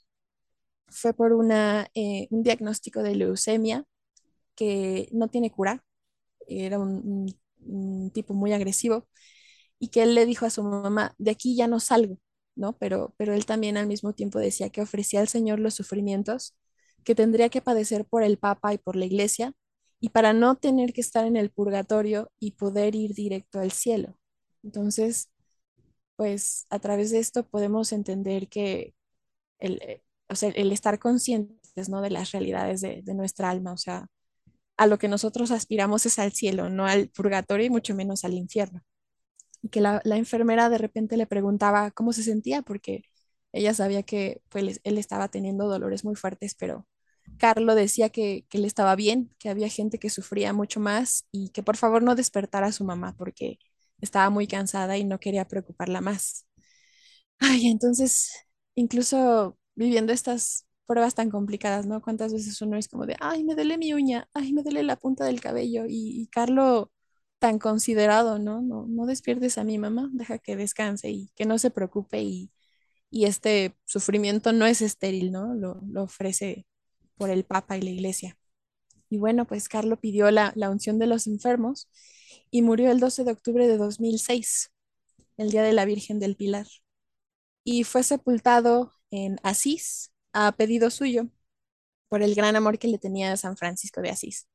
fue 0.88 1.14
por 1.14 1.32
una, 1.32 1.88
eh, 1.94 2.28
un 2.30 2.42
diagnóstico 2.42 3.02
de 3.02 3.16
leucemia 3.16 3.84
que 4.56 5.08
no 5.12 5.28
tiene 5.28 5.50
cura, 5.52 5.84
era 6.48 6.78
un, 6.80 7.26
tipo 8.14 8.34
muy 8.34 8.52
agresivo 8.52 9.08
y 9.78 9.88
que 9.88 10.02
él 10.04 10.14
le 10.14 10.26
dijo 10.26 10.46
a 10.46 10.50
su 10.50 10.62
mamá, 10.62 11.14
de 11.18 11.32
aquí 11.32 11.56
ya 11.56 11.68
no 11.68 11.80
salgo, 11.80 12.18
¿no? 12.56 12.78
Pero, 12.78 13.14
pero 13.18 13.34
él 13.34 13.46
también 13.46 13.76
al 13.76 13.88
mismo 13.88 14.14
tiempo 14.14 14.38
decía 14.40 14.70
que 14.70 14.82
ofrecía 14.82 15.20
al 15.20 15.28
Señor 15.28 15.60
los 15.60 15.74
sufrimientos 15.74 16.56
que 17.04 17.14
tendría 17.14 17.48
que 17.50 17.62
padecer 17.62 18.06
por 18.06 18.22
el 18.24 18.38
Papa 18.38 18.74
y 18.74 18.78
por 18.78 18.96
la 18.96 19.06
Iglesia 19.06 19.54
y 20.06 20.10
para 20.10 20.32
no 20.32 20.54
tener 20.54 20.92
que 20.92 21.00
estar 21.00 21.26
en 21.26 21.36
el 21.36 21.50
purgatorio 21.50 22.30
y 22.38 22.52
poder 22.52 22.94
ir 22.94 23.12
directo 23.12 23.58
al 23.58 23.72
cielo. 23.72 24.16
Entonces, 24.62 25.32
pues 26.16 26.66
a 26.70 26.78
través 26.78 27.10
de 27.10 27.18
esto 27.18 27.48
podemos 27.48 27.92
entender 27.92 28.48
que 28.48 28.94
el, 29.58 29.80
eh, 29.82 30.04
o 30.28 30.36
sea, 30.36 30.50
el 30.50 30.70
estar 30.70 31.00
conscientes 31.00 31.88
¿no? 31.88 32.02
de 32.02 32.10
las 32.10 32.30
realidades 32.30 32.82
de, 32.82 33.02
de, 33.02 33.14
nuestra 33.14 33.50
alma, 33.50 33.72
o 33.72 33.78
sea, 33.78 34.06
a 34.76 34.86
lo 34.86 34.98
que 34.98 35.08
nosotros 35.08 35.50
aspiramos 35.50 36.06
es 36.06 36.20
al 36.20 36.32
cielo, 36.32 36.70
no 36.70 36.86
al 36.86 37.08
purgatorio 37.08 37.66
y 37.66 37.70
mucho 37.70 37.94
menos 37.96 38.24
al 38.24 38.34
infierno. 38.34 38.82
Y 39.62 39.70
que 39.70 39.80
la, 39.80 40.00
la 40.04 40.18
enfermera 40.18 40.70
de 40.70 40.78
repente 40.78 41.16
le 41.16 41.26
preguntaba 41.26 41.90
cómo 41.90 42.12
se 42.12 42.22
sentía, 42.22 42.62
porque 42.62 43.02
ella 43.52 43.74
sabía 43.74 44.04
que 44.04 44.42
pues, 44.50 44.80
él 44.84 44.98
estaba 44.98 45.28
teniendo 45.30 45.68
dolores 45.68 46.04
muy 46.04 46.14
fuertes, 46.14 46.54
pero 46.54 46.86
Carlo 47.38 47.74
decía 47.74 48.08
que, 48.10 48.46
que 48.48 48.58
él 48.58 48.64
estaba 48.64 48.96
bien, 48.96 49.30
que 49.38 49.48
había 49.50 49.68
gente 49.68 49.98
que 49.98 50.10
sufría 50.10 50.52
mucho 50.52 50.80
más 50.80 51.26
y 51.32 51.50
que 51.50 51.62
por 51.62 51.76
favor 51.76 52.02
no 52.02 52.14
despertara 52.14 52.68
a 52.68 52.72
su 52.72 52.84
mamá 52.84 53.14
porque 53.16 53.58
estaba 54.00 54.30
muy 54.30 54.46
cansada 54.46 54.96
y 54.98 55.04
no 55.04 55.20
quería 55.20 55.46
preocuparla 55.48 56.00
más. 56.00 56.46
Ay, 57.38 57.68
entonces, 57.68 58.30
incluso 58.74 59.58
viviendo 59.74 60.12
estas 60.12 60.66
pruebas 60.86 61.14
tan 61.14 61.30
complicadas, 61.30 61.86
¿no? 61.86 62.00
Cuántas 62.02 62.32
veces 62.32 62.60
uno 62.62 62.76
es 62.76 62.88
como 62.88 63.06
de, 63.06 63.16
ay, 63.20 63.44
me 63.44 63.54
duele 63.54 63.78
mi 63.78 63.92
uña, 63.92 64.28
ay, 64.34 64.52
me 64.52 64.62
duele 64.62 64.82
la 64.82 64.96
punta 64.96 65.24
del 65.24 65.40
cabello 65.40 65.84
y, 65.86 66.22
y 66.22 66.26
Carlo 66.28 66.92
tan 67.38 67.58
considerado, 67.58 68.38
¿no? 68.38 68.62
¿no? 68.62 68.86
No 68.88 69.06
despiertes 69.06 69.58
a 69.58 69.64
mi 69.64 69.78
mamá, 69.78 70.08
deja 70.12 70.38
que 70.38 70.56
descanse 70.56 71.10
y 71.10 71.30
que 71.36 71.44
no 71.46 71.58
se 71.58 71.70
preocupe 71.70 72.22
y, 72.22 72.50
y 73.10 73.26
este 73.26 73.76
sufrimiento 73.86 74.52
no 74.52 74.66
es 74.66 74.82
estéril, 74.82 75.32
¿no? 75.32 75.54
Lo, 75.54 75.80
lo 75.88 76.04
ofrece 76.04 76.66
por 77.16 77.30
el 77.30 77.44
Papa 77.44 77.76
y 77.76 77.82
la 77.82 77.90
Iglesia. 77.90 78.38
Y 79.10 79.18
bueno, 79.18 79.46
pues 79.46 79.68
Carlo 79.68 79.98
pidió 80.00 80.30
la, 80.30 80.52
la 80.56 80.70
unción 80.70 80.98
de 80.98 81.06
los 81.06 81.26
enfermos 81.26 81.88
y 82.50 82.62
murió 82.62 82.90
el 82.92 83.00
12 83.00 83.24
de 83.24 83.32
octubre 83.32 83.68
de 83.68 83.78
2006, 83.78 84.72
el 85.38 85.50
Día 85.50 85.62
de 85.62 85.72
la 85.74 85.84
Virgen 85.86 86.20
del 86.20 86.36
Pilar. 86.36 86.66
Y 87.64 87.84
fue 87.84 88.02
sepultado 88.02 88.92
en 89.10 89.38
Asís 89.42 90.12
a 90.32 90.52
pedido 90.52 90.90
suyo 90.90 91.28
por 92.08 92.22
el 92.22 92.34
gran 92.34 92.56
amor 92.56 92.78
que 92.78 92.88
le 92.88 92.98
tenía 92.98 93.36
San 93.36 93.56
Francisco 93.56 94.02
de 94.02 94.10
Asís. 94.10 94.48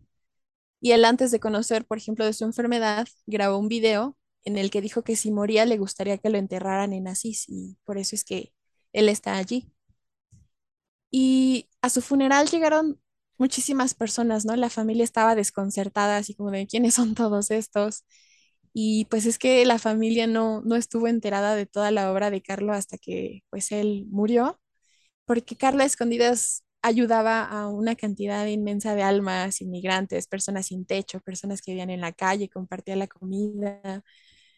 Y 0.81 0.91
él 0.93 1.05
antes 1.05 1.31
de 1.31 1.39
conocer, 1.39 1.85
por 1.85 1.97
ejemplo, 1.97 2.25
de 2.25 2.33
su 2.33 2.45
enfermedad, 2.45 3.07
grabó 3.27 3.57
un 3.57 3.69
video 3.69 4.17
en 4.45 4.57
el 4.57 4.71
que 4.71 4.81
dijo 4.81 5.03
que 5.03 5.15
si 5.15 5.31
moría 5.31 5.65
le 5.65 5.77
gustaría 5.77 6.17
que 6.19 6.29
lo 6.29 6.37
enterraran 6.37 6.93
en 6.93 7.07
Asís 7.07 7.45
y 7.49 7.77
por 7.85 7.97
eso 7.97 8.15
es 8.15 8.23
que 8.25 8.53
él 8.93 9.09
está 9.09 9.37
allí. 9.37 9.71
Y 11.11 11.67
a 11.81 11.89
su 11.89 12.01
funeral 12.01 12.47
llegaron 12.49 12.99
muchísimas 13.37 13.93
personas, 13.93 14.45
¿no? 14.45 14.55
La 14.55 14.69
familia 14.69 15.03
estaba 15.03 15.35
desconcertada, 15.35 16.17
así 16.17 16.35
como 16.35 16.51
de 16.51 16.67
quiénes 16.67 16.95
son 16.95 17.15
todos 17.15 17.51
estos. 17.51 18.05
Y 18.73 19.05
pues 19.05 19.25
es 19.25 19.37
que 19.39 19.65
la 19.65 19.79
familia 19.79 20.27
no, 20.27 20.61
no 20.63 20.75
estuvo 20.75 21.07
enterada 21.07 21.55
de 21.55 21.65
toda 21.65 21.91
la 21.91 22.11
obra 22.11 22.29
de 22.31 22.41
Carlo 22.41 22.73
hasta 22.73 22.97
que 22.97 23.43
pues 23.49 23.71
él 23.71 24.05
murió, 24.09 24.59
porque 25.25 25.55
Carla 25.57 25.85
Escondidas 25.85 26.63
ayudaba 26.81 27.43
a 27.45 27.67
una 27.69 27.95
cantidad 27.95 28.45
inmensa 28.47 28.95
de 28.95 29.03
almas, 29.03 29.61
inmigrantes, 29.61 30.27
personas 30.27 30.67
sin 30.67 30.85
techo, 30.85 31.19
personas 31.21 31.61
que 31.61 31.71
vivían 31.71 31.89
en 31.91 32.01
la 32.01 32.13
calle, 32.13 32.49
compartía 32.49 32.95
la 32.95 33.07
comida. 33.07 34.03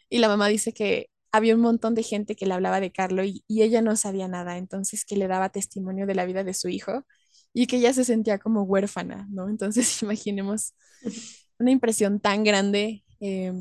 Y 0.09 0.19
la 0.19 0.27
mamá 0.29 0.47
dice 0.49 0.73
que 0.73 1.09
había 1.33 1.55
un 1.55 1.61
montón 1.61 1.95
de 1.95 2.03
gente 2.03 2.35
que 2.35 2.45
le 2.45 2.53
hablaba 2.53 2.79
de 2.79 2.91
Carlo 2.91 3.25
y, 3.25 3.43
y 3.47 3.63
ella 3.63 3.81
no 3.81 3.95
sabía 3.97 4.27
nada, 4.29 4.57
entonces 4.57 5.05
que 5.05 5.17
le 5.17 5.27
daba 5.27 5.49
testimonio 5.49 6.07
de 6.07 6.15
la 6.15 6.25
vida 6.25 6.43
de 6.45 6.53
su 6.53 6.69
hijo 6.69 7.05
y 7.53 7.67
que 7.67 7.77
ella 7.77 7.93
se 7.93 8.05
sentía 8.05 8.39
como 8.39 8.63
huérfana, 8.63 9.27
¿no? 9.31 9.49
Entonces 9.49 10.01
imaginemos 10.03 10.73
una 11.59 11.71
impresión 11.71 12.19
tan 12.19 12.43
grande 12.43 13.03
eh, 13.19 13.53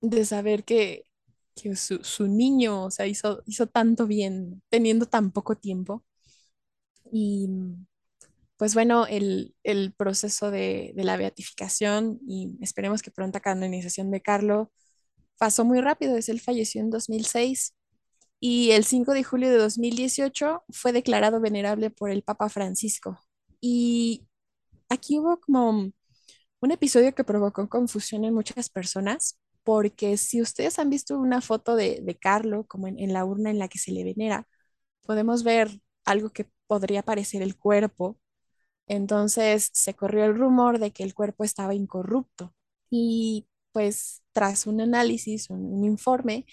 de 0.00 0.24
saber 0.24 0.64
que, 0.64 1.04
que 1.54 1.76
su, 1.76 2.04
su, 2.04 2.28
niño, 2.28 2.84
o 2.86 2.90
sea, 2.90 3.06
hizo, 3.06 3.42
hizo 3.46 3.66
tanto 3.68 4.06
bien 4.06 4.62
teniendo 4.70 5.06
tan 5.06 5.32
poco 5.32 5.56
tiempo. 5.56 6.04
Y 7.12 7.48
pues 8.56 8.74
bueno, 8.74 9.06
el, 9.06 9.54
el 9.64 9.92
proceso 9.94 10.50
de, 10.50 10.92
de, 10.96 11.04
la 11.04 11.16
beatificación 11.16 12.18
y 12.26 12.56
esperemos 12.60 13.02
que 13.02 13.10
pronta 13.10 13.40
canonización 13.40 14.10
de 14.10 14.22
Carlo 14.22 14.72
pasó 15.38 15.64
muy 15.64 15.80
rápido, 15.80 16.16
es 16.16 16.28
él 16.28 16.40
falleció 16.40 16.80
en 16.80 16.90
2006 16.90 17.74
y 18.40 18.72
el 18.72 18.84
5 18.84 19.12
de 19.14 19.24
julio 19.24 19.50
de 19.50 19.58
2018 19.58 20.64
fue 20.70 20.92
declarado 20.92 21.40
venerable 21.40 21.90
por 21.90 22.10
el 22.10 22.22
Papa 22.22 22.48
Francisco. 22.48 23.18
Y 23.60 24.28
aquí 24.88 25.18
hubo 25.18 25.40
como 25.40 25.92
un 26.60 26.70
episodio 26.70 27.14
que 27.14 27.24
provocó 27.24 27.68
confusión 27.68 28.24
en 28.24 28.34
muchas 28.34 28.70
personas, 28.70 29.38
porque 29.64 30.16
si 30.16 30.42
ustedes 30.42 30.78
han 30.78 30.90
visto 30.90 31.18
una 31.18 31.40
foto 31.40 31.76
de, 31.76 32.00
de 32.02 32.16
Carlo, 32.18 32.66
como 32.66 32.88
en, 32.88 32.98
en, 32.98 33.12
la 33.12 33.24
urna 33.24 33.50
en 33.50 33.58
la 33.58 33.68
que 33.68 33.78
se 33.78 33.92
le 33.92 34.04
venera, 34.04 34.46
podemos 35.02 35.42
ver 35.44 35.70
algo 36.04 36.30
que 36.30 36.48
podría 36.66 37.02
parecer 37.02 37.42
el 37.42 37.56
cuerpo. 37.58 38.18
Entonces 38.88 39.70
se 39.74 39.94
corrió 39.94 40.24
el 40.26 40.36
rumor 40.36 40.78
de 40.78 40.92
que 40.92 41.04
el 41.04 41.14
cuerpo 41.14 41.44
estaba 41.44 41.74
incorrupto. 41.74 42.54
Y 42.90 43.48
pues 43.72 44.22
tras 44.36 44.66
un 44.66 44.82
análisis, 44.82 45.48
un, 45.48 45.82
informe, 45.82 46.44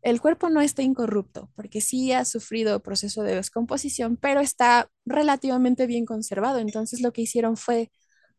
el 0.00 0.22
cuerpo 0.22 0.48
no 0.48 0.62
está 0.62 0.82
incorrupto, 0.82 1.50
porque 1.54 1.82
sí 1.82 2.12
ha 2.12 2.24
sufrido 2.24 2.82
proceso 2.82 3.22
de 3.22 3.34
descomposición, 3.34 4.16
pero 4.16 4.40
está 4.40 4.90
relativamente 5.04 5.86
bien 5.86 6.06
conservado. 6.06 6.60
Entonces 6.60 7.02
lo 7.02 7.12
que 7.12 7.20
hicieron 7.22 7.58
fue 7.58 7.90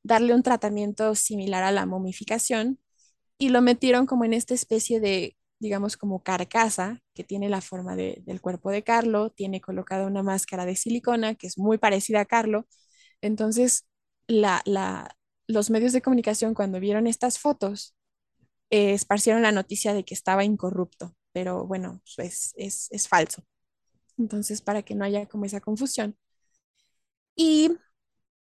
darle 0.02 0.34
un 0.34 0.42
tratamiento 0.42 1.14
similar 1.14 1.64
a 1.64 1.72
la 1.72 1.86
momificación 1.86 2.80
y 3.38 3.50
lo 3.50 3.62
metieron 3.62 4.08
como 4.08 4.26
en 4.26 4.34
esta 4.34 4.56
especie 4.56 5.00
de, 5.00 5.38
digamos, 5.60 5.96
como 5.96 6.24
carcasa 6.24 7.02
que 7.14 7.24
tiene 7.24 7.50
la 7.50 7.62
forma 7.62 7.96
de, 7.96 8.24
del 8.26 8.42
cuerpo 8.42 8.72
de 8.72 8.84
Carlo, 8.84 9.30
tiene 9.32 9.62
colocada 9.62 10.08
una 10.08 10.24
máscara 10.24 10.66
de 10.66 10.76
silicona 10.76 11.36
que 11.36 11.48
es 11.48 11.60
muy 11.60 11.78
parecida 11.78 12.22
a 12.22 12.26
Carlo. 12.26 12.68
Entonces, 13.22 13.86
la, 14.28 14.64
la, 14.66 15.16
los 15.48 15.70
medios 15.70 15.94
de 15.94 16.02
comunicación 16.02 16.56
cuando 16.56 16.80
vieron 16.80 17.06
estas 17.08 17.40
fotos 17.40 17.96
eh, 18.72 18.94
esparcieron 18.94 19.44
la 19.44 19.52
noticia 19.52 19.94
de 19.94 20.04
que 20.06 20.16
estaba 20.16 20.44
incorrupto, 20.46 21.16
pero 21.34 21.66
bueno, 21.68 22.02
pues 22.16 22.54
es, 22.58 22.88
es 22.92 23.08
falso. 23.08 23.44
Entonces, 24.18 24.62
para 24.62 24.84
que 24.84 24.96
no 24.96 25.06
haya 25.06 25.28
como 25.28 25.46
esa 25.46 25.62
confusión. 25.62 26.18
Y 27.36 27.72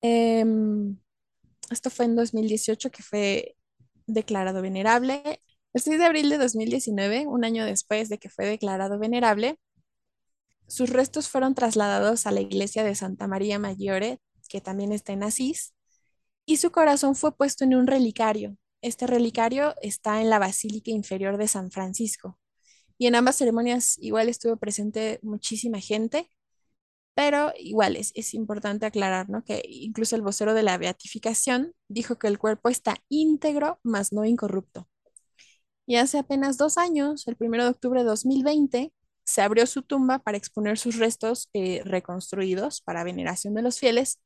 eh, 0.01 0.45
esto 1.69 1.89
fue 1.89 2.05
en 2.05 2.15
2018 2.15 2.91
que 2.91 3.03
fue 3.03 3.55
declarado 4.05 4.61
venerable. 4.61 5.41
El 5.73 5.81
6 5.81 5.99
de 5.99 6.05
abril 6.05 6.29
de 6.29 6.37
2019, 6.37 7.27
un 7.27 7.43
año 7.45 7.65
después 7.65 8.09
de 8.09 8.17
que 8.17 8.29
fue 8.29 8.45
declarado 8.45 8.99
venerable, 8.99 9.59
sus 10.67 10.89
restos 10.89 11.29
fueron 11.29 11.55
trasladados 11.55 12.25
a 12.25 12.31
la 12.31 12.41
iglesia 12.41 12.83
de 12.83 12.95
Santa 12.95 13.27
María 13.27 13.59
Maggiore, 13.59 14.19
que 14.49 14.61
también 14.61 14.91
está 14.91 15.13
en 15.13 15.23
Asís, 15.23 15.73
y 16.45 16.57
su 16.57 16.71
corazón 16.71 17.15
fue 17.15 17.35
puesto 17.35 17.63
en 17.65 17.75
un 17.75 17.87
relicario, 17.87 18.57
este 18.87 19.07
relicario 19.07 19.75
está 19.81 20.21
en 20.21 20.29
la 20.29 20.39
Basílica 20.39 20.91
Inferior 20.91 21.37
de 21.37 21.47
San 21.47 21.71
Francisco. 21.71 22.39
Y 22.97 23.07
en 23.07 23.15
ambas 23.15 23.35
ceremonias 23.37 23.97
igual 23.99 24.29
estuvo 24.29 24.57
presente 24.57 25.19
muchísima 25.21 25.79
gente, 25.79 26.29
pero 27.13 27.51
igual 27.57 27.95
es, 27.95 28.33
importante 28.33 28.85
aclarar 28.85 29.29
¿no? 29.29 29.43
que 29.43 29.63
incluso 29.67 30.15
el 30.15 30.21
vocero 30.21 30.53
de 30.53 30.63
la 30.63 30.77
beatificación 30.77 31.73
dijo 31.87 32.17
que 32.19 32.27
el 32.27 32.37
cuerpo 32.39 32.69
está 32.69 32.97
íntegro, 33.09 33.79
mas 33.83 34.13
no 34.13 34.25
incorrupto. 34.25 34.87
Y 35.87 35.95
hace 35.95 36.19
apenas 36.19 36.57
dos 36.57 36.77
años, 36.77 37.27
el 37.27 37.37
1 37.39 37.63
de 37.63 37.69
octubre 37.69 38.01
de 38.01 38.05
2020, 38.07 38.93
se 39.23 39.41
abrió 39.41 39.65
su 39.65 39.81
tumba 39.83 40.19
para 40.19 40.37
exponer 40.37 40.77
sus 40.77 40.97
restos 40.97 41.49
eh, 41.53 41.81
reconstruidos 41.85 42.81
para 42.81 43.03
veneración 43.03 43.53
de 43.55 43.61
los 43.61 43.79
fieles 43.79 44.19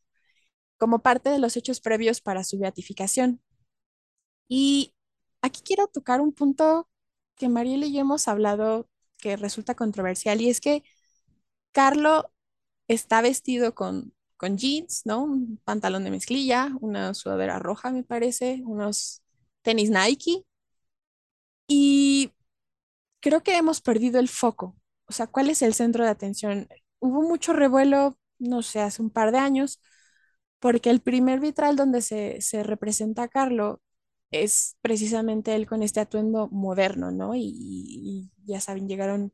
como 0.77 0.99
parte 0.99 1.29
de 1.29 1.39
los 1.39 1.57
hechos 1.57 1.79
previos 1.81 2.21
para 2.21 2.43
su 2.43 2.59
beatificación. 2.59 3.41
Y 4.53 4.93
aquí 5.41 5.61
quiero 5.63 5.87
tocar 5.87 6.19
un 6.21 6.33
punto 6.33 6.89
que 7.37 7.47
Mariela 7.49 7.85
y 7.85 7.93
yo 7.93 8.01
hemos 8.01 8.27
hablado 8.27 8.89
que 9.17 9.37
resulta 9.37 9.75
controversial 9.75 10.41
y 10.41 10.49
es 10.49 10.59
que 10.61 10.83
Carlo 11.73 12.31
está 12.87 13.21
vestido 13.21 13.75
con, 13.75 14.13
con 14.37 14.57
jeans, 14.57 15.03
¿no? 15.05 15.23
Un 15.23 15.59
pantalón 15.65 16.03
de 16.05 16.11
mezclilla, 16.11 16.71
una 16.81 17.13
sudadera 17.15 17.59
roja, 17.59 17.91
me 17.91 18.03
parece, 18.03 18.63
unos 18.65 19.23
tenis 19.63 19.89
Nike. 19.91 20.45
Y 21.67 22.31
creo 23.21 23.43
que 23.43 23.57
hemos 23.57 23.81
perdido 23.81 24.19
el 24.19 24.29
foco. 24.29 24.77
O 25.07 25.13
sea, 25.13 25.27
¿cuál 25.27 25.49
es 25.49 25.61
el 25.61 25.73
centro 25.73 26.03
de 26.03 26.11
atención? 26.11 26.69
Hubo 26.99 27.23
mucho 27.23 27.53
revuelo, 27.53 28.17
no 28.39 28.63
sé, 28.63 28.81
hace 28.81 29.01
un 29.01 29.09
par 29.11 29.31
de 29.31 29.39
años, 29.39 29.81
porque 30.59 30.89
el 30.91 31.01
primer 31.01 31.39
vitral 31.39 31.75
donde 31.75 32.01
se, 32.01 32.41
se 32.41 32.63
representa 32.63 33.23
a 33.25 33.29
Carlo 33.29 33.81
es 34.31 34.77
precisamente 34.81 35.55
él 35.55 35.67
con 35.67 35.83
este 35.83 35.99
atuendo 35.99 36.49
moderno, 36.49 37.11
¿no? 37.11 37.33
Y, 37.35 38.31
ya 38.45 38.61
saben, 38.61 38.87
llegaron 38.87 39.33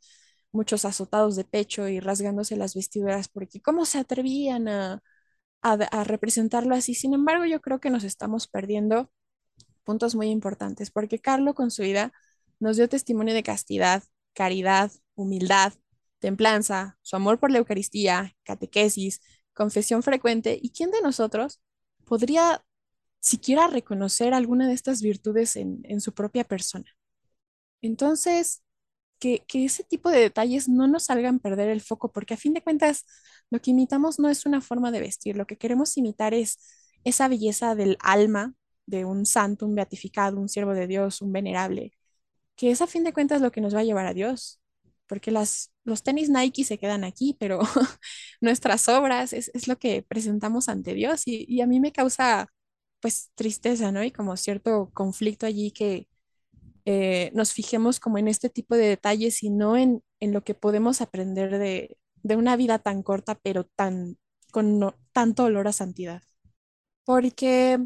muchos 0.51 0.85
azotados 0.85 1.35
de 1.35 1.45
pecho 1.45 1.87
y 1.87 1.99
rasgándose 1.99 2.57
las 2.57 2.75
vestiduras 2.75 3.29
porque 3.29 3.61
cómo 3.61 3.85
se 3.85 3.99
atrevían 3.99 4.67
a, 4.67 5.03
a, 5.61 5.73
a 5.73 6.03
representarlo 6.03 6.75
así. 6.75 6.95
Sin 6.95 7.13
embargo, 7.13 7.45
yo 7.45 7.61
creo 7.61 7.79
que 7.79 7.89
nos 7.89 8.03
estamos 8.03 8.47
perdiendo 8.47 9.11
puntos 9.83 10.15
muy 10.15 10.29
importantes 10.29 10.91
porque 10.91 11.19
Carlo 11.19 11.53
con 11.55 11.71
su 11.71 11.83
vida 11.83 12.13
nos 12.59 12.77
dio 12.77 12.89
testimonio 12.89 13.33
de 13.33 13.43
castidad, 13.43 14.03
caridad, 14.33 14.91
humildad, 15.15 15.73
templanza, 16.19 16.97
su 17.01 17.15
amor 17.15 17.39
por 17.39 17.51
la 17.51 17.59
Eucaristía, 17.59 18.35
catequesis, 18.43 19.21
confesión 19.53 20.03
frecuente. 20.03 20.57
¿Y 20.61 20.71
quién 20.71 20.91
de 20.91 21.01
nosotros 21.01 21.61
podría 22.05 22.63
siquiera 23.27 23.67
reconocer 23.67 24.33
alguna 24.33 24.67
de 24.67 24.73
estas 24.73 25.01
virtudes 25.01 25.55
en, 25.55 25.81
en 25.83 26.01
su 26.01 26.13
propia 26.13 26.43
persona. 26.45 26.85
Entonces, 27.81 28.63
que, 29.19 29.43
que, 29.47 29.65
ese 29.65 29.83
tipo 29.83 30.09
de 30.11 30.19
detalles 30.19 30.69
no 30.69 30.87
nos 30.87 31.05
salgan 31.05 31.39
perder 31.39 31.69
el 31.69 31.81
foco, 31.81 32.11
porque 32.11 32.35
a 32.35 32.37
fin 32.37 32.53
de 32.53 32.61
cuentas, 32.63 33.05
lo 33.49 33.61
que 33.61 33.71
imitamos 33.71 34.19
no 34.19 34.29
es 34.29 34.45
una 34.45 34.61
forma 34.61 34.91
de 34.91 35.01
vestir, 35.01 35.37
lo 35.37 35.47
que 35.47 35.57
queremos 35.57 35.97
imitar 35.97 36.33
es 36.33 36.59
esa 37.03 37.27
belleza 37.27 37.75
del 37.75 37.97
alma 38.01 38.53
de 38.85 39.05
un 39.05 39.25
santo, 39.25 39.65
un 39.65 39.75
beatificado, 39.75 40.39
un 40.39 40.49
siervo 40.49 40.73
de 40.73 40.87
Dios, 40.87 41.21
un 41.21 41.31
venerable, 41.33 41.93
que 42.55 42.71
es 42.71 42.81
a 42.81 42.87
fin 42.87 43.03
de 43.03 43.13
cuentas 43.13 43.41
lo 43.41 43.51
que 43.51 43.61
nos 43.61 43.75
va 43.75 43.81
a 43.81 43.83
llevar 43.83 44.05
a 44.07 44.13
Dios, 44.13 44.61
porque 45.07 45.31
las, 45.31 45.73
los 45.83 46.03
tenis 46.03 46.29
Nike 46.29 46.63
se 46.65 46.77
quedan 46.79 47.03
aquí, 47.03 47.35
pero 47.39 47.59
nuestras 48.41 48.87
obras 48.89 49.33
es, 49.33 49.51
es, 49.53 49.67
lo 49.67 49.77
que 49.79 50.03
presentamos 50.03 50.69
ante 50.69 50.93
Dios 50.93 51.23
y, 51.27 51.45
y, 51.47 51.61
a 51.61 51.67
mí 51.67 51.79
me 51.79 51.91
causa 51.91 52.49
pues 52.99 53.31
tristeza, 53.35 53.91
¿no? 53.91 54.03
Y 54.03 54.11
como 54.11 54.37
cierto 54.37 54.91
conflicto 54.93 55.45
allí 55.45 55.71
que 55.71 56.07
eh, 56.85 57.31
nos 57.33 57.53
fijemos 57.53 57.99
como 57.99 58.17
en 58.17 58.27
este 58.27 58.49
tipo 58.49 58.75
de 58.75 58.87
detalles 58.87 59.43
y 59.43 59.49
no 59.49 59.77
en, 59.77 60.03
en 60.19 60.33
lo 60.33 60.43
que 60.43 60.53
podemos 60.55 61.01
aprender 61.01 61.57
de, 61.59 61.97
de, 62.23 62.35
una 62.37 62.55
vida 62.55 62.79
tan 62.79 63.03
corta, 63.03 63.35
pero 63.43 63.65
tan 63.65 64.17
con 64.51 64.79
no, 64.79 64.95
tanto 65.13 65.45
olor 65.45 65.67
a 65.67 65.73
santidad. 65.73 66.23
Porque 67.05 67.79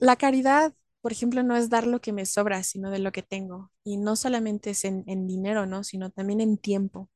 la 0.00 0.16
caridad, 0.16 0.74
por 1.02 1.12
ejemplo, 1.12 1.42
no 1.42 1.56
es 1.56 1.70
dar 1.70 1.86
lo 1.86 2.00
que 2.00 2.12
me 2.12 2.26
sobra, 2.26 2.62
sino 2.62 2.90
de 2.90 2.98
lo 3.00 3.12
que 3.12 3.22
tengo. 3.22 3.70
Y 3.84 3.96
no 3.98 4.16
solamente 4.16 4.70
es 4.70 4.84
en, 4.84 5.04
en 5.06 5.26
dinero, 5.26 5.66
¿no? 5.66 5.84
Sino 5.84 6.10
también 6.10 6.40
en 6.40 6.58
tiempo. 6.58 7.10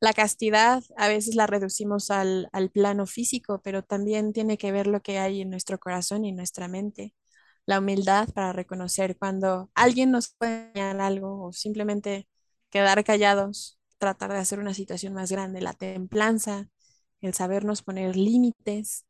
La 0.00 0.12
castidad 0.14 0.82
a 0.96 1.08
veces 1.08 1.34
la 1.34 1.46
reducimos 1.46 2.10
al, 2.10 2.48
al, 2.52 2.70
plano 2.70 3.06
físico, 3.06 3.60
pero 3.62 3.82
también 3.84 4.32
tiene 4.32 4.56
que 4.58 4.72
ver 4.72 4.86
lo 4.86 5.02
que 5.02 5.18
hay 5.18 5.42
en 5.42 5.50
nuestro 5.50 5.78
corazón 5.78 6.24
y 6.24 6.32
nuestra 6.32 6.68
mente. 6.68 7.14
La 7.66 7.80
humildad 7.80 8.28
para 8.34 8.52
reconocer 8.52 9.16
cuando 9.18 9.70
alguien 9.74 10.10
nos 10.10 10.34
puede 10.38 10.68
enseñar 10.68 11.00
algo 11.00 11.44
o 11.46 11.52
simplemente 11.52 12.28
quedar 12.70 13.04
callados, 13.04 13.78
tratar 13.98 14.32
de 14.32 14.38
hacer 14.38 14.58
una 14.60 14.74
situación 14.74 15.14
más 15.14 15.30
grande. 15.32 15.60
La 15.60 15.74
templanza, 15.74 16.68
el 17.20 17.34
sabernos 17.34 17.82
poner 17.82 18.16
límites, 18.16 19.06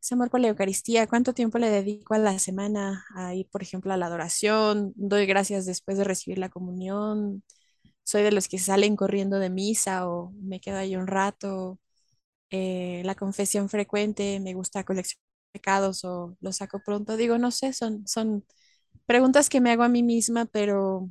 ese 0.00 0.14
amor 0.14 0.30
por 0.30 0.40
la 0.40 0.48
Eucaristía, 0.48 1.06
¿cuánto 1.08 1.34
tiempo 1.34 1.58
le 1.58 1.70
dedico 1.70 2.14
a 2.14 2.18
la 2.18 2.38
semana 2.38 3.04
a 3.16 3.34
ir, 3.34 3.48
por 3.50 3.62
ejemplo, 3.62 3.92
a 3.92 3.96
la 3.96 4.06
adoración? 4.06 4.92
Doy 4.96 5.26
gracias 5.26 5.66
después 5.66 5.98
de 5.98 6.04
recibir 6.04 6.38
la 6.38 6.48
comunión. 6.48 7.42
Soy 8.08 8.22
de 8.22 8.32
los 8.32 8.48
que 8.48 8.58
salen 8.58 8.96
corriendo 8.96 9.38
de 9.38 9.50
misa 9.50 10.08
o 10.08 10.32
me 10.42 10.60
quedo 10.60 10.78
ahí 10.78 10.96
un 10.96 11.06
rato. 11.06 11.78
Eh, 12.50 13.02
la 13.04 13.14
confesión 13.16 13.68
frecuente, 13.68 14.40
me 14.40 14.54
gusta 14.54 14.84
coleccionar 14.84 15.22
pecados 15.52 16.04
o 16.04 16.36
los 16.40 16.56
saco 16.58 16.80
pronto. 16.84 17.16
Digo, 17.16 17.38
no 17.38 17.50
sé, 17.52 17.72
son, 17.74 18.06
son 18.08 18.44
preguntas 19.06 19.48
que 19.50 19.60
me 19.60 19.72
hago 19.72 19.84
a 19.84 19.88
mí 19.90 20.02
misma, 20.04 20.46
pero 20.46 21.10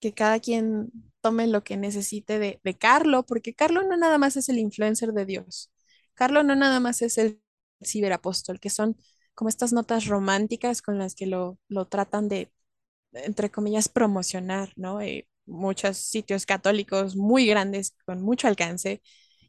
que 0.00 0.12
cada 0.14 0.40
quien 0.40 0.90
tome 1.20 1.46
lo 1.46 1.62
que 1.64 1.76
necesite 1.76 2.38
de, 2.38 2.60
de 2.64 2.78
Carlo, 2.78 3.24
porque 3.26 3.54
Carlo 3.54 3.82
no 3.82 3.96
nada 3.96 4.18
más 4.18 4.36
es 4.36 4.48
el 4.48 4.58
influencer 4.58 5.12
de 5.12 5.26
Dios. 5.26 5.70
Carlo 6.14 6.42
no 6.42 6.56
nada 6.56 6.80
más 6.80 7.02
es 7.02 7.18
el 7.18 7.40
ciberapóstol, 7.84 8.60
que 8.60 8.70
son 8.70 8.96
como 9.34 9.48
estas 9.50 9.72
notas 9.72 10.06
románticas 10.06 10.82
con 10.82 10.98
las 10.98 11.14
que 11.14 11.26
lo, 11.26 11.58
lo 11.68 11.86
tratan 11.88 12.28
de, 12.28 12.52
entre 13.12 13.50
comillas, 13.50 13.88
promocionar, 13.90 14.72
¿no? 14.76 15.00
Eh, 15.02 15.28
muchos 15.50 15.98
sitios 15.98 16.46
católicos 16.46 17.16
muy 17.16 17.46
grandes, 17.46 17.96
con 18.06 18.22
mucho 18.22 18.48
alcance. 18.48 19.02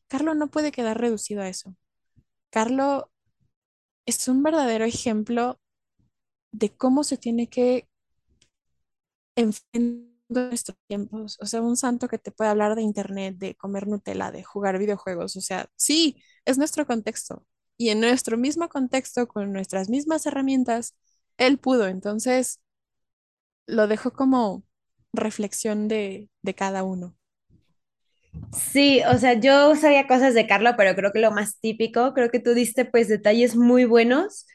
Carlo 0.07 0.33
no 0.35 0.49
puede 0.51 0.71
quedar 0.71 0.99
reducido 0.99 1.41
a 1.41 1.49
eso. 1.49 1.75
Carlo 2.51 3.11
es 4.05 4.27
un 4.27 4.43
verdadero 4.43 4.85
ejemplo 4.85 5.59
de 6.53 6.71
cómo 6.75 7.03
se 7.03 7.17
tiene 7.17 7.47
que 7.49 7.87
enfrentar 9.35 10.11
nuestros 10.29 10.77
tiempos. 10.87 11.37
O 11.41 11.45
sea, 11.45 11.61
un 11.61 11.77
santo 11.77 12.07
que 12.07 12.17
te 12.17 12.31
puede 12.31 12.49
hablar 12.49 12.75
de 12.75 12.81
internet, 12.83 13.37
de 13.37 13.55
comer 13.55 13.87
Nutella, 13.87 14.31
de 14.31 14.43
jugar 14.43 14.79
videojuegos. 14.79 15.35
O 15.35 15.41
sea, 15.41 15.69
sí, 15.75 16.21
es 16.45 16.57
nuestro 16.57 16.85
contexto, 16.87 17.45
y 17.77 17.89
en 17.89 17.99
nuestro 18.01 18.37
mismo 18.37 18.69
contexto, 18.69 19.27
con 19.27 19.51
nuestras 19.53 19.89
mismas 19.89 20.25
herramientas, 20.25 20.95
él 21.37 21.57
pudo. 21.59 21.87
Entonces, 21.87 22.61
lo 23.67 23.87
dejo 23.87 24.11
como 24.13 24.63
reflexión 25.13 25.87
de, 25.87 26.29
de 26.43 26.53
cada 26.55 26.83
uno. 26.83 27.15
Sí, 28.51 29.01
o 29.09 29.17
sea, 29.17 29.33
yo 29.33 29.75
sabía 29.75 30.07
cosas 30.07 30.33
de 30.33 30.47
Carlo, 30.47 30.71
pero 30.77 30.95
creo 30.95 31.11
que 31.11 31.19
lo 31.19 31.31
más 31.31 31.59
típico, 31.59 32.13
creo 32.13 32.29
que 32.29 32.39
tú 32.39 32.53
diste 32.53 32.85
pues 32.85 33.07
detalles 33.07 33.55
muy 33.55 33.85
buenos. 33.85 34.45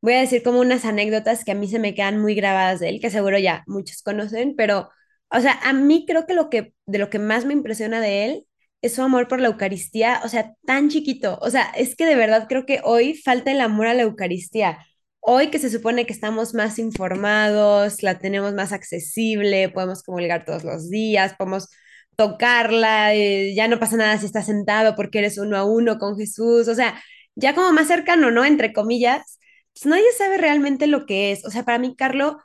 Voy 0.00 0.14
a 0.14 0.20
decir 0.20 0.42
como 0.42 0.60
unas 0.60 0.84
anécdotas 0.84 1.44
que 1.44 1.52
a 1.52 1.54
mí 1.54 1.68
se 1.68 1.78
me 1.78 1.94
quedan 1.94 2.20
muy 2.20 2.34
grabadas 2.34 2.80
de 2.80 2.88
él, 2.90 3.00
que 3.00 3.10
seguro 3.10 3.38
ya 3.38 3.62
muchos 3.66 4.02
conocen, 4.02 4.54
pero, 4.56 4.90
o 5.30 5.40
sea, 5.40 5.58
a 5.64 5.72
mí 5.72 6.04
creo 6.06 6.26
que 6.26 6.34
lo 6.34 6.50
que 6.50 6.74
de 6.86 6.98
lo 6.98 7.10
que 7.10 7.18
más 7.18 7.44
me 7.44 7.52
impresiona 7.54 8.00
de 8.00 8.24
él 8.26 8.46
es 8.82 8.94
su 8.94 9.02
amor 9.02 9.28
por 9.28 9.40
la 9.40 9.48
Eucaristía, 9.48 10.20
o 10.24 10.28
sea, 10.28 10.54
tan 10.66 10.88
chiquito. 10.90 11.38
O 11.42 11.50
sea, 11.50 11.70
es 11.76 11.96
que 11.96 12.06
de 12.06 12.16
verdad 12.16 12.46
creo 12.48 12.66
que 12.66 12.80
hoy 12.84 13.14
falta 13.14 13.50
el 13.52 13.60
amor 13.60 13.86
a 13.88 13.94
la 13.94 14.02
Eucaristía. 14.02 14.78
Hoy 15.28 15.50
que 15.50 15.58
se 15.58 15.70
supone 15.70 16.06
que 16.06 16.12
estamos 16.12 16.54
más 16.54 16.78
informados, 16.78 18.02
la 18.04 18.18
tenemos 18.18 18.54
más 18.54 18.72
accesible, 18.72 19.68
podemos 19.70 20.02
comulgar 20.04 20.44
todos 20.44 20.62
los 20.64 20.88
días, 20.88 21.34
podemos 21.36 21.68
tocarla, 22.16 23.12
eh, 23.14 23.52
ya 23.54 23.66
no 23.66 23.80
pasa 23.80 23.96
nada 23.96 24.18
si 24.18 24.26
estás 24.26 24.46
sentado 24.46 24.94
porque 24.94 25.18
eres 25.18 25.36
uno 25.38 25.56
a 25.56 25.64
uno 25.64 25.98
con 25.98 26.16
Jesús, 26.16 26.68
o 26.68 26.74
sea, 26.76 27.02
ya 27.34 27.54
como 27.56 27.72
más 27.72 27.88
cercano, 27.88 28.30
¿no? 28.30 28.44
Entre 28.44 28.72
comillas, 28.72 29.40
pues 29.74 29.86
nadie 29.86 30.04
sabe 30.16 30.38
realmente 30.38 30.86
lo 30.86 31.06
que 31.06 31.32
es. 31.32 31.44
O 31.44 31.50
sea, 31.50 31.64
para 31.64 31.78
mí, 31.80 31.96
Carlos, 31.96 32.36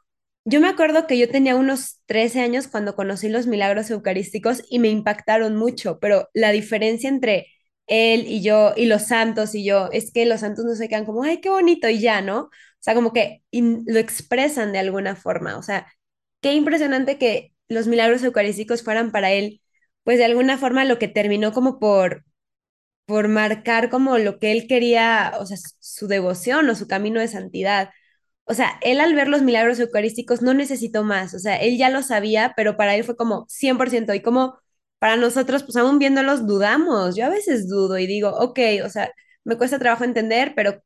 yo 0.44 0.60
me 0.60 0.68
acuerdo 0.68 1.06
que 1.08 1.18
yo 1.20 1.30
tenía 1.30 1.56
unos 1.56 2.02
13 2.08 2.42
años 2.42 2.68
cuando 2.68 2.96
conocí 2.96 3.30
los 3.30 3.46
milagros 3.48 3.92
eucarísticos 3.92 4.64
y 4.72 4.80
me 4.80 4.90
impactaron 4.90 5.56
mucho, 5.56 6.00
pero 6.00 6.30
la 6.34 6.52
diferencia 6.52 7.10
entre 7.10 7.48
él 7.88 8.26
y 8.28 8.42
yo 8.42 8.74
y 8.76 8.86
los 8.86 9.04
santos 9.04 9.54
y 9.56 9.64
yo 9.66 9.90
es 9.92 10.12
que 10.12 10.26
los 10.26 10.40
santos 10.42 10.66
no 10.66 10.76
se 10.76 10.88
quedan 10.90 11.06
como, 11.06 11.24
ay, 11.24 11.42
qué 11.42 11.50
bonito 11.50 11.90
y 11.90 12.00
ya, 12.00 12.22
¿no? 12.22 12.50
O 12.82 12.84
sea, 12.84 12.96
como 12.96 13.14
que 13.14 13.44
lo 13.52 14.00
expresan 14.00 14.72
de 14.74 14.80
alguna 14.80 15.16
forma. 15.16 15.58
O 15.58 15.64
sea, 15.64 15.88
qué 16.42 16.54
impresionante 16.54 17.18
que 17.18 17.54
los 17.70 17.88
milagros 17.88 18.24
eucarísticos 18.24 18.84
fueran 18.84 19.12
para 19.12 19.32
él, 19.32 19.62
pues 20.04 20.18
de 20.18 20.26
alguna 20.26 20.58
forma 20.58 20.86
lo 20.86 21.00
que 21.00 21.08
terminó 21.08 21.54
como 21.54 21.80
por 21.80 22.26
por 23.06 23.28
marcar 23.28 23.90
como 23.90 24.18
lo 24.18 24.40
que 24.40 24.52
él 24.52 24.68
quería, 24.68 25.34
o 25.40 25.46
sea, 25.46 25.58
su 25.80 26.08
devoción 26.08 26.70
o 26.70 26.76
su 26.76 26.88
camino 26.88 27.20
de 27.20 27.28
santidad 27.28 27.90
o 28.46 28.56
sea, 28.56 28.78
él 28.84 29.00
al 29.02 29.16
ver 29.16 29.30
los 29.30 29.42
milagros 29.44 29.80
eucarísticos 29.80 30.44
no 30.44 30.54
necesitó 30.54 31.06
más, 31.06 31.34
o 31.34 31.40
sea, 31.40 31.58
él 31.58 31.80
ya 31.80 31.90
lo 31.90 32.04
sabía, 32.04 32.54
pero 32.58 32.78
para 32.78 32.96
él 32.98 33.06
fue 33.06 33.16
como 33.18 33.46
100% 33.50 34.14
y 34.16 34.22
como 34.22 34.60
para 35.00 35.16
nosotros, 35.18 35.64
pues 35.64 35.78
aún 35.78 36.00
viéndolos 36.00 36.46
dudamos, 36.48 37.16
yo 37.16 37.26
a 37.26 37.30
veces 37.30 37.70
dudo 37.70 37.98
y 38.00 38.08
digo, 38.08 38.32
ok, 38.32 38.60
o 38.86 38.90
sea, 38.90 39.12
me 39.46 39.58
cuesta 39.58 39.80
trabajo 39.80 40.04
entender, 40.06 40.54
pero 40.56 40.84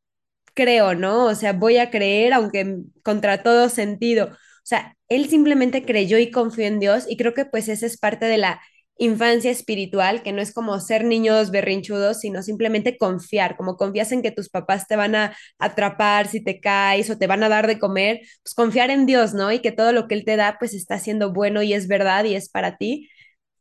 creo, 0.56 0.96
¿no? 0.96 1.26
O 1.26 1.36
sea, 1.36 1.54
voy 1.54 1.78
a 1.78 1.92
creer 1.92 2.34
aunque 2.34 2.78
contra 3.04 3.44
todo 3.44 3.70
sentido. 3.70 4.28
O 4.28 4.38
sea, 4.68 4.96
él 5.10 5.30
simplemente 5.30 5.86
creyó 5.86 6.18
y 6.18 6.32
confió 6.32 6.66
en 6.66 6.80
Dios 6.80 7.06
y 7.10 7.18
creo 7.18 7.34
que 7.34 7.46
pues 7.46 7.68
esa 7.70 7.86
es 7.86 7.98
parte 8.00 8.26
de 8.26 8.38
la 8.40 8.62
infancia 8.98 9.52
espiritual, 9.52 10.24
que 10.24 10.32
no 10.32 10.42
es 10.42 10.54
como 10.54 10.80
ser 10.80 11.04
niños 11.04 11.52
berrinchudos, 11.52 12.20
sino 12.22 12.42
simplemente 12.44 12.98
confiar, 12.98 13.58
como 13.58 13.76
confías 13.78 14.12
en 14.14 14.22
que 14.22 14.32
tus 14.32 14.50
papás 14.50 14.88
te 14.88 14.96
van 14.96 15.16
a 15.16 15.36
atrapar 15.60 16.28
si 16.28 16.42
te 16.44 16.62
caes 16.62 17.10
o 17.10 17.18
te 17.18 17.28
van 17.28 17.44
a 17.44 17.50
dar 17.50 17.68
de 17.68 17.78
comer, 17.80 18.22
pues 18.44 18.54
confiar 18.56 18.90
en 18.92 19.06
Dios, 19.06 19.34
¿no? 19.34 19.52
Y 19.52 19.60
que 19.60 19.72
todo 19.74 19.92
lo 19.92 20.08
que 20.08 20.16
Él 20.16 20.26
te 20.26 20.38
da, 20.38 20.58
pues 20.60 20.74
está 20.74 20.98
siendo 21.00 21.34
bueno 21.34 21.62
y 21.62 21.74
es 21.74 21.88
verdad 21.88 22.24
y 22.26 22.36
es 22.36 22.50
para 22.50 22.78
ti. 22.78 23.10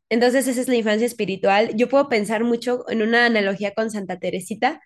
Entonces 0.09 0.47
esa 0.47 0.61
es 0.61 0.67
la 0.67 0.75
infancia 0.75 1.07
espiritual. 1.07 1.71
Yo 1.75 1.89
puedo 1.89 2.09
pensar 2.09 2.43
mucho 2.43 2.85
en 2.89 3.01
una 3.01 3.25
analogía 3.25 3.73
con 3.73 3.91
Santa 3.91 4.19
Teresita, 4.19 4.81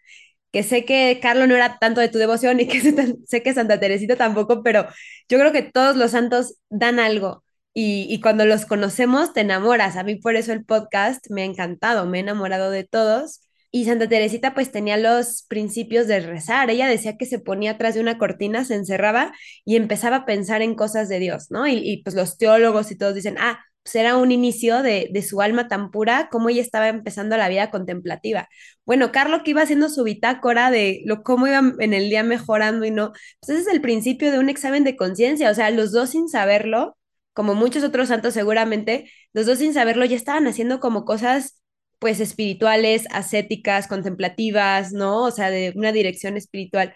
que 0.51 0.63
sé 0.63 0.85
que 0.85 1.19
Carlos 1.21 1.47
no 1.47 1.55
era 1.55 1.77
tanto 1.79 2.01
de 2.01 2.09
tu 2.09 2.17
devoción 2.17 2.59
y 2.59 2.67
que 2.67 2.81
sé 3.27 3.43
que 3.43 3.53
Santa 3.53 3.79
Teresita 3.79 4.15
tampoco, 4.15 4.63
pero 4.63 4.87
yo 5.27 5.39
creo 5.39 5.51
que 5.51 5.63
todos 5.63 5.95
los 5.95 6.11
santos 6.11 6.55
dan 6.69 6.99
algo 6.99 7.43
y, 7.73 8.19
cuando 8.21 8.45
los 8.45 8.65
conocemos 8.65 9.33
te 9.33 9.41
enamoras. 9.41 9.95
A 9.95 10.03
mí 10.03 10.15
por 10.15 10.35
eso 10.35 10.51
el 10.53 10.65
podcast 10.65 11.25
me 11.29 11.43
ha 11.43 11.45
encantado, 11.45 12.05
me 12.05 12.17
he 12.17 12.21
enamorado 12.21 12.71
de 12.71 12.83
todos. 12.83 13.41
Y 13.71 13.85
Santa 13.85 14.09
Teresita 14.09 14.53
pues 14.55 14.71
tenía 14.71 14.97
los 14.97 15.43
principios 15.47 16.07
de 16.07 16.19
rezar. 16.21 16.69
Ella 16.71 16.87
decía 16.87 17.17
que 17.17 17.25
se 17.25 17.39
ponía 17.39 17.71
atrás 17.71 17.93
de 17.95 18.01
una 18.01 18.17
cortina, 18.17 18.65
se 18.65 18.75
encerraba 18.75 19.31
y 19.63 19.75
empezaba 19.75 20.17
a 20.17 20.25
pensar 20.25 20.61
en 20.61 20.75
cosas 20.75 21.07
de 21.07 21.19
Dios, 21.19 21.51
¿no? 21.51 21.67
Y, 21.67 22.01
pues 22.03 22.15
los 22.15 22.37
teólogos 22.37 22.91
y 22.91 22.97
todos 22.97 23.13
dicen, 23.15 23.37
ah, 23.39 23.63
pues 23.83 23.95
era 23.95 24.17
un 24.17 24.31
inicio 24.31 24.81
de, 24.83 25.09
de, 25.11 25.21
su 25.23 25.41
alma 25.41 25.67
tan 25.67 25.91
pura 25.91 26.29
como 26.31 26.49
ella 26.49 26.61
estaba 26.61 26.89
empezando 26.89 27.37
la 27.37 27.49
vida 27.49 27.71
contemplativa. 27.71 28.47
Bueno, 28.85 29.11
Carlos 29.11 29.41
que 29.43 29.51
iba 29.51 29.61
haciendo 29.61 29.89
su 29.89 30.03
bitácora 30.03 30.71
de 30.71 31.01
lo, 31.05 31.23
cómo 31.23 31.47
iba 31.47 31.61
en 31.79 31.93
el 31.93 32.09
día 32.09 32.23
mejorando 32.23 32.85
y 32.85 32.91
no, 32.91 33.11
pues 33.41 33.49
ese 33.59 33.61
es 33.61 33.67
el 33.75 33.81
principio 33.81 34.31
de 34.31 34.39
un 34.39 34.49
examen 34.49 34.83
de 34.83 34.95
conciencia, 34.97 35.49
o 35.51 35.53
sea, 35.55 35.71
los 35.71 35.91
dos 35.91 36.11
sin 36.11 36.27
saberlo 36.29 36.97
como 37.33 37.55
muchos 37.55 37.83
otros 37.83 38.09
santos 38.09 38.33
seguramente, 38.33 39.09
los 39.33 39.45
dos 39.45 39.59
sin 39.59 39.73
saberlo 39.73 40.05
ya 40.05 40.15
estaban 40.17 40.47
haciendo 40.47 40.79
como 40.79 41.05
cosas 41.05 41.61
pues 41.99 42.19
espirituales, 42.19 43.05
ascéticas, 43.11 43.87
contemplativas, 43.87 44.93
¿no? 44.93 45.23
O 45.25 45.31
sea, 45.31 45.49
de 45.49 45.73
una 45.75 45.91
dirección 45.91 46.37
espiritual. 46.37 46.93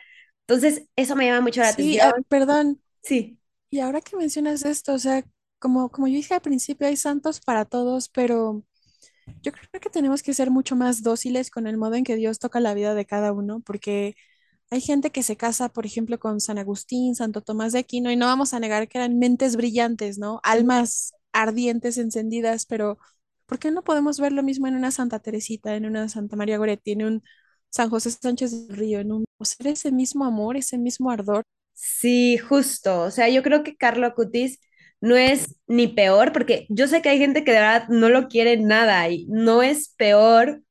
Entonces, 0.47 0.85
eso 0.95 1.15
me 1.15 1.25
llama 1.25 1.41
mucho 1.41 1.61
la 1.61 1.69
Sí, 1.69 1.69
atención. 1.69 1.99
ah, 1.99 2.13
perdón. 2.27 2.81
Sí, 3.03 3.39
Y 3.69 3.79
ahora 3.79 4.01
que 4.01 4.15
mencionas 4.17 4.63
esto, 4.65 4.93
o 4.93 4.99
sea, 4.99 5.23
como, 5.63 5.89
como 5.89 6.09
yo 6.09 6.15
dije 6.15 6.33
al 6.33 6.41
principio, 6.41 6.87
hay 6.87 6.97
santos 6.97 7.39
para 7.39 7.63
todos, 7.63 8.09
pero 8.09 8.63
yo 9.43 9.53
creo 9.53 9.81
que 9.81 9.89
tenemos 9.89 10.21
que 10.21 10.33
ser 10.33 10.51
mucho 10.51 10.75
más 10.75 11.03
dóciles 11.03 11.49
con 11.49 11.67
el 11.67 11.77
modo 11.77 11.95
en 11.95 12.03
que 12.03 12.17
Dios 12.17 12.39
toca 12.39 12.59
la 12.59 12.73
vida 12.73 12.95
de 12.95 13.05
cada 13.05 13.31
uno, 13.31 13.61
porque 13.61 14.15
hay 14.71 14.81
gente 14.81 15.11
que 15.11 15.23
se 15.23 15.37
casa, 15.37 15.69
por 15.69 15.85
ejemplo, 15.85 16.19
con 16.19 16.41
San 16.41 16.57
Agustín, 16.57 17.15
Santo 17.15 17.41
Tomás 17.41 17.71
de 17.71 17.79
Aquino, 17.79 18.11
y 18.11 18.17
no 18.17 18.25
vamos 18.25 18.53
a 18.53 18.59
negar 18.59 18.89
que 18.89 18.97
eran 18.97 19.17
mentes 19.19 19.55
brillantes, 19.55 20.17
¿no? 20.17 20.41
Almas 20.43 21.13
ardientes, 21.31 21.97
encendidas, 21.97 22.65
pero 22.65 22.97
¿por 23.45 23.57
qué 23.59 23.71
no 23.71 23.83
podemos 23.85 24.19
ver 24.19 24.33
lo 24.33 24.43
mismo 24.43 24.67
en 24.67 24.75
una 24.75 24.91
Santa 24.91 25.19
Teresita, 25.19 25.75
en 25.77 25.85
una 25.85 26.09
Santa 26.09 26.35
María 26.35 26.57
Goretti, 26.57 26.91
en 26.91 27.05
un 27.05 27.23
San 27.69 27.89
José 27.89 28.11
Sánchez 28.11 28.67
del 28.67 28.77
Río, 28.77 28.99
en 28.99 29.13
un, 29.13 29.25
o 29.37 29.45
sea, 29.45 29.71
ese 29.71 29.93
mismo 29.93 30.25
amor, 30.25 30.57
ese 30.57 30.77
mismo 30.77 31.09
ardor? 31.09 31.43
sí, 31.73 32.37
justo. 32.37 33.01
O 33.03 33.11
sea, 33.11 33.29
yo 33.29 33.43
creo 33.43 33.63
que 33.63 33.75
Carlo 33.77 34.07
Acutis 34.07 34.59
no 35.03 35.17
es 35.17 35.57
ni 35.67 35.89
peor, 35.89 36.31
porque 36.31 36.65
yo 36.69 36.87
sé 36.87 37.01
que 37.01 37.09
hay 37.09 37.19
gente 37.19 37.43
que 37.43 37.51
de 37.51 37.57
verdad 37.59 37.89
no 37.89 38.07
lo 38.07 38.29
quiere 38.29 38.55
nada 38.55 39.09
y 39.09 39.25
no 39.27 39.61
es 39.61 39.89
peor 39.97 40.61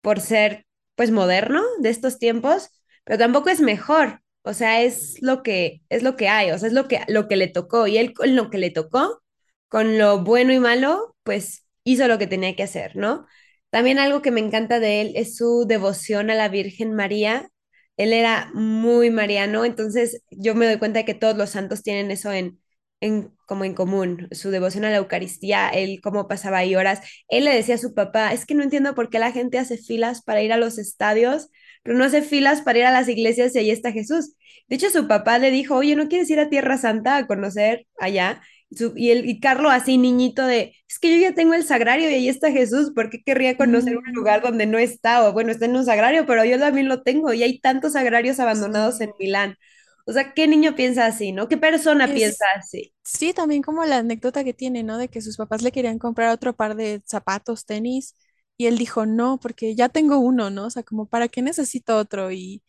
por 0.00 0.20
ser, 0.20 0.66
pues, 0.94 1.10
moderno 1.10 1.62
de 1.78 1.90
estos 1.90 2.18
tiempos, 2.18 2.70
pero 3.04 3.18
tampoco 3.18 3.50
es 3.50 3.60
mejor. 3.60 4.22
O 4.44 4.54
sea, 4.54 4.80
es 4.82 5.20
lo 5.20 5.42
que, 5.42 5.82
es 5.90 6.02
lo 6.02 6.16
que 6.16 6.28
hay, 6.28 6.52
o 6.52 6.58
sea, 6.58 6.68
es 6.68 6.74
lo 6.74 6.88
que, 6.88 7.00
lo 7.08 7.28
que 7.28 7.36
le 7.36 7.48
tocó. 7.48 7.86
Y 7.86 7.98
él 7.98 8.14
con 8.14 8.34
lo 8.34 8.48
que 8.50 8.56
le 8.58 8.70
tocó, 8.70 9.22
con 9.68 9.98
lo 9.98 10.24
bueno 10.24 10.54
y 10.54 10.58
malo, 10.58 11.14
pues 11.22 11.66
hizo 11.84 12.08
lo 12.08 12.18
que 12.18 12.26
tenía 12.26 12.56
que 12.56 12.62
hacer, 12.62 12.96
¿no? 12.96 13.26
También 13.70 13.98
algo 13.98 14.22
que 14.22 14.30
me 14.30 14.40
encanta 14.40 14.80
de 14.80 15.02
él 15.02 15.12
es 15.16 15.36
su 15.36 15.66
devoción 15.68 16.30
a 16.30 16.34
la 16.34 16.48
Virgen 16.48 16.94
María 16.94 17.50
él 17.96 18.12
era 18.12 18.50
muy 18.54 19.10
mariano, 19.10 19.64
entonces 19.64 20.22
yo 20.30 20.54
me 20.54 20.66
doy 20.66 20.78
cuenta 20.78 21.00
de 21.00 21.04
que 21.04 21.14
todos 21.14 21.36
los 21.36 21.50
santos 21.50 21.82
tienen 21.82 22.10
eso 22.10 22.32
en, 22.32 22.58
en, 23.02 23.30
como 23.46 23.64
en 23.64 23.74
común, 23.74 24.28
su 24.32 24.50
devoción 24.50 24.84
a 24.86 24.90
la 24.90 24.96
Eucaristía, 24.98 25.68
él 25.68 26.00
cómo 26.02 26.28
pasaba 26.28 26.58
ahí 26.58 26.74
horas. 26.76 27.00
Él 27.28 27.44
le 27.44 27.54
decía 27.54 27.74
a 27.76 27.78
su 27.78 27.94
papá, 27.94 28.32
es 28.32 28.46
que 28.46 28.54
no 28.54 28.62
entiendo 28.62 28.94
por 28.94 29.10
qué 29.10 29.18
la 29.18 29.32
gente 29.32 29.58
hace 29.58 29.76
filas 29.78 30.22
para 30.22 30.42
ir 30.42 30.52
a 30.52 30.56
los 30.58 30.78
estadios, 30.78 31.50
pero 31.82 31.96
no 31.98 32.04
hace 32.04 32.22
filas 32.22 32.62
para 32.62 32.78
ir 32.80 32.84
a 32.86 32.92
las 32.92 33.08
iglesias 33.08 33.54
y 33.54 33.58
ahí 33.58 33.70
está 33.70 33.92
Jesús. 33.92 34.34
De 34.68 34.76
hecho, 34.76 34.90
su 34.90 35.08
papá 35.08 35.38
le 35.38 35.50
dijo, 35.50 35.76
oye, 35.76 35.96
¿no 35.96 36.08
quieres 36.08 36.30
ir 36.30 36.40
a 36.40 36.48
Tierra 36.48 36.78
Santa 36.78 37.16
a 37.16 37.26
conocer 37.26 37.86
allá? 37.98 38.42
Su- 38.70 38.94
y, 38.96 39.10
el, 39.10 39.28
y 39.28 39.40
Carlos 39.40 39.70
así, 39.72 39.98
niñito 39.98 40.46
de, 40.46 40.74
es 40.88 40.98
que 40.98 41.10
yo 41.14 41.20
ya 41.20 41.34
tengo 41.34 41.54
el 41.54 41.64
sagrario 41.64 42.10
y 42.10 42.14
ahí 42.14 42.28
está 42.28 42.50
Jesús, 42.50 42.92
¿por 42.94 43.10
qué 43.10 43.22
querría 43.22 43.56
conocer 43.56 43.96
un 43.98 44.04
Mm, 44.10 44.14
lugar 44.14 44.40
donde 44.42 44.66
no 44.66 44.78
está? 44.78 45.26
O 45.28 45.32
bueno, 45.32 45.50
está 45.52 45.66
en 45.66 45.76
un 45.76 45.84
sagrario, 45.84 46.26
pero 46.26 46.44
yo 46.44 46.58
también 46.58 46.88
lo 46.88 47.02
tengo 47.02 47.32
y 47.34 47.42
hay 47.42 47.60
tantos 47.60 47.92
sagrarios 47.94 48.40
abandonados 48.40 49.00
en. 49.00 49.10
Milán. 49.18 49.56
O 50.06 50.12
sea, 50.12 50.34
¿qué 50.34 50.46
niño 50.48 50.74
piensa 50.76 51.06
así, 51.06 51.32
no? 51.32 51.48
¿Qué 51.48 51.56
persona 51.58 52.12
piensa 52.12 52.44
así? 52.56 52.94
sí, 53.04 53.32
también 53.34 53.62
como 53.62 53.84
la 53.84 53.98
anécdota 53.98 54.44
que 54.44 54.54
tiene, 54.54 54.82
¿no? 54.82 54.98
De 54.98 55.08
que 55.08 55.20
sus 55.20 55.36
papás 55.36 55.62
le 55.62 55.72
querían 55.72 55.98
comprar 55.98 56.30
otro 56.32 56.54
par 56.54 56.76
de 56.76 57.02
zapatos, 57.06 57.66
tenis, 57.66 58.14
y 58.56 58.66
él 58.66 58.78
dijo, 58.78 59.06
no, 59.06 59.38
porque 59.40 59.74
ya 59.74 59.88
tengo 59.88 60.18
uno, 60.18 60.50
¿no? 60.50 60.66
O 60.66 60.70
sea, 60.70 60.82
como, 60.82 61.06
¿para 61.06 61.28
qué 61.28 61.42
necesito 61.42 61.96
otro? 61.96 62.30
Y 62.32 62.62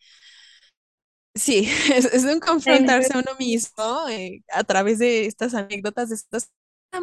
sí, 1.34 1.68
es, 1.94 2.06
es 2.06 2.24
un 2.24 2.40
confrontarse 2.40 3.14
a 3.14 3.18
uno 3.18 3.32
mismo 3.38 4.08
eh, 4.08 4.42
a 4.52 4.64
través 4.64 4.98
de 4.98 5.26
estas 5.26 5.54
anécdotas, 5.54 6.08
de 6.10 6.16
estos 6.16 6.48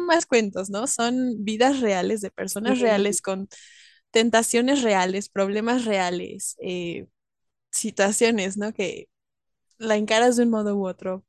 más 0.00 0.26
cuentos, 0.26 0.70
¿no? 0.70 0.86
Son 0.86 1.44
vidas 1.44 1.80
reales 1.80 2.20
de 2.22 2.30
personas 2.30 2.80
reales 2.80 3.20
con 3.20 3.48
tentaciones 4.10 4.82
reales, 4.82 5.28
problemas 5.28 5.84
reales, 5.84 6.56
eh, 6.62 7.06
situaciones, 7.70 8.56
¿no? 8.58 8.72
Que 8.74 9.08
la 9.82 9.96
encaras 9.96 10.36
de 10.36 10.44
un 10.44 10.50
modo 10.50 10.76
u 10.76 10.86
otro. 10.86 11.24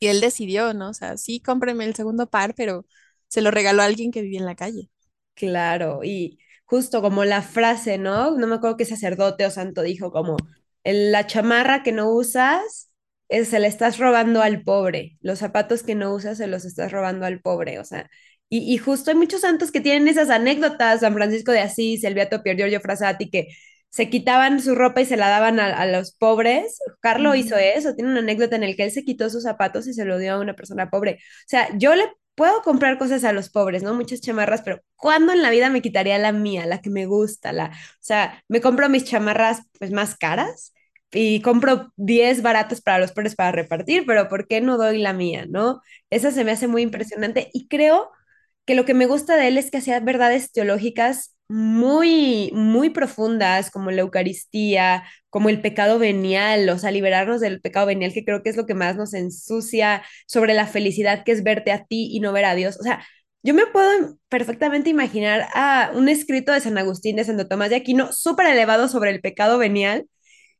Y 0.00 0.08
él 0.08 0.20
decidió, 0.20 0.74
¿no? 0.74 0.90
O 0.90 0.94
sea, 0.94 1.16
sí, 1.18 1.40
cómpreme 1.40 1.84
el 1.84 1.94
segundo 1.94 2.28
par, 2.30 2.54
pero 2.56 2.86
se 3.28 3.42
lo 3.42 3.50
regaló 3.50 3.82
a 3.82 3.86
alguien 3.86 4.10
que 4.12 4.22
vivía 4.22 4.40
en 4.40 4.46
la 4.46 4.56
calle. 4.56 4.90
claro. 5.34 6.00
Y 6.04 6.38
justo 6.64 7.02
como 7.02 7.24
la 7.24 7.42
frase, 7.42 7.98
¿no? 7.98 8.32
No 8.36 8.46
me 8.46 8.56
acuerdo 8.56 8.76
qué 8.76 8.84
sacerdote 8.84 9.46
o 9.46 9.50
santo 9.50 9.82
dijo, 9.82 10.10
como, 10.12 10.36
"El- 10.84 11.12
la 11.12 11.26
chamarra 11.26 11.82
que 11.82 11.92
no 11.92 12.10
usas, 12.10 12.90
eh, 13.28 13.44
se 13.44 13.58
le 13.60 13.66
estás 13.68 13.98
robando 13.98 14.42
al 14.42 14.62
pobre. 14.62 15.18
Los 15.20 15.38
zapatos 15.40 15.82
que 15.82 15.94
no 15.94 16.14
usas, 16.14 16.38
se 16.38 16.46
los 16.46 16.64
estás 16.64 16.92
robando 16.92 17.26
al 17.26 17.40
pobre. 17.40 17.78
O 17.80 17.84
sea, 17.84 18.08
y, 18.48 18.72
y 18.72 18.78
justo 18.78 19.10
hay 19.10 19.16
muchos 19.16 19.40
santos 19.42 19.72
que 19.72 19.80
tienen 19.80 20.06
esas 20.08 20.30
anécdotas, 20.30 21.00
San 21.00 21.14
Francisco 21.14 21.52
de 21.52 21.60
Asís, 21.60 22.04
el 22.04 22.14
Beato 22.14 22.42
Pier 22.42 22.56
Giorgio 22.56 22.80
Frassati, 22.80 23.30
que 23.30 23.48
se 23.96 24.10
quitaban 24.10 24.60
su 24.60 24.74
ropa 24.74 25.00
y 25.00 25.06
se 25.06 25.16
la 25.16 25.28
daban 25.28 25.58
a, 25.60 25.66
a 25.74 25.86
los 25.86 26.12
pobres. 26.14 26.78
Carlo 27.00 27.34
hizo 27.34 27.56
Ujú. 27.56 27.64
eso, 27.64 27.94
tiene 27.94 28.10
una 28.10 28.20
anécdota 28.20 28.56
en 28.56 28.62
el 28.62 28.76
que 28.76 28.84
él 28.84 28.90
se 28.90 29.04
quitó 29.04 29.30
sus 29.30 29.42
zapatos 29.44 29.86
y 29.86 29.94
se 29.94 30.04
lo 30.04 30.18
dio 30.18 30.34
a 30.34 30.40
una 30.40 30.54
persona 30.54 30.90
pobre. 30.90 31.12
O 31.14 31.48
sea, 31.48 31.68
yo 31.78 31.94
le 31.94 32.04
puedo 32.34 32.60
comprar 32.62 32.98
cosas 32.98 33.24
a 33.24 33.32
los 33.32 33.48
pobres, 33.50 33.82
¿no? 33.82 33.94
Muchas 33.94 34.20
chamarras, 34.20 34.60
pero 34.62 34.80
¿cuándo 34.96 35.32
en 35.32 35.40
la 35.42 35.50
vida 35.50 35.70
me 35.70 35.80
quitaría 35.82 36.18
la 36.18 36.32
mía, 36.32 36.66
la 36.66 36.80
que 36.82 36.90
me 36.90 37.06
gusta? 37.06 37.52
La... 37.52 37.66
O 37.68 37.72
sea, 38.00 38.42
me 38.48 38.60
compro 38.60 38.88
mis 38.90 39.04
chamarras 39.04 39.62
pues 39.78 39.90
más 39.92 40.16
caras 40.16 40.74
y 41.12 41.40
compro 41.40 41.92
10 41.96 42.42
baratas 42.42 42.82
para 42.82 42.98
los 42.98 43.12
pobres 43.12 43.34
para 43.36 43.52
repartir, 43.52 44.04
pero 44.06 44.28
¿por 44.28 44.46
qué 44.48 44.60
no 44.60 44.76
doy 44.76 44.98
la 44.98 45.12
mía, 45.14 45.46
no? 45.48 45.80
Esa 46.10 46.30
se 46.30 46.44
me 46.44 46.50
hace 46.52 46.66
muy 46.68 46.82
impresionante 46.82 47.48
y 47.54 47.68
creo 47.68 48.10
que 48.66 48.74
lo 48.74 48.84
que 48.84 48.94
me 48.94 49.06
gusta 49.06 49.36
de 49.36 49.48
él 49.48 49.58
es 49.58 49.70
que 49.70 49.78
hacía 49.78 50.00
verdades 50.00 50.52
teológicas 50.52 51.35
muy, 51.48 52.50
muy 52.54 52.90
profundas, 52.90 53.70
como 53.70 53.90
la 53.90 54.02
Eucaristía, 54.02 55.04
como 55.30 55.48
el 55.48 55.60
pecado 55.60 55.98
venial, 55.98 56.68
o 56.68 56.78
sea, 56.78 56.90
liberarnos 56.90 57.40
del 57.40 57.60
pecado 57.60 57.86
venial, 57.86 58.12
que 58.12 58.24
creo 58.24 58.42
que 58.42 58.50
es 58.50 58.56
lo 58.56 58.66
que 58.66 58.74
más 58.74 58.96
nos 58.96 59.14
ensucia, 59.14 60.02
sobre 60.26 60.54
la 60.54 60.66
felicidad 60.66 61.24
que 61.24 61.32
es 61.32 61.42
verte 61.44 61.72
a 61.72 61.84
ti 61.84 62.08
y 62.12 62.20
no 62.20 62.32
ver 62.32 62.44
a 62.46 62.54
Dios. 62.54 62.78
O 62.80 62.82
sea, 62.82 63.04
yo 63.42 63.54
me 63.54 63.66
puedo 63.66 64.18
perfectamente 64.28 64.90
imaginar 64.90 65.48
a 65.54 65.92
un 65.94 66.08
escrito 66.08 66.52
de 66.52 66.60
San 66.60 66.78
Agustín 66.78 67.16
de 67.16 67.24
Santo 67.24 67.46
Tomás 67.48 67.70
de 67.70 67.76
Aquino 67.76 68.12
súper 68.12 68.46
elevado 68.46 68.88
sobre 68.88 69.10
el 69.10 69.20
pecado 69.20 69.58
venial, 69.58 70.06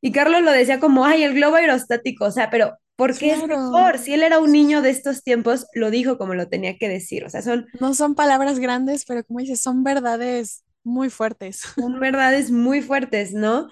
y 0.00 0.12
Carlos 0.12 0.42
lo 0.42 0.52
decía 0.52 0.78
como, 0.80 1.04
ay, 1.04 1.24
el 1.24 1.34
globo 1.34 1.56
aerostático, 1.56 2.26
o 2.26 2.30
sea, 2.30 2.50
pero 2.50 2.76
¿por 2.96 3.16
qué 3.18 3.32
es 3.32 3.38
Claro, 3.38 3.56
mejor? 3.72 3.98
Si 3.98 4.14
él 4.14 4.22
era 4.22 4.38
un 4.38 4.52
niño 4.52 4.82
de 4.82 4.90
estos 4.90 5.22
tiempos, 5.22 5.66
lo 5.74 5.90
dijo 5.90 6.18
como 6.18 6.34
lo 6.34 6.48
tenía 6.48 6.76
que 6.78 6.88
decir, 6.88 7.24
o 7.24 7.30
sea, 7.30 7.42
son 7.42 7.66
no 7.80 7.94
son 7.94 8.14
palabras 8.14 8.58
grandes, 8.58 9.04
pero 9.06 9.24
como 9.24 9.40
dices, 9.40 9.60
son 9.60 9.84
verdades 9.84 10.64
muy 10.86 11.10
fuertes. 11.10 11.60
son 11.76 12.00
verdades 12.00 12.50
muy 12.50 12.82
fuertes, 12.82 13.32
¿no? 13.34 13.68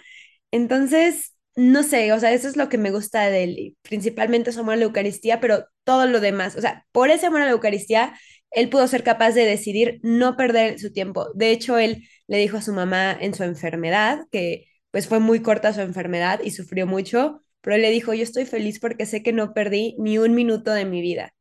Entonces, 0.50 1.34
no 1.56 1.82
sé, 1.82 2.12
o 2.12 2.20
sea, 2.20 2.32
eso 2.32 2.48
es 2.48 2.56
lo 2.56 2.68
que 2.68 2.78
me 2.78 2.90
gusta 2.90 3.28
de 3.30 3.44
él, 3.44 3.76
principalmente 3.82 4.52
su 4.52 4.60
amor 4.60 4.74
a 4.74 4.76
la 4.76 4.84
Eucaristía, 4.84 5.40
pero 5.40 5.66
todo 5.84 6.06
lo 6.06 6.20
demás, 6.20 6.56
o 6.56 6.60
sea, 6.60 6.86
por 6.92 7.10
ese 7.10 7.26
amor 7.26 7.42
a 7.42 7.46
la 7.46 7.52
Eucaristía, 7.52 8.14
él 8.50 8.68
pudo 8.68 8.86
ser 8.86 9.02
capaz 9.02 9.32
de 9.32 9.44
decidir 9.46 10.00
no 10.02 10.36
perder 10.36 10.78
su 10.78 10.92
tiempo. 10.92 11.28
De 11.34 11.50
hecho, 11.50 11.78
él 11.78 12.08
le 12.28 12.38
dijo 12.38 12.56
a 12.58 12.62
su 12.62 12.72
mamá 12.72 13.16
en 13.20 13.34
su 13.34 13.42
enfermedad, 13.44 14.20
que 14.30 14.66
pues 14.90 15.08
fue 15.08 15.18
muy 15.20 15.40
corta 15.42 15.72
su 15.72 15.80
enfermedad 15.80 16.40
y 16.44 16.50
sufrió 16.52 16.86
mucho, 16.86 17.42
pero 17.60 17.76
él 17.76 17.82
le 17.82 17.90
dijo, 17.90 18.14
yo 18.14 18.22
estoy 18.22 18.44
feliz 18.46 18.78
porque 18.80 19.06
sé 19.06 19.22
que 19.22 19.32
no 19.32 19.54
perdí 19.54 19.96
ni 19.98 20.18
un 20.18 20.34
minuto 20.34 20.72
de 20.72 20.84
mi 20.84 21.00
vida. 21.00 21.32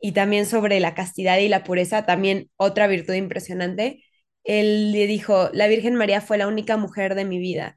Y 0.00 0.12
también 0.12 0.46
sobre 0.46 0.80
la 0.80 0.94
castidad 0.94 1.38
y 1.38 1.48
la 1.48 1.64
pureza, 1.64 2.06
también 2.06 2.50
otra 2.56 2.86
virtud 2.86 3.14
impresionante. 3.14 4.02
Él 4.44 4.92
le 4.92 5.06
dijo, 5.06 5.50
la 5.52 5.68
Virgen 5.68 5.94
María 5.94 6.20
fue 6.20 6.38
la 6.38 6.48
única 6.48 6.76
mujer 6.76 7.14
de 7.14 7.24
mi 7.24 7.38
vida 7.38 7.76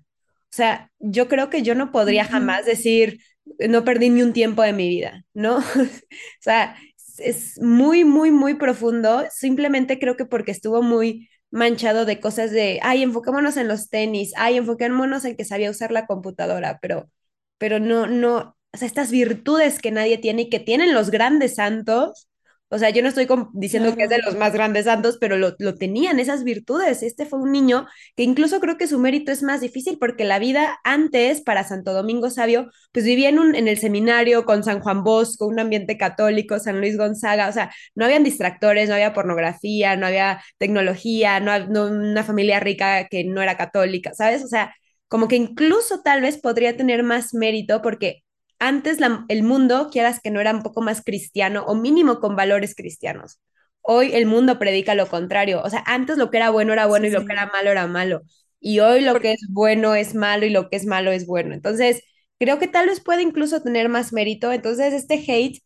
o 0.54 0.56
sea, 0.56 0.92
yo 1.00 1.28
creo 1.28 1.50
que 1.50 1.64
yo 1.64 1.74
no 1.74 1.92
podría 1.92 2.26
jamás 2.26 2.64
decir, 2.64 3.20
no 3.68 3.84
perdí 3.84 4.10
ni 4.12 4.22
un 4.22 4.34
tiempo 4.34 4.62
de 4.62 4.72
mi 4.72 4.88
vida, 4.88 5.26
¿no? 5.34 5.58
O 6.12 6.42
sea, 6.42 6.76
es 7.18 7.60
muy, 7.60 8.04
muy, 8.06 8.30
muy 8.30 8.54
profundo. 8.54 9.24
Simplemente 9.32 9.98
creo 9.98 10.16
que 10.16 10.26
porque 10.26 10.52
estuvo 10.52 10.84
muy 10.84 11.28
manchado 11.50 12.06
de 12.06 12.20
cosas 12.20 12.52
de, 12.52 12.80
ay, 12.84 13.02
enfocémonos 13.02 13.58
en 13.58 13.68
los 13.68 13.90
tenis, 13.90 14.34
ay, 14.38 14.58
enfoquémonos 14.58 15.26
en 15.26 15.36
que 15.38 15.44
sabía 15.44 15.72
usar 15.72 15.92
la 15.92 16.06
computadora, 16.06 16.78
pero, 16.84 17.10
pero 17.58 17.80
no, 17.80 18.06
no, 18.06 18.56
o 18.74 18.78
sea, 18.78 18.88
estas 18.88 19.10
virtudes 19.10 19.80
que 19.80 19.90
nadie 19.92 20.20
tiene 20.20 20.44
y 20.44 20.50
que 20.52 20.60
tienen 20.60 20.94
los 20.94 21.10
grandes 21.10 21.56
santos. 21.56 22.28
O 22.74 22.80
sea, 22.80 22.90
yo 22.90 23.02
no 23.02 23.10
estoy 23.10 23.28
diciendo 23.54 23.96
que 23.96 24.04
es 24.04 24.10
de 24.10 24.18
los 24.18 24.36
más 24.36 24.52
grandes 24.54 24.86
santos, 24.86 25.18
pero 25.20 25.38
lo, 25.38 25.56
lo 25.60 25.76
tenían 25.76 26.20
esas 26.20 26.44
virtudes. 26.44 27.04
Este 27.04 27.26
fue 27.26 27.40
un 27.40 27.52
niño 27.52 27.86
que 28.16 28.24
incluso 28.24 28.60
creo 28.60 28.78
que 28.78 28.88
su 28.88 29.00
mérito 29.00 29.32
es 29.32 29.44
más 29.44 29.62
difícil 29.62 29.98
porque 30.00 30.24
la 30.26 30.40
vida 30.40 30.80
antes 30.84 31.42
para 31.42 31.64
Santo 31.64 31.94
Domingo 31.94 32.30
Sabio, 32.30 32.72
pues 32.92 33.06
vivía 33.06 33.30
en, 33.30 33.40
un, 33.40 33.56
en 33.56 33.68
el 33.68 33.78
seminario 33.78 34.46
con 34.46 34.64
San 34.64 34.80
Juan 34.80 35.04
Bosco, 35.04 35.46
un 35.46 35.60
ambiente 35.60 35.98
católico, 35.98 36.60
San 36.60 36.80
Luis 36.80 36.98
Gonzaga, 36.98 37.48
o 37.50 37.52
sea, 37.54 37.72
no 37.96 38.06
habían 38.06 38.24
distractores, 38.24 38.90
no 38.90 38.96
había 38.96 39.14
pornografía, 39.14 39.96
no 39.96 40.08
había 40.08 40.42
tecnología, 40.58 41.40
no, 41.40 41.68
no 41.68 41.86
una 41.88 42.24
familia 42.24 42.60
rica 42.60 43.08
que 43.08 43.24
no 43.24 43.42
era 43.42 43.58
católica, 43.58 44.14
¿sabes? 44.14 44.44
O 44.44 44.48
sea, 44.48 44.74
como 45.08 45.28
que 45.28 45.36
incluso 45.36 46.02
tal 46.02 46.22
vez 46.22 46.38
podría 46.40 46.76
tener 46.76 47.04
más 47.04 47.34
mérito 47.34 47.82
porque 47.82 48.23
antes 48.68 49.00
la, 49.00 49.26
el 49.30 49.44
mundo, 49.44 49.90
quieras 49.92 50.20
que 50.22 50.32
no 50.32 50.42
era 50.42 50.54
un 50.54 50.64
poco 50.64 50.82
más 50.82 51.02
cristiano 51.04 51.64
o 51.68 51.76
mínimo 51.76 52.20
con 52.20 52.36
valores 52.36 52.76
cristianos. 52.76 53.40
Hoy 53.82 54.14
el 54.14 54.26
mundo 54.26 54.60
predica 54.60 54.96
lo 54.96 55.08
contrario. 55.08 55.62
O 55.64 55.70
sea, 55.70 55.84
antes 55.86 56.18
lo 56.18 56.30
que 56.32 56.38
era 56.38 56.50
bueno 56.50 56.74
era 56.74 56.86
bueno 56.88 57.08
y 57.08 57.12
lo 57.12 57.26
que 57.26 57.34
era 57.34 57.48
malo 57.48 57.72
era 57.72 57.88
malo. 57.88 58.22
Y 58.60 58.80
hoy 58.80 59.02
lo 59.02 59.20
que 59.20 59.34
es 59.34 59.42
bueno 59.50 59.94
es 59.96 60.16
malo 60.16 60.46
y 60.46 60.50
lo 60.50 60.70
que 60.70 60.78
es 60.78 60.86
malo 60.86 61.12
es 61.12 61.26
bueno. 61.26 61.54
Entonces, 61.54 62.02
creo 62.40 62.60
que 62.60 62.68
tal 62.68 62.88
vez 62.88 63.02
puede 63.02 63.22
incluso 63.22 63.62
tener 63.62 63.90
más 63.90 64.14
mérito. 64.14 64.52
Entonces, 64.54 64.94
este 64.94 65.16
hate, 65.16 65.62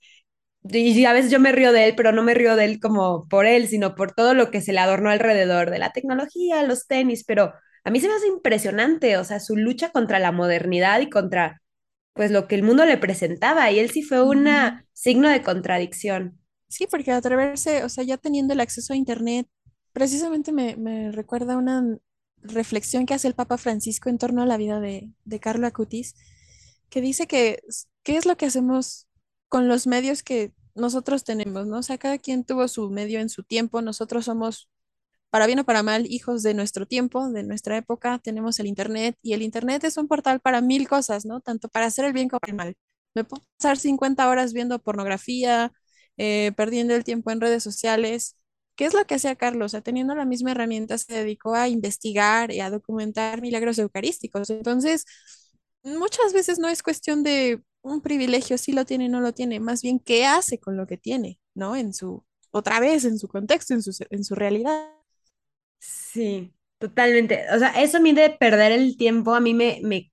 y 0.64 1.06
a 1.06 1.14
veces 1.14 1.32
yo 1.32 1.40
me 1.40 1.52
río 1.52 1.72
de 1.72 1.86
él, 1.86 1.94
pero 1.96 2.12
no 2.12 2.24
me 2.24 2.34
río 2.34 2.56
de 2.56 2.66
él 2.66 2.80
como 2.80 3.28
por 3.30 3.46
él, 3.46 3.68
sino 3.68 3.96
por 3.96 4.12
todo 4.14 4.34
lo 4.34 4.52
que 4.52 4.62
se 4.62 4.74
le 4.74 4.80
adornó 4.80 5.10
alrededor 5.10 5.70
de 5.70 5.80
la 5.80 5.92
tecnología, 5.92 6.64
los 6.64 6.88
tenis, 6.88 7.24
pero 7.26 7.54
a 7.84 7.90
mí 7.92 8.00
se 8.02 8.08
me 8.08 8.16
hace 8.16 8.28
impresionante, 8.28 9.18
o 9.18 9.24
sea, 9.24 9.40
su 9.40 9.56
lucha 9.56 9.92
contra 9.92 10.20
la 10.20 10.32
modernidad 10.32 11.00
y 11.00 11.10
contra, 11.10 11.62
pues, 12.18 12.32
lo 12.32 12.48
que 12.48 12.56
el 12.56 12.64
mundo 12.64 12.86
le 12.86 12.98
presentaba, 12.98 13.72
y 13.72 13.80
él 13.80 13.90
sí 13.90 14.02
fue 14.02 14.22
un 14.22 14.48
signo 14.92 15.30
de 15.30 15.42
contradicción. 15.42 16.40
Sí, 16.68 16.86
porque 16.90 17.12
atreverse, 17.12 17.86
o 17.86 17.90
sea, 17.90 18.04
ya 18.04 18.18
teniendo 18.18 18.54
el 18.54 18.60
acceso 18.60 18.92
a 18.92 18.98
Internet, 18.98 19.48
precisamente 19.94 20.52
me, 20.52 20.76
me 20.76 21.12
recuerda 21.14 21.56
una 21.56 21.98
reflexión 22.42 23.06
que 23.06 23.14
hace 23.14 23.28
el 23.28 23.34
Papa 23.36 23.58
Francisco 23.58 24.10
en 24.10 24.18
torno 24.18 24.42
a 24.42 24.46
la 24.46 24.58
vida 24.58 24.80
de, 24.80 25.10
de 25.24 25.40
Carlo 25.40 25.66
Acutis, 25.68 26.16
que 26.90 27.02
dice 27.02 27.28
que 27.28 27.62
qué 28.04 28.18
es 28.18 28.26
lo 28.26 28.38
que 28.38 28.46
hacemos 28.46 29.08
con 29.50 29.68
los 29.68 29.88
medios 29.88 30.24
que 30.24 30.54
nosotros 30.76 31.24
tenemos, 31.24 31.68
¿no? 31.68 31.80
O 31.80 31.84
sea, 31.84 31.98
cada 31.98 32.18
quien 32.18 32.44
tuvo 32.44 32.68
su 32.68 32.90
medio 32.90 33.20
en 33.20 33.30
su 33.30 33.44
tiempo, 33.44 33.82
nosotros 33.82 34.26
somos, 34.26 34.70
para 35.30 35.46
bien 35.48 35.60
o 35.60 35.66
para 35.66 35.84
mal, 35.84 36.06
hijos 36.08 36.44
de 36.44 36.54
nuestro 36.54 36.86
tiempo, 36.86 37.30
de 37.30 37.44
nuestra 37.44 37.78
época, 37.78 38.20
tenemos 38.20 38.60
el 38.60 38.68
Internet 38.68 39.18
y 39.22 39.34
el 39.34 39.42
Internet 39.42 39.84
es 39.84 39.98
un 39.98 40.08
portal 40.08 40.40
para 40.40 40.62
mil 40.62 40.88
cosas, 40.88 41.26
¿no? 41.26 41.42
Tanto 41.42 41.70
para 41.70 41.88
hacer 41.88 42.06
el 42.06 42.14
bien 42.14 42.30
como 42.30 42.42
el 42.48 42.56
mal. 42.56 42.76
Me 43.16 43.24
puedo 43.24 43.44
pasar 43.58 43.78
50 43.78 44.30
horas 44.30 44.54
viendo 44.54 44.80
pornografía 44.80 45.72
eh, 46.18 46.52
perdiendo 46.58 46.96
el 46.96 47.04
tiempo 47.04 47.32
en 47.32 47.42
redes 47.42 47.64
sociales. 47.64 48.38
¿Qué 48.76 48.86
es 48.86 48.94
lo 48.94 49.06
que 49.06 49.16
hacía 49.16 49.36
Carlos? 49.36 49.68
O 49.68 49.70
sea, 49.70 49.82
teniendo 49.82 50.16
la 50.16 50.26
misma 50.26 50.52
herramienta, 50.52 50.98
se 50.98 51.14
dedicó 51.14 51.56
a 51.56 51.68
investigar 51.70 52.52
y 52.52 52.60
a 52.62 52.70
documentar 52.70 53.42
milagros 53.42 53.78
eucarísticos. 53.80 54.50
Entonces, 54.50 55.06
muchas 55.84 56.34
veces 56.34 56.60
no 56.60 56.68
es 56.70 56.84
cuestión 56.84 57.24
de 57.24 57.64
un 57.82 58.02
privilegio, 58.02 58.58
si 58.58 58.74
lo 58.74 58.86
tiene 58.86 59.08
o 59.08 59.10
no 59.10 59.22
lo 59.22 59.34
tiene, 59.34 59.60
más 59.60 59.82
bien 59.82 60.00
qué 60.00 60.26
hace 60.26 60.60
con 60.60 60.76
lo 60.78 60.88
que 60.88 60.98
tiene, 60.98 61.40
¿no? 61.56 61.76
En 61.76 61.94
su, 61.94 62.26
otra 62.52 62.80
vez, 62.80 63.06
en 63.06 63.20
su 63.20 63.28
contexto, 63.28 63.74
en 63.74 63.84
su, 63.84 63.92
en 64.10 64.24
su 64.24 64.36
realidad. 64.36 64.97
Sí, 66.18 66.54
totalmente. 66.80 67.46
O 67.54 67.60
sea, 67.60 67.70
eso 67.82 67.98
a 67.98 68.00
mí 68.00 68.14
de 68.14 68.30
perder 68.32 68.72
el 68.72 68.98
tiempo, 68.98 69.36
a 69.36 69.40
mí 69.40 69.54
me, 69.54 69.80
me 69.84 70.12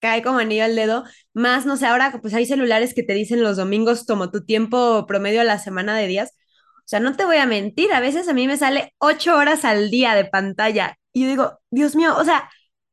cae 0.00 0.22
como 0.22 0.38
anillo 0.38 0.64
al 0.64 0.76
dedo. 0.76 1.04
Más, 1.34 1.66
no 1.66 1.76
sé, 1.76 1.86
ahora 1.86 2.18
pues 2.20 2.34
hay 2.34 2.46
celulares 2.46 2.94
que 2.94 3.02
te 3.02 3.14
dicen 3.14 3.42
los 3.42 3.56
domingos 3.56 4.04
como 4.06 4.30
tu 4.30 4.44
tiempo 4.44 5.06
promedio 5.06 5.40
a 5.42 5.44
la 5.44 5.58
semana 5.58 5.96
de 5.96 6.06
días. 6.08 6.32
O 6.80 6.88
sea, 6.88 7.00
no 7.00 7.16
te 7.16 7.24
voy 7.24 7.36
a 7.38 7.46
mentir, 7.46 7.92
a 7.92 8.00
veces 8.00 8.28
a 8.28 8.34
mí 8.34 8.46
me 8.46 8.56
sale 8.58 8.94
ocho 8.98 9.36
horas 9.36 9.64
al 9.64 9.90
día 9.90 10.14
de 10.14 10.24
pantalla. 10.26 10.98
Y 11.12 11.22
yo 11.24 11.28
digo, 11.28 11.60
Dios 11.70 11.96
mío, 11.96 12.14
o 12.18 12.24
sea, 12.24 12.50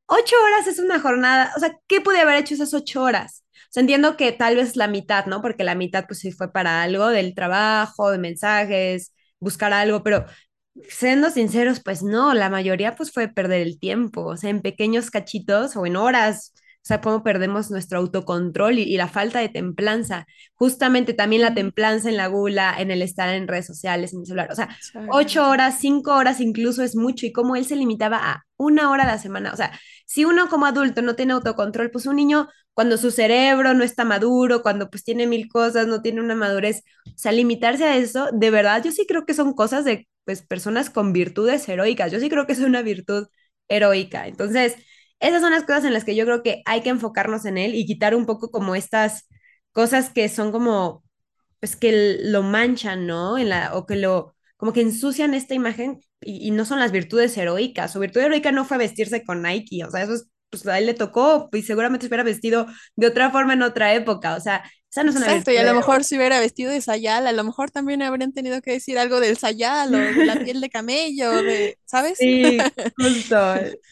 ocho 0.08 0.36
horas 0.46 0.68
es 0.68 0.80
una 0.80 1.00
jornada. 1.00 1.54
O 1.58 1.60
sea, 1.60 1.78
¿qué 1.88 2.02
pude 2.02 2.20
haber 2.22 2.38
hecho 2.38 2.54
esas 2.56 2.74
ocho 2.74 3.04
horas? 3.04 3.44
O 3.70 3.74
sea, 3.74 3.82
entiendo 3.82 4.18
que 4.18 4.32
tal 4.34 4.56
vez 4.58 4.76
la 4.76 4.88
mitad, 4.88 5.26
¿no? 5.28 5.42
Porque 5.42 5.64
la 5.64 5.76
mitad 5.76 6.06
pues 6.08 6.20
sí 6.20 6.32
fue 6.32 6.52
para 6.52 6.84
algo 6.84 7.08
del 7.10 7.34
trabajo, 7.36 8.12
de 8.12 8.18
mensajes, 8.20 9.14
buscar 9.40 9.74
algo, 9.74 10.04
pero 10.04 10.26
Siendo 10.90 11.30
sinceros, 11.30 11.82
pues 11.84 12.04
no, 12.04 12.34
la 12.34 12.50
mayoría 12.50 12.96
pues 12.96 13.12
fue 13.12 13.28
perder 13.28 13.62
el 13.62 13.80
tiempo, 13.80 14.26
o 14.26 14.38
sea, 14.38 14.50
en 14.50 14.62
pequeños 14.62 15.10
cachitos 15.12 15.76
o 15.76 15.86
en 15.86 15.96
horas, 15.96 16.54
o 16.56 16.84
sea, 16.84 17.00
cómo 17.00 17.24
perdemos 17.24 17.70
nuestro 17.70 18.00
autocontrol 18.00 18.80
y, 18.80 18.84
y 18.84 18.98
la 18.98 19.08
falta 19.08 19.40
de 19.40 19.50
templanza. 19.50 20.26
Justamente 20.56 21.14
también 21.14 21.44
la 21.44 21.54
templanza 21.54 22.10
en 22.10 22.18
la 22.18 22.28
gula, 22.28 22.76
en 22.78 22.90
el 22.92 23.02
estar 23.02 23.30
en 23.34 23.48
redes 23.48 23.68
sociales, 23.68 24.14
en 24.14 24.22
el 24.22 24.26
celular, 24.26 24.50
o 24.52 24.56
sea, 24.56 24.70
ocho 25.10 25.48
horas, 25.48 25.78
cinco 25.80 26.16
horas 26.16 26.40
incluso 26.40 26.84
es 26.84 26.96
mucho 26.96 27.26
y 27.26 27.32
cómo 27.32 27.56
él 27.56 27.66
se 27.66 27.76
limitaba 27.76 28.18
a 28.18 28.46
una 28.58 28.90
hora 28.90 29.04
a 29.04 29.08
la 29.08 29.18
semana, 29.18 29.52
o 29.54 29.58
sea, 29.58 29.72
si 30.06 30.26
uno 30.26 30.50
como 30.50 30.66
adulto 30.66 31.02
no 31.02 31.16
tiene 31.16 31.34
autocontrol, 31.34 31.90
pues 31.92 32.06
un 32.06 32.16
niño 32.16 32.48
cuando 32.74 32.98
su 32.98 33.12
cerebro 33.12 33.74
no 33.74 33.84
está 33.84 34.06
maduro, 34.06 34.62
cuando 34.62 34.90
pues 34.90 35.04
tiene 35.04 35.28
mil 35.28 35.50
cosas, 35.50 35.88
no 35.88 36.02
tiene 36.02 36.22
una 36.22 36.36
madurez, 36.36 36.84
o 37.08 37.18
sea, 37.18 37.32
limitarse 37.32 37.84
a 37.86 37.98
eso, 37.98 38.30
de 38.34 38.50
verdad, 38.52 38.84
yo 38.84 38.92
sí 38.92 39.06
creo 39.08 39.26
que 39.26 39.34
son 39.34 39.54
cosas 39.54 39.86
de 39.86 40.08
pues 40.32 40.42
personas 40.48 40.90
con 40.90 41.12
virtudes 41.14 41.68
heroicas. 41.68 42.12
Yo 42.12 42.20
sí 42.20 42.30
creo 42.30 42.48
que 42.48 42.54
es 42.54 42.60
una 42.60 42.82
virtud 42.82 43.28
heroica. 43.68 44.28
Entonces, 44.28 44.76
esas 45.20 45.42
son 45.42 45.52
las 45.52 45.64
cosas 45.64 45.84
en 45.86 45.94
las 45.94 46.06
que 46.06 46.16
yo 46.16 46.26
creo 46.26 46.42
que 46.44 46.62
hay 46.66 46.82
que 46.82 46.90
enfocarnos 46.90 47.46
en 47.46 47.58
él 47.58 47.76
y 47.76 47.86
quitar 47.86 48.16
un 48.16 48.26
poco 48.26 48.50
como 48.52 48.76
estas 48.76 49.28
cosas 49.74 50.10
que 50.10 50.30
son 50.30 50.52
como, 50.52 51.04
pues 51.60 51.76
que 51.76 52.20
lo 52.24 52.44
manchan, 52.44 53.08
¿no? 53.08 53.38
En 53.38 53.50
la, 53.50 53.76
o 53.76 53.86
que 53.86 53.98
lo, 53.98 54.36
como 54.58 54.74
que 54.74 54.82
ensucian 54.82 55.34
esta 55.34 55.54
imagen 55.56 56.00
y, 56.22 56.48
y 56.48 56.52
no 56.52 56.66
son 56.66 56.80
las 56.80 56.92
virtudes 56.94 57.38
heroicas. 57.38 57.94
Su 57.94 58.00
virtud 58.00 58.22
heroica 58.22 58.52
no 58.54 58.66
fue 58.66 58.78
vestirse 58.78 59.24
con 59.26 59.42
Nike, 59.44 59.84
o 59.86 59.92
sea, 59.92 60.04
eso 60.04 60.16
es, 60.16 60.31
pues 60.52 60.68
a 60.68 60.78
él 60.78 60.86
le 60.86 60.94
tocó 60.94 61.50
y 61.54 61.64
seguramente 61.64 62.06
se 62.06 62.10
hubiera 62.10 62.24
vestido 62.24 62.68
de 62.96 63.08
otra 63.08 63.32
forma 63.32 63.54
en 63.54 63.64
otra 63.64 63.94
época, 63.96 64.36
o 64.36 64.40
sea, 64.42 64.64
esa 64.92 65.04
no 65.04 65.12
es 65.12 65.16
una 65.16 65.28
Exacto, 65.28 65.52
y 65.52 65.58
a 65.58 65.64
lo 65.64 65.74
mejor 65.76 66.04
si 66.04 66.18
hubiera 66.18 66.40
vestido 66.40 66.72
de 66.72 66.82
sayal, 66.82 67.28
a 67.28 67.32
lo 67.32 67.44
mejor 67.44 67.72
también 67.72 68.02
habrían 68.02 68.34
tenido 68.34 68.62
que 68.62 68.72
decir 68.72 68.98
algo 68.98 69.20
del 69.20 69.38
sayal 69.38 69.96
o 69.96 70.14
de 70.14 70.24
la 70.24 70.38
piel 70.42 70.62
de 70.62 70.70
camello, 70.70 71.44
de, 71.44 71.78
¿sabes? 71.86 72.20
Sí, 72.20 72.72
justo. 72.98 73.38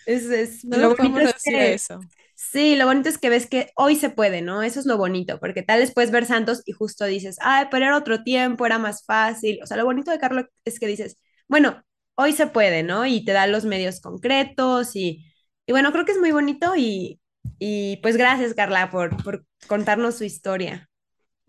Es, 0.06 0.26
es, 0.26 0.66
No 0.70 0.78
lo 0.78 0.96
bonito 0.96 1.20
es 1.20 1.36
que, 1.44 1.74
eso. 1.74 2.10
sí, 2.36 2.76
lo 2.76 2.86
bonito 2.86 3.10
es 3.10 3.18
que 3.18 3.30
ves 3.30 3.48
que 3.48 3.72
hoy 3.76 3.96
se 3.96 4.10
puede, 4.10 4.42
¿no? 4.42 4.64
Eso 4.64 4.80
es 4.80 4.86
lo 4.86 4.98
bonito, 4.98 5.40
porque 5.40 5.64
tal 5.64 5.80
vez 5.82 5.94
puedes 5.94 6.12
ver 6.12 6.26
santos 6.26 6.62
y 6.66 6.72
justo 6.74 7.06
dices, 7.06 7.38
ay, 7.42 7.68
pero 7.72 7.86
era 7.86 7.98
otro 7.98 8.24
tiempo, 8.24 8.66
era 8.66 8.80
más 8.80 9.06
fácil. 9.06 9.60
O 9.64 9.68
sea, 9.68 9.78
lo 9.78 9.86
bonito 9.86 10.12
de 10.12 10.20
Carlos 10.20 10.46
es 10.66 10.80
que 10.80 10.88
dices, 10.88 11.18
bueno, 11.48 11.84
hoy 12.16 12.34
se 12.34 12.48
puede, 12.48 12.84
¿no? 12.84 13.06
Y 13.06 13.24
te 13.26 13.32
da 13.34 13.48
los 13.48 13.66
medios 13.66 14.02
concretos 14.02 14.96
y, 14.96 15.26
y 15.70 15.72
bueno, 15.72 15.92
creo 15.92 16.04
que 16.04 16.14
es 16.14 16.18
muy 16.18 16.32
bonito 16.32 16.76
y, 16.76 17.22
y 17.60 17.98
pues 17.98 18.18
gracias, 18.18 18.56
Carla, 18.56 18.90
por, 18.90 19.24
por 19.24 19.46
contarnos 19.68 20.16
su 20.16 20.24
historia. 20.24 20.90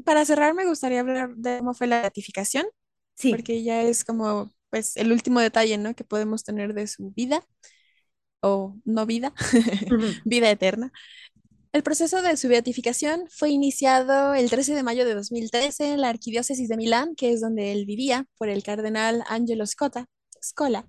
Para 0.05 0.27
cerrar, 0.27 0.53
me 0.53 0.67
gustaría 0.67 1.01
hablar 1.01 1.35
de 1.37 1.57
cómo 1.61 1.73
fue 1.73 1.87
la 1.87 2.03
ratificación, 2.03 2.67
Sí. 3.17 3.31
porque 3.31 3.63
ya 3.63 3.81
es 3.81 4.05
como, 4.05 4.53
pues, 4.69 4.99
el 4.99 5.11
último 5.11 5.41
detalle, 5.41 5.79
¿no? 5.79 5.95
que 5.95 6.05
podemos 6.05 6.45
tener 6.45 6.75
de 6.75 6.87
su 6.87 7.13
vida 7.13 7.43
o 8.43 8.77
no 8.85 9.07
vida, 9.07 9.33
vida 10.27 10.51
eterna. 10.51 10.93
El 11.73 11.83
proceso 11.83 12.21
de 12.21 12.37
su 12.37 12.49
beatificación 12.49 13.25
fue 13.31 13.49
iniciado 13.49 14.35
el 14.35 14.51
13 14.51 14.75
de 14.75 14.83
mayo 14.83 15.07
de 15.07 15.15
2013 15.15 15.95
en 15.95 16.03
la 16.03 16.11
Arquidiócesis 16.11 16.69
de 16.69 16.77
Milán, 16.77 17.15
que 17.15 17.33
es 17.33 17.41
donde 17.41 17.73
él 17.73 17.87
vivía, 17.87 18.27
por 18.37 18.51
el 18.51 18.63
cardenal 18.63 19.25
Angelo 19.29 19.67
Scotta, 19.67 20.05
Scola. 20.45 20.87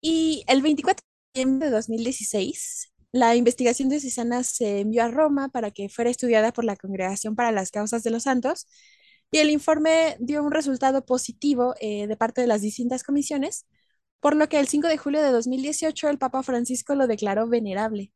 Y 0.00 0.44
el 0.48 0.62
24 0.62 1.04
de 1.34 1.40
diciembre 1.40 1.66
de 1.68 1.74
2016, 1.74 2.92
la 3.12 3.34
investigación 3.34 3.88
de 3.88 4.00
Susana 4.00 4.44
se 4.44 4.80
envió 4.80 5.02
a 5.04 5.08
Roma 5.08 5.48
para 5.48 5.70
que 5.72 5.88
fuera 5.88 6.10
estudiada 6.10 6.52
por 6.52 6.64
la 6.64 6.76
Congregación 6.76 7.34
para 7.34 7.52
las 7.52 7.70
Causas 7.70 8.02
de 8.04 8.10
los 8.10 8.24
Santos 8.24 8.66
y 9.32 9.38
el 9.38 9.50
informe 9.50 10.16
dio 10.20 10.42
un 10.44 10.52
resultado 10.52 11.04
positivo 11.04 11.74
eh, 11.80 12.06
de 12.06 12.16
parte 12.16 12.40
de 12.40 12.46
las 12.46 12.60
distintas 12.62 13.02
comisiones, 13.02 13.66
por 14.20 14.36
lo 14.36 14.48
que 14.48 14.60
el 14.60 14.68
5 14.68 14.86
de 14.88 14.96
julio 14.96 15.22
de 15.22 15.30
2018 15.32 16.08
el 16.08 16.18
Papa 16.18 16.42
Francisco 16.44 16.94
lo 16.94 17.06
declaró 17.08 17.48
venerable. 17.48 18.12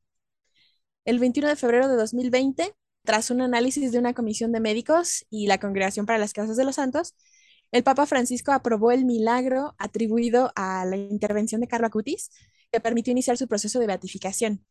El 1.05 1.19
21 1.19 1.49
de 1.49 1.57
febrero 1.57 1.89
de 1.89 1.97
2020, 1.97 2.73
tras 3.03 3.31
un 3.31 3.41
análisis 3.41 3.91
de 3.91 3.99
una 3.99 4.15
comisión 4.15 4.53
de 4.53 4.61
médicos 4.61 5.27
y 5.31 5.49
la 5.49 5.59
Congregación 5.59 6.07
para 6.07 6.19
las 6.19 6.33
Causas 6.33 6.57
de 6.57 6.65
los 6.65 6.77
Santos, 6.77 7.15
el 7.73 7.83
Papa 7.83 8.07
Francisco 8.07 8.53
aprobó 8.53 8.93
el 8.93 9.05
milagro 9.05 9.75
atribuido 9.79 10.53
a 10.57 10.85
la 10.85 10.97
intervención 10.97 11.61
de 11.61 11.69
Carlo 11.69 11.87
Acutis, 11.87 12.31
que 12.73 12.81
permitió 12.81 13.11
iniciar 13.13 13.37
su 13.37 13.49
proceso 13.49 13.79
de 13.79 13.87
beatificación. 13.87 14.65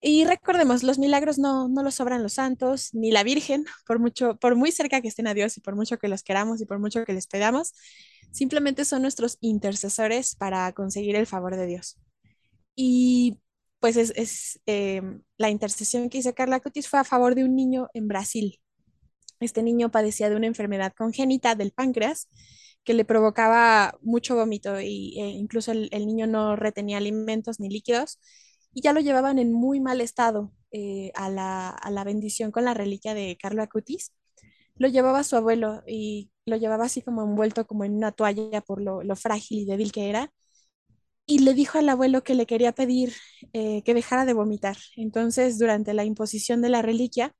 Y 0.00 0.24
recordemos, 0.24 0.82
los 0.82 0.98
milagros 0.98 1.38
no, 1.38 1.68
no 1.68 1.82
los 1.82 1.94
sobran 1.96 2.22
los 2.22 2.34
santos, 2.34 2.90
ni 2.92 3.10
la 3.10 3.24
Virgen, 3.24 3.64
por 3.86 3.98
mucho, 3.98 4.36
por 4.36 4.54
muy 4.54 4.70
cerca 4.70 5.00
que 5.00 5.08
estén 5.08 5.26
a 5.26 5.34
Dios 5.34 5.56
y 5.56 5.60
por 5.60 5.74
mucho 5.74 5.98
que 5.98 6.08
los 6.08 6.22
queramos 6.22 6.60
y 6.60 6.66
por 6.66 6.78
mucho 6.78 7.04
que 7.04 7.14
les 7.14 7.26
pedamos, 7.26 7.74
simplemente 8.30 8.84
son 8.84 9.02
nuestros 9.02 9.38
intercesores 9.40 10.36
para 10.36 10.70
conseguir 10.72 11.16
el 11.16 11.26
favor 11.26 11.56
de 11.56 11.66
Dios. 11.66 11.98
Y 12.74 13.38
pues 13.80 13.96
es, 13.96 14.12
es 14.16 14.60
eh, 14.66 15.02
la 15.38 15.50
intercesión 15.50 16.10
que 16.10 16.18
hizo 16.18 16.34
Carla 16.34 16.60
Cutis 16.60 16.88
fue 16.88 17.00
a 17.00 17.04
favor 17.04 17.34
de 17.34 17.44
un 17.44 17.56
niño 17.56 17.88
en 17.94 18.08
Brasil. 18.08 18.60
Este 19.40 19.62
niño 19.62 19.90
padecía 19.90 20.30
de 20.30 20.36
una 20.36 20.46
enfermedad 20.46 20.92
congénita 20.96 21.54
del 21.54 21.72
páncreas 21.72 22.28
que 22.84 22.94
le 22.94 23.04
provocaba 23.04 23.98
mucho 24.02 24.36
vómito 24.36 24.76
e 24.76 24.86
incluso 24.86 25.72
el, 25.72 25.88
el, 25.92 26.06
niño 26.06 26.26
no 26.26 26.56
retenía 26.56 26.98
alimentos 26.98 27.58
ni 27.58 27.68
líquidos 27.68 28.20
y 28.72 28.82
ya 28.82 28.92
lo 28.92 29.00
llevaban 29.00 29.38
en 29.38 29.52
muy 29.52 29.80
mal 29.80 30.00
estado 30.00 30.52
eh, 30.70 31.10
a, 31.14 31.28
la, 31.30 31.70
a, 31.70 31.90
la, 31.90 32.04
bendición 32.04 32.52
con 32.52 32.64
la 32.64 32.74
reliquia 32.74 33.14
de 33.14 33.36
Carlo 33.40 33.62
Acutis. 33.62 34.12
Lo 34.76 34.88
llevaba 34.88 35.24
su 35.24 35.36
abuelo 35.36 35.82
y 35.86 36.30
lo 36.46 36.56
llevaba 36.56 36.84
así 36.84 37.02
como 37.02 37.22
envuelto 37.24 37.66
como 37.66 37.84
en 37.84 37.96
una 37.96 38.12
toalla 38.12 38.60
por 38.60 38.80
lo, 38.82 39.02
lo 39.02 39.16
frágil 39.16 39.60
y 39.60 39.66
débil 39.66 39.92
que 39.92 40.10
era 40.10 40.32
y 41.26 41.40
le 41.40 41.54
dijo 41.54 41.78
al 41.78 41.88
abuelo 41.88 42.22
que 42.22 42.34
le 42.34 42.46
quería 42.46 42.72
pedir 42.72 43.12
eh, 43.52 43.82
que 43.82 43.94
dejara 43.94 44.24
de 44.24 44.32
vomitar. 44.32 44.76
Entonces, 44.96 45.58
durante 45.58 45.92
la 45.92 46.04
imposición 46.04 46.62
de 46.62 46.68
la 46.68 46.82
reliquia, 46.82 47.34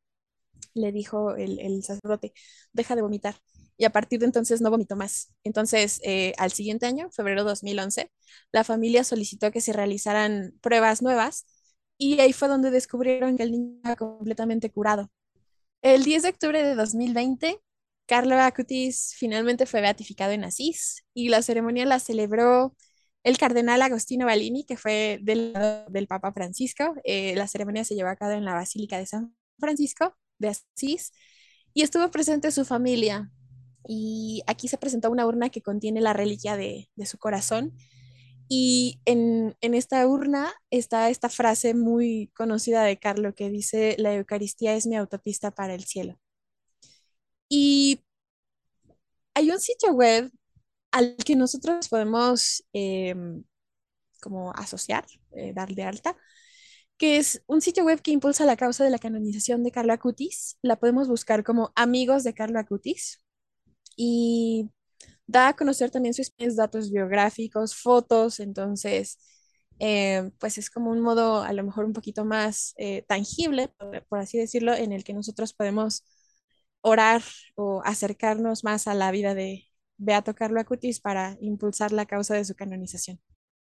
le 0.77 0.93
dijo 0.93 1.35
el, 1.37 1.59
el 1.61 1.83
sacerdote, 1.85 2.33
deja 2.72 2.97
de 2.97 3.03
vomitar. 3.03 3.37
Y 3.79 3.85
a 3.85 3.91
partir 3.91 4.20
de 4.20 4.27
entonces 4.27 4.61
no 4.61 4.70
vomitó 4.70 4.97
más. 4.97 5.35
Entonces, 5.45 6.01
eh, 6.05 6.33
al 6.39 6.53
siguiente 6.53 6.87
año, 6.87 7.11
febrero 7.11 7.45
2011, 7.45 8.11
la 8.53 8.64
familia 8.64 9.05
solicitó 9.05 9.51
que 9.51 9.61
se 9.61 9.72
realizaran 9.72 10.55
pruebas 10.62 11.03
nuevas 11.03 11.47
y 11.99 12.20
ahí 12.20 12.33
fue 12.33 12.49
donde 12.49 12.70
descubrieron 12.70 13.37
que 13.37 13.43
el 13.45 13.53
niño 13.53 13.77
estaba 13.77 13.97
completamente 13.97 14.70
curado. 14.70 15.11
El 15.83 16.05
10 16.05 16.22
de 16.22 16.29
octubre 16.31 16.62
de 16.62 16.74
2020, 16.74 17.59
Carlo 18.07 18.37
Acutis 18.37 19.14
finalmente 19.16 19.66
fue 19.66 19.81
beatificado 19.81 20.33
en 20.33 20.45
Asís 20.45 21.05
y 21.14 21.29
la 21.29 21.43
ceremonia 21.43 21.87
la 21.87 22.01
celebró 22.01 22.74
el 23.24 23.39
cardenal 23.39 23.83
Agostino 23.83 24.27
Balini, 24.27 24.64
que 24.64 24.77
fue 24.77 25.18
del, 25.22 25.53
del 25.89 26.07
Papa 26.07 26.33
Francisco. 26.33 26.95
Eh, 27.05 27.35
la 27.37 27.49
ceremonia 27.49 27.85
se 27.85 27.95
llevó 27.95 28.09
a 28.11 28.16
cabo 28.16 28.33
en 28.33 28.45
la 28.45 28.55
Basílica 28.55 28.99
de 28.99 29.07
San 29.07 29.35
Francisco 29.59 30.16
de 30.39 30.49
Asís 30.49 31.12
y 31.74 31.82
estuvo 31.82 32.11
presente 32.11 32.51
su 32.51 32.64
familia. 32.64 33.30
Y 33.89 34.43
aquí 34.47 34.68
se 34.68 34.78
presentó 34.78 35.11
una 35.11 35.26
urna 35.26 35.51
que 35.51 35.62
contiene 35.62 36.01
la 36.01 36.12
reliquia 36.12 36.57
de, 36.57 36.91
de 36.97 37.07
su 37.07 37.18
corazón. 37.18 37.74
Y 38.49 39.01
en, 39.05 39.57
en, 39.61 39.74
esta 39.74 40.07
urna 40.07 40.53
está 40.70 41.11
esta 41.11 41.28
frase 41.28 41.74
muy 41.74 42.30
conocida 42.34 42.82
de 42.84 42.99
Carlo 42.99 43.34
que 43.34 43.51
dice, 43.51 43.97
la 43.99 44.14
Eucaristía 44.14 44.74
es 44.74 44.87
mi 44.87 44.97
autopista 44.97 45.51
para 45.53 45.74
el 45.74 45.84
cielo. 45.84 46.18
Y 47.49 48.01
hay 49.34 49.51
un 49.51 49.61
sitio 49.61 49.93
web 49.93 50.30
al 50.91 51.16
que 51.16 51.37
nosotros 51.37 51.89
podemos 51.89 52.64
eh, 52.72 53.14
como 54.20 54.53
asociar, 54.53 55.05
eh, 55.32 55.53
dar 55.55 55.74
de 55.74 55.82
alta, 55.82 56.16
que 56.99 57.18
es 57.18 57.42
un 57.47 57.61
sitio 57.61 57.84
web 57.84 58.01
que 58.03 58.11
impulsa 58.11 58.44
la 58.47 58.57
causa 58.57 58.84
de 58.84 58.90
la 58.90 58.99
canonización 58.99 59.62
de 59.64 59.70
Carlo 59.72 59.92
Acutis. 59.92 60.59
La 60.62 60.76
podemos 60.76 61.09
buscar 61.09 61.44
como 61.44 61.72
Amigos 61.76 62.24
de 62.24 62.34
Carlo 62.34 62.59
Acutis. 62.59 63.22
Y 63.97 64.70
da 65.26 65.49
a 65.49 65.57
conocer 65.57 65.90
también 65.90 66.14
sus 66.14 66.32
datos 66.57 66.90
biográficos, 66.90 67.76
fotos, 67.76 68.40
entonces, 68.40 69.18
eh, 69.78 70.30
pues 70.38 70.59
es 70.59 70.70
como 70.70 70.90
un 70.90 71.01
modo 71.01 71.42
a 71.42 71.53
lo 71.53 71.64
mejor 71.64 71.84
un 71.84 71.92
poquito 71.92 72.24
más 72.24 72.74
eh, 72.78 73.03
tangible, 73.09 73.68
por, 74.09 74.18
así 74.18 74.38
decirlo, 74.38 74.74
en 74.74 74.92
el 74.92 75.05
que 75.05 75.14
nosotros 75.14 75.53
podemos 75.55 76.05
orar 76.82 77.22
o 77.57 77.82
acercarnos 77.84 78.64
más 78.64 78.86
a 78.88 78.94
la 78.94 79.11
vida 79.11 79.34
de 79.34 79.66
Beato 79.99 80.34
Carlo 80.34 80.61
Acutis 80.61 81.01
para 81.01 81.36
impulsar 81.40 81.92
la 81.92 82.07
causa 82.07 82.34
de 82.34 82.44
su 82.44 82.55
canonización. 82.55 83.20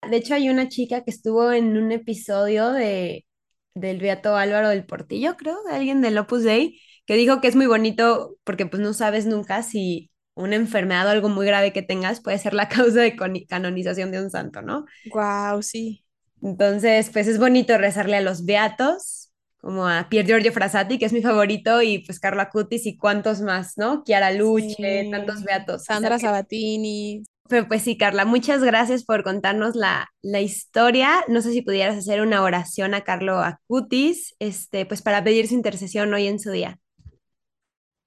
De 0.02 0.16
hecho, 0.16 0.34
hay 0.34 0.48
una 0.48 0.68
chica 0.68 1.02
que 1.02 1.10
estuvo 1.10 1.52
en 1.52 1.76
un 1.76 1.92
episodio 1.92 2.72
de, 2.72 3.26
del 3.74 3.98
Beato 3.98 4.36
Álvaro 4.36 4.68
del 4.68 4.84
Portillo, 4.86 5.36
creo, 5.36 5.62
de 5.64 5.74
alguien 5.74 6.00
del 6.00 6.18
Opus 6.18 6.44
Dei, 6.44 6.80
que 7.06 7.14
dijo 7.14 7.40
que 7.40 7.48
es 7.48 7.56
muy 7.56 7.66
bonito 7.66 8.36
porque 8.44 8.66
pues 8.66 8.82
no 8.82 8.92
sabes 8.92 9.26
nunca 9.26 9.62
si 9.62 10.10
una 10.34 10.56
enfermedad 10.56 11.06
o 11.06 11.10
algo 11.10 11.28
muy 11.28 11.46
grave 11.46 11.72
que 11.72 11.82
tengas 11.82 12.20
puede 12.20 12.38
ser 12.38 12.54
la 12.54 12.68
causa 12.68 13.00
de 13.00 13.16
canonización 13.46 14.10
de 14.10 14.22
un 14.22 14.30
santo, 14.30 14.62
¿no? 14.62 14.84
Wow, 15.12 15.62
sí. 15.62 16.04
Entonces, 16.42 17.10
pues 17.12 17.26
es 17.26 17.38
bonito 17.38 17.76
rezarle 17.78 18.16
a 18.16 18.20
los 18.20 18.44
beatos, 18.44 19.32
como 19.60 19.88
a 19.88 20.08
Pier 20.08 20.24
Giorgio 20.24 20.52
Frassati, 20.52 20.98
que 20.98 21.06
es 21.06 21.12
mi 21.12 21.20
favorito, 21.20 21.82
y 21.82 21.98
pues 21.98 22.20
Carlo 22.20 22.40
Acutis 22.40 22.86
y 22.86 22.96
cuántos 22.96 23.40
más, 23.40 23.76
¿no? 23.76 24.04
Chiara 24.04 24.30
Luce, 24.30 24.76
sí. 24.76 25.10
tantos 25.10 25.42
beatos. 25.42 25.84
Sandra 25.84 26.18
Sabatini. 26.18 27.24
Pero 27.48 27.66
pues 27.66 27.82
sí, 27.82 27.96
Carla, 27.96 28.24
muchas 28.24 28.62
gracias 28.62 29.04
por 29.04 29.24
contarnos 29.24 29.74
la, 29.74 30.08
la, 30.22 30.40
historia. 30.40 31.24
No 31.28 31.40
sé 31.40 31.52
si 31.52 31.62
pudieras 31.62 31.96
hacer 31.96 32.20
una 32.20 32.42
oración 32.42 32.94
a 32.94 33.02
Carlo 33.02 33.38
Acutis, 33.38 34.34
este, 34.38 34.84
pues 34.84 35.00
para 35.00 35.24
pedir 35.24 35.48
su 35.48 35.54
intercesión 35.54 36.12
hoy 36.12 36.26
en 36.26 36.38
su 36.38 36.50
día. 36.50 36.78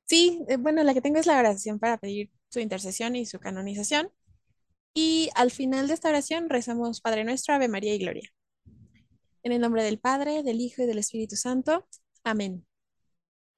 Sí, 0.05 0.43
eh, 0.47 0.57
bueno, 0.57 0.83
la 0.83 0.93
que 0.93 1.01
tengo 1.01 1.19
es 1.19 1.25
la 1.25 1.39
oración 1.39 1.79
para 1.79 1.97
pedir 1.97 2.29
su 2.49 2.59
intercesión 2.59 3.15
y 3.15 3.25
su 3.25 3.39
canonización. 3.39 4.11
Y 4.93 5.29
al 5.35 5.51
final 5.51 5.87
de 5.87 5.93
esta 5.93 6.09
oración 6.09 6.49
rezamos 6.49 7.01
Padre 7.01 7.23
Nuestro, 7.23 7.55
Ave 7.55 7.67
María 7.67 7.95
y 7.95 7.99
Gloria. 7.99 8.29
En 9.43 9.53
el 9.53 9.61
nombre 9.61 9.83
del 9.83 9.99
Padre, 9.99 10.43
del 10.43 10.59
Hijo 10.61 10.83
y 10.83 10.85
del 10.85 10.99
Espíritu 10.99 11.35
Santo. 11.35 11.87
Amén. 12.23 12.65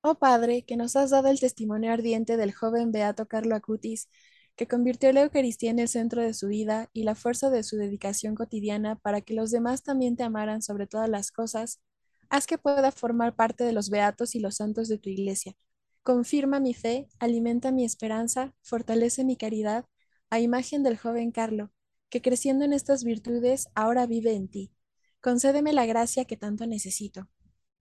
Oh 0.02 0.16
Padre, 0.16 0.64
que 0.64 0.78
nos 0.78 0.96
has 0.96 1.10
dado 1.10 1.30
el 1.30 1.40
testimonio 1.40 1.92
ardiente 1.92 2.38
del 2.38 2.54
joven 2.54 2.92
Beato 2.92 3.28
Carlo 3.28 3.56
Acutis, 3.56 4.10
que 4.56 4.68
convirtió 4.68 5.12
la 5.14 5.24
Eucaristía 5.24 5.72
en 5.72 5.80
el 5.80 5.88
centro 5.88 6.22
de 6.22 6.34
su 6.34 6.48
vida 6.48 6.90
y 6.94 7.04
la 7.04 7.16
fuerza 7.16 7.50
de 7.50 7.64
su 7.64 7.78
dedicación 7.78 8.36
cotidiana 8.36 8.96
para 8.98 9.22
que 9.22 9.34
los 9.34 9.52
demás 9.52 9.84
también 9.84 10.16
te 10.16 10.24
amaran 10.24 10.62
sobre 10.62 10.88
todas 10.88 11.10
las 11.10 11.32
cosas, 11.32 11.82
haz 12.30 12.48
que 12.48 12.58
pueda 12.58 12.92
formar 12.92 13.36
parte 13.36 13.64
de 13.64 13.74
los 13.74 13.90
beatos 13.90 14.36
y 14.36 14.40
los 14.40 14.56
santos 14.56 14.88
de 14.88 14.98
tu 14.98 15.10
iglesia 15.10 15.56
Confirma 16.04 16.60
mi 16.60 16.74
fe, 16.74 17.08
alimenta 17.20 17.72
mi 17.72 17.86
esperanza, 17.86 18.54
fortalece 18.62 19.24
mi 19.24 19.38
caridad, 19.38 19.86
a 20.30 20.42
imagen 20.42 20.84
del 20.84 20.98
joven 20.98 21.32
Carlo, 21.32 21.72
que 22.10 22.22
creciendo 22.22 22.66
en 22.66 22.74
estas 22.74 23.06
virtudes 23.06 23.70
ahora 23.74 24.06
vive 24.06 24.34
en 24.34 24.50
ti. 24.50 24.74
Concédeme 25.22 25.72
la 25.72 25.86
gracia 25.86 26.26
que 26.26 26.36
tanto 26.36 26.68
necesito. 26.68 27.30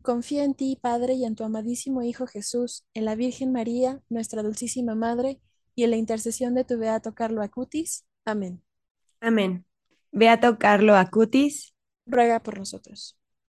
Confío 0.03 0.45
en 0.45 0.55
ti, 0.55 0.79
Padre, 0.81 1.15
y 1.15 1.25
en 1.25 1.35
tu 1.35 1.43
amadísimo 1.43 2.03
Hijo 2.03 2.29
Jesús, 2.29 2.85
en 2.95 3.07
la 3.07 3.17
Virgen 3.17 3.51
María, 3.51 4.01
nuestra 4.09 4.45
dulcísima 4.45 4.95
Madre, 4.95 5.41
y 5.75 5.85
en 5.85 5.91
la 5.91 5.97
intercesión 5.97 6.55
de 6.55 6.65
tu 6.65 6.79
Beato 6.79 7.15
Carlo 7.15 7.43
Acutis. 7.43 8.05
Amén. 8.25 8.63
Amén. 9.21 9.65
Beato 10.11 10.59
Carlo 10.59 10.95
Acutis. 10.97 11.75
Ruega 12.07 12.43
por 12.43 12.59
nosotros. 12.59 13.19